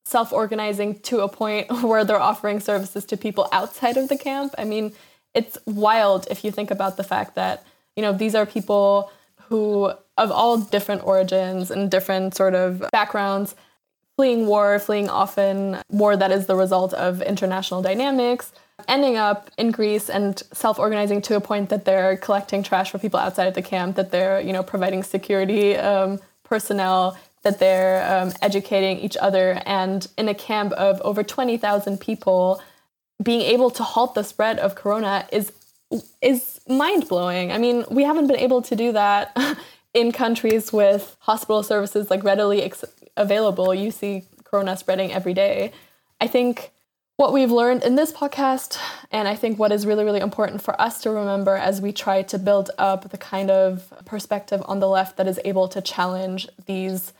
self 0.04 0.32
organizing 0.32 0.98
to 1.00 1.20
a 1.20 1.28
point 1.28 1.70
where 1.82 2.04
they're 2.04 2.20
offering 2.20 2.60
services 2.60 3.04
to 3.06 3.16
people 3.16 3.48
outside 3.52 3.96
of 3.96 4.08
the 4.08 4.18
camp. 4.18 4.54
I 4.58 4.64
mean, 4.64 4.92
it's 5.34 5.58
wild 5.66 6.26
if 6.30 6.44
you 6.44 6.50
think 6.50 6.70
about 6.70 6.96
the 6.96 7.04
fact 7.04 7.34
that, 7.34 7.64
you 7.96 8.02
know, 8.02 8.12
these 8.12 8.34
are 8.34 8.46
people 8.46 9.10
who, 9.48 9.92
of 10.16 10.30
all 10.30 10.58
different 10.58 11.04
origins 11.04 11.70
and 11.70 11.90
different 11.90 12.34
sort 12.34 12.54
of 12.54 12.84
backgrounds, 12.92 13.54
fleeing 14.16 14.46
war, 14.46 14.78
fleeing 14.78 15.08
often 15.08 15.78
war 15.90 16.16
that 16.16 16.30
is 16.30 16.46
the 16.46 16.56
result 16.56 16.94
of 16.94 17.20
international 17.22 17.82
dynamics, 17.82 18.52
ending 18.88 19.16
up 19.16 19.50
in 19.58 19.70
Greece 19.70 20.08
and 20.08 20.42
self-organizing 20.52 21.22
to 21.22 21.36
a 21.36 21.40
point 21.40 21.68
that 21.70 21.84
they're 21.84 22.16
collecting 22.16 22.62
trash 22.62 22.90
for 22.90 22.98
people 22.98 23.18
outside 23.18 23.46
of 23.46 23.54
the 23.54 23.62
camp, 23.62 23.96
that 23.96 24.10
they're 24.10 24.40
you 24.40 24.52
know 24.52 24.62
providing 24.62 25.02
security 25.02 25.76
um, 25.76 26.20
personnel, 26.44 27.18
that 27.42 27.58
they're 27.58 28.04
um, 28.10 28.32
educating 28.40 28.98
each 28.98 29.16
other, 29.16 29.60
and 29.66 30.06
in 30.16 30.28
a 30.28 30.34
camp 30.34 30.72
of 30.72 31.00
over 31.00 31.22
twenty 31.22 31.56
thousand 31.56 32.00
people, 32.00 32.62
being 33.22 33.42
able 33.42 33.70
to 33.70 33.82
halt 33.82 34.14
the 34.14 34.24
spread 34.24 34.58
of 34.58 34.74
corona 34.74 35.26
is 35.32 35.52
is 36.22 36.60
mind 36.68 37.08
blowing. 37.08 37.52
I 37.52 37.58
mean, 37.58 37.84
we 37.90 38.04
haven't 38.04 38.26
been 38.26 38.38
able 38.38 38.62
to 38.62 38.76
do 38.76 38.92
that. 38.92 39.36
in 39.94 40.10
countries 40.10 40.72
with 40.72 41.16
hospital 41.20 41.62
services 41.62 42.10
like 42.10 42.24
readily 42.24 42.60
available, 43.16 43.74
you 43.74 43.90
see 43.90 44.24
corona 44.44 44.76
spreading 44.76 45.12
every 45.12 45.34
day. 45.34 45.72
I 46.20 46.26
think 46.26 46.70
what 47.16 47.32
we've 47.32 47.50
learned 47.50 47.84
in 47.84 47.94
this 47.94 48.12
podcast, 48.12 48.78
and 49.12 49.28
I 49.28 49.36
think 49.36 49.58
what 49.58 49.70
is 49.70 49.86
really, 49.86 50.04
really 50.04 50.20
important 50.20 50.62
for 50.62 50.80
us 50.80 51.00
to 51.02 51.10
remember 51.10 51.56
as 51.56 51.80
we 51.80 51.92
try 51.92 52.22
to 52.22 52.38
build 52.38 52.70
up 52.76 53.10
the 53.10 53.18
kind 53.18 53.50
of 53.50 53.92
perspective 54.04 54.62
on 54.66 54.80
the 54.80 54.88
left 54.88 55.16
that 55.16 55.28
is 55.28 55.38
able 55.44 55.68
to 55.68 55.80
challenge 55.80 56.48
these 56.66 57.12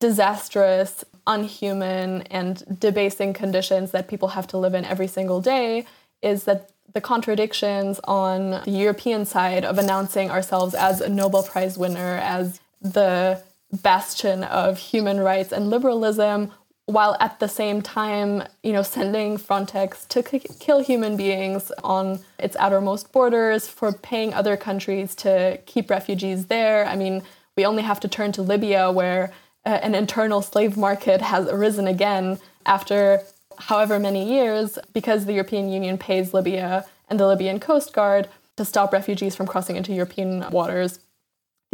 disastrous, 0.00 1.04
unhuman, 1.26 2.22
and 2.22 2.80
debasing 2.80 3.32
conditions 3.34 3.90
that 3.90 4.08
people 4.08 4.28
have 4.28 4.46
to 4.46 4.56
live 4.56 4.74
in 4.74 4.84
every 4.84 5.06
single 5.06 5.40
day, 5.40 5.84
is 6.22 6.44
that 6.44 6.70
the 6.92 7.00
contradictions 7.00 8.00
on 8.04 8.62
the 8.64 8.70
European 8.70 9.24
side 9.24 9.64
of 9.64 9.78
announcing 9.78 10.30
ourselves 10.30 10.74
as 10.74 11.00
a 11.00 11.08
Nobel 11.08 11.42
Prize 11.42 11.76
winner, 11.76 12.18
as 12.22 12.60
the 12.80 13.42
bastion 13.82 14.44
of 14.44 14.78
human 14.78 15.20
rights 15.20 15.52
and 15.52 15.70
liberalism 15.70 16.52
while 16.86 17.16
at 17.18 17.40
the 17.40 17.48
same 17.48 17.80
time, 17.80 18.42
you 18.62 18.72
know, 18.72 18.82
sending 18.82 19.38
Frontex 19.38 20.06
to 20.08 20.22
kill 20.22 20.80
human 20.80 21.16
beings 21.16 21.72
on 21.82 22.20
its 22.38 22.56
outermost 22.56 23.10
borders, 23.10 23.66
for 23.66 23.92
paying 23.92 24.34
other 24.34 24.56
countries 24.56 25.14
to 25.14 25.58
keep 25.64 25.88
refugees 25.88 26.46
there. 26.46 26.84
I 26.86 26.96
mean, 26.96 27.22
we 27.56 27.64
only 27.64 27.82
have 27.82 28.00
to 28.00 28.08
turn 28.08 28.32
to 28.32 28.42
Libya, 28.42 28.92
where 28.92 29.32
uh, 29.64 29.80
an 29.82 29.94
internal 29.94 30.42
slave 30.42 30.76
market 30.76 31.22
has 31.22 31.48
arisen 31.48 31.86
again 31.86 32.38
after 32.66 33.22
however 33.58 33.98
many 33.98 34.28
years, 34.28 34.78
because 34.92 35.24
the 35.24 35.32
European 35.32 35.70
Union 35.70 35.96
pays 35.96 36.34
Libya 36.34 36.84
and 37.08 37.18
the 37.18 37.26
Libyan 37.26 37.60
Coast 37.60 37.94
Guard 37.94 38.28
to 38.56 38.64
stop 38.64 38.92
refugees 38.92 39.34
from 39.34 39.46
crossing 39.46 39.76
into 39.76 39.92
European 39.92 40.48
waters 40.50 40.98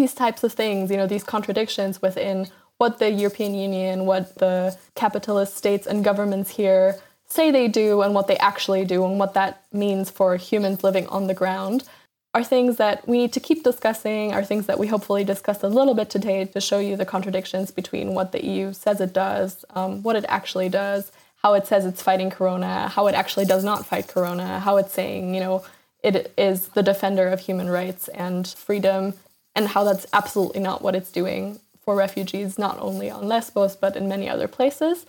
these 0.00 0.14
types 0.14 0.42
of 0.42 0.52
things, 0.52 0.90
you 0.90 0.96
know, 0.96 1.06
these 1.06 1.24
contradictions 1.24 2.00
within 2.00 2.48
what 2.78 2.98
the 2.98 3.10
European 3.10 3.54
Union, 3.54 4.06
what 4.06 4.36
the 4.36 4.76
capitalist 4.94 5.56
states 5.56 5.86
and 5.86 6.02
governments 6.02 6.50
here 6.50 6.96
say 7.26 7.50
they 7.50 7.68
do 7.68 8.00
and 8.00 8.14
what 8.14 8.26
they 8.26 8.38
actually 8.38 8.84
do 8.84 9.04
and 9.04 9.18
what 9.18 9.34
that 9.34 9.62
means 9.72 10.10
for 10.10 10.36
humans 10.36 10.82
living 10.82 11.06
on 11.08 11.26
the 11.26 11.34
ground 11.34 11.84
are 12.32 12.42
things 12.44 12.76
that 12.76 13.06
we 13.06 13.18
need 13.18 13.32
to 13.32 13.40
keep 13.40 13.62
discussing, 13.64 14.32
are 14.32 14.44
things 14.44 14.66
that 14.66 14.78
we 14.78 14.86
hopefully 14.86 15.24
discussed 15.24 15.62
a 15.62 15.68
little 15.68 15.94
bit 15.94 16.08
today 16.08 16.44
to 16.44 16.60
show 16.60 16.78
you 16.78 16.96
the 16.96 17.04
contradictions 17.04 17.70
between 17.70 18.14
what 18.14 18.32
the 18.32 18.44
EU 18.44 18.72
says 18.72 19.00
it 19.00 19.12
does, 19.12 19.64
um, 19.70 20.02
what 20.02 20.16
it 20.16 20.24
actually 20.28 20.68
does, 20.68 21.12
how 21.42 21.54
it 21.54 21.66
says 21.66 21.84
it's 21.84 22.02
fighting 22.02 22.30
corona, 22.30 22.88
how 22.88 23.08
it 23.08 23.14
actually 23.14 23.44
does 23.44 23.64
not 23.64 23.84
fight 23.84 24.06
corona, 24.06 24.60
how 24.60 24.76
it's 24.76 24.92
saying, 24.92 25.34
you 25.34 25.40
know, 25.40 25.64
it 26.02 26.32
is 26.38 26.68
the 26.68 26.82
defender 26.82 27.28
of 27.28 27.40
human 27.40 27.68
rights 27.68 28.08
and 28.08 28.46
freedom 28.48 29.14
and 29.60 29.68
how 29.68 29.84
that's 29.84 30.06
absolutely 30.14 30.60
not 30.60 30.80
what 30.80 30.94
it's 30.94 31.12
doing 31.12 31.60
for 31.82 31.94
refugees, 31.94 32.58
not 32.58 32.78
only 32.80 33.10
on 33.10 33.28
Lesbos, 33.28 33.76
but 33.76 33.94
in 33.94 34.08
many 34.08 34.26
other 34.26 34.48
places. 34.48 35.04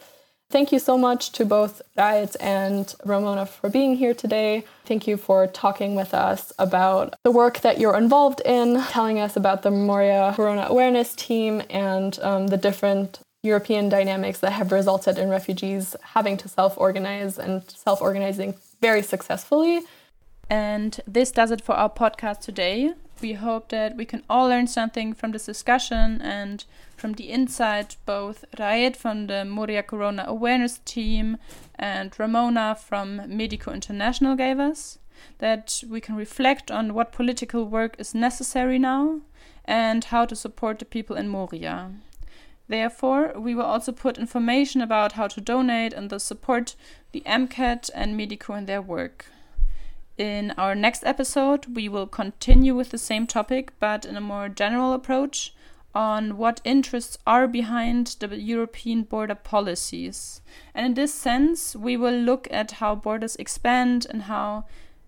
Thank 0.49 0.73
you 0.73 0.79
so 0.79 0.97
much 0.97 1.31
to 1.31 1.45
both 1.45 1.81
Raed 1.95 2.35
and 2.41 2.93
Ramona 3.05 3.45
for 3.45 3.69
being 3.69 3.95
here 3.95 4.13
today. 4.13 4.65
Thank 4.83 5.07
you 5.07 5.15
for 5.15 5.47
talking 5.47 5.95
with 5.95 6.13
us 6.13 6.51
about 6.59 7.15
the 7.23 7.31
work 7.31 7.61
that 7.61 7.79
you're 7.79 7.95
involved 7.95 8.41
in, 8.43 8.81
telling 8.89 9.19
us 9.19 9.37
about 9.37 9.61
the 9.61 9.71
Moria 9.71 10.33
Corona 10.35 10.65
Awareness 10.69 11.15
Team 11.15 11.63
and 11.69 12.19
um, 12.21 12.47
the 12.47 12.57
different 12.57 13.21
European 13.43 13.87
dynamics 13.87 14.39
that 14.39 14.51
have 14.51 14.73
resulted 14.73 15.17
in 15.17 15.29
refugees 15.29 15.95
having 16.03 16.35
to 16.35 16.49
self 16.49 16.77
organize 16.77 17.39
and 17.39 17.63
self 17.71 18.01
organizing 18.01 18.55
very 18.81 19.01
successfully. 19.01 19.79
And 20.49 20.99
this 21.07 21.31
does 21.31 21.51
it 21.51 21.61
for 21.61 21.75
our 21.75 21.89
podcast 21.89 22.41
today. 22.41 22.93
We 23.21 23.33
hope 23.33 23.69
that 23.69 23.95
we 23.95 24.05
can 24.05 24.23
all 24.27 24.47
learn 24.47 24.65
something 24.65 25.13
from 25.13 25.31
this 25.31 25.45
discussion 25.45 26.21
and 26.21 26.65
from 26.97 27.13
the 27.13 27.25
insight 27.25 27.97
both 28.07 28.45
Raed 28.57 28.97
from 28.97 29.27
the 29.27 29.45
Moria 29.45 29.83
Corona 29.83 30.23
Awareness 30.27 30.79
Team 30.85 31.37
and 31.75 32.17
Ramona 32.19 32.75
from 32.75 33.21
Medico 33.27 33.71
International 33.71 34.35
gave 34.35 34.59
us. 34.59 34.97
That 35.37 35.83
we 35.87 36.01
can 36.01 36.15
reflect 36.15 36.71
on 36.71 36.95
what 36.95 37.11
political 37.11 37.65
work 37.65 37.95
is 37.99 38.15
necessary 38.15 38.79
now 38.79 39.21
and 39.65 40.03
how 40.05 40.25
to 40.25 40.35
support 40.35 40.79
the 40.79 40.85
people 40.85 41.15
in 41.15 41.27
Moria. 41.27 41.91
Therefore, 42.67 43.33
we 43.37 43.53
will 43.53 43.65
also 43.65 43.91
put 43.91 44.17
information 44.17 44.81
about 44.81 45.11
how 45.11 45.27
to 45.27 45.41
donate 45.41 45.93
and 45.93 46.09
thus 46.09 46.23
support 46.23 46.75
the 47.11 47.21
MCAT 47.27 47.91
and 47.93 48.17
Medico 48.17 48.55
in 48.55 48.65
their 48.65 48.81
work. 48.81 49.25
In 50.21 50.51
our 50.55 50.75
next 50.75 51.03
episode, 51.03 51.65
we 51.75 51.89
will 51.89 52.05
continue 52.05 52.75
with 52.75 52.91
the 52.91 52.99
same 52.99 53.25
topic, 53.25 53.73
but 53.79 54.05
in 54.05 54.15
a 54.15 54.21
more 54.21 54.49
general 54.49 54.93
approach 54.93 55.51
on 55.95 56.37
what 56.37 56.61
interests 56.63 57.17
are 57.25 57.47
behind 57.47 58.17
the 58.19 58.39
European 58.39 59.01
border 59.01 59.33
policies. 59.33 60.41
And 60.75 60.85
in 60.85 60.93
this 60.93 61.11
sense, 61.11 61.75
we 61.75 61.97
will 61.97 62.13
look 62.13 62.47
at 62.51 62.73
how 62.73 62.93
borders 62.93 63.35
expand 63.37 64.05
and 64.11 64.21
how 64.33 64.65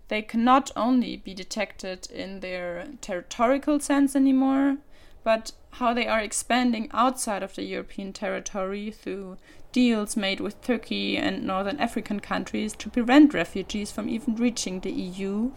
they 0.08 0.24
cannot 0.24 0.72
only 0.76 1.18
be 1.18 1.36
detected 1.36 2.10
in 2.10 2.40
their 2.40 2.88
territorial 3.00 3.80
sense 3.82 4.16
anymore, 4.16 4.78
but 5.24 5.52
how 5.74 5.94
they 5.94 6.08
are 6.08 6.22
expanding 6.22 6.90
outside 6.92 7.44
of 7.44 7.54
the 7.54 7.66
European 7.66 8.14
territory 8.14 8.90
through 8.90 9.38
deals 9.74 10.16
made 10.16 10.40
with 10.40 10.62
Turkey 10.62 11.18
and 11.18 11.44
northern 11.44 11.80
African 11.80 12.22
countries 12.22 12.74
to 12.78 12.90
prevent 12.90 13.34
refugees 13.34 13.92
from 13.92 14.08
even 14.08 14.36
reaching 14.36 14.80
the 14.80 14.92
EU, 14.92 15.52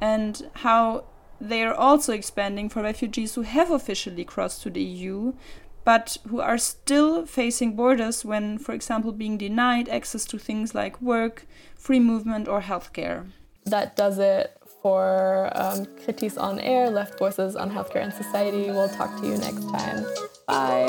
and 0.00 0.50
how 0.54 1.04
they 1.40 1.62
are 1.62 1.74
also 1.74 2.12
expanding 2.12 2.68
for 2.68 2.82
refugees 2.82 3.34
who 3.34 3.42
have 3.42 3.70
officially 3.70 4.24
crossed 4.24 4.62
to 4.62 4.70
the 4.70 4.82
EU, 4.82 5.34
but 5.84 6.16
who 6.28 6.40
are 6.40 6.58
still 6.58 7.26
facing 7.26 7.74
borders 7.76 8.24
when, 8.24 8.58
for 8.58 8.72
example, 8.72 9.12
being 9.12 9.36
denied 9.38 9.88
access 9.88 10.24
to 10.24 10.38
things 10.38 10.74
like 10.74 11.00
work, 11.00 11.46
free 11.76 12.00
movement, 12.00 12.48
or 12.48 12.60
healthcare. 12.60 13.30
That 13.64 13.96
does 13.96 14.18
it 14.18 14.56
for 14.82 15.50
um, 15.54 15.86
Kritis 15.86 16.40
on 16.40 16.58
Air, 16.60 16.90
Left 16.90 17.18
Voices 17.18 17.56
on 17.56 17.70
Healthcare 17.70 18.02
and 18.02 18.12
Society. 18.12 18.70
We'll 18.70 18.88
talk 18.88 19.20
to 19.20 19.26
you 19.26 19.36
next 19.38 19.68
time. 19.70 20.04
Bye. 20.48 20.88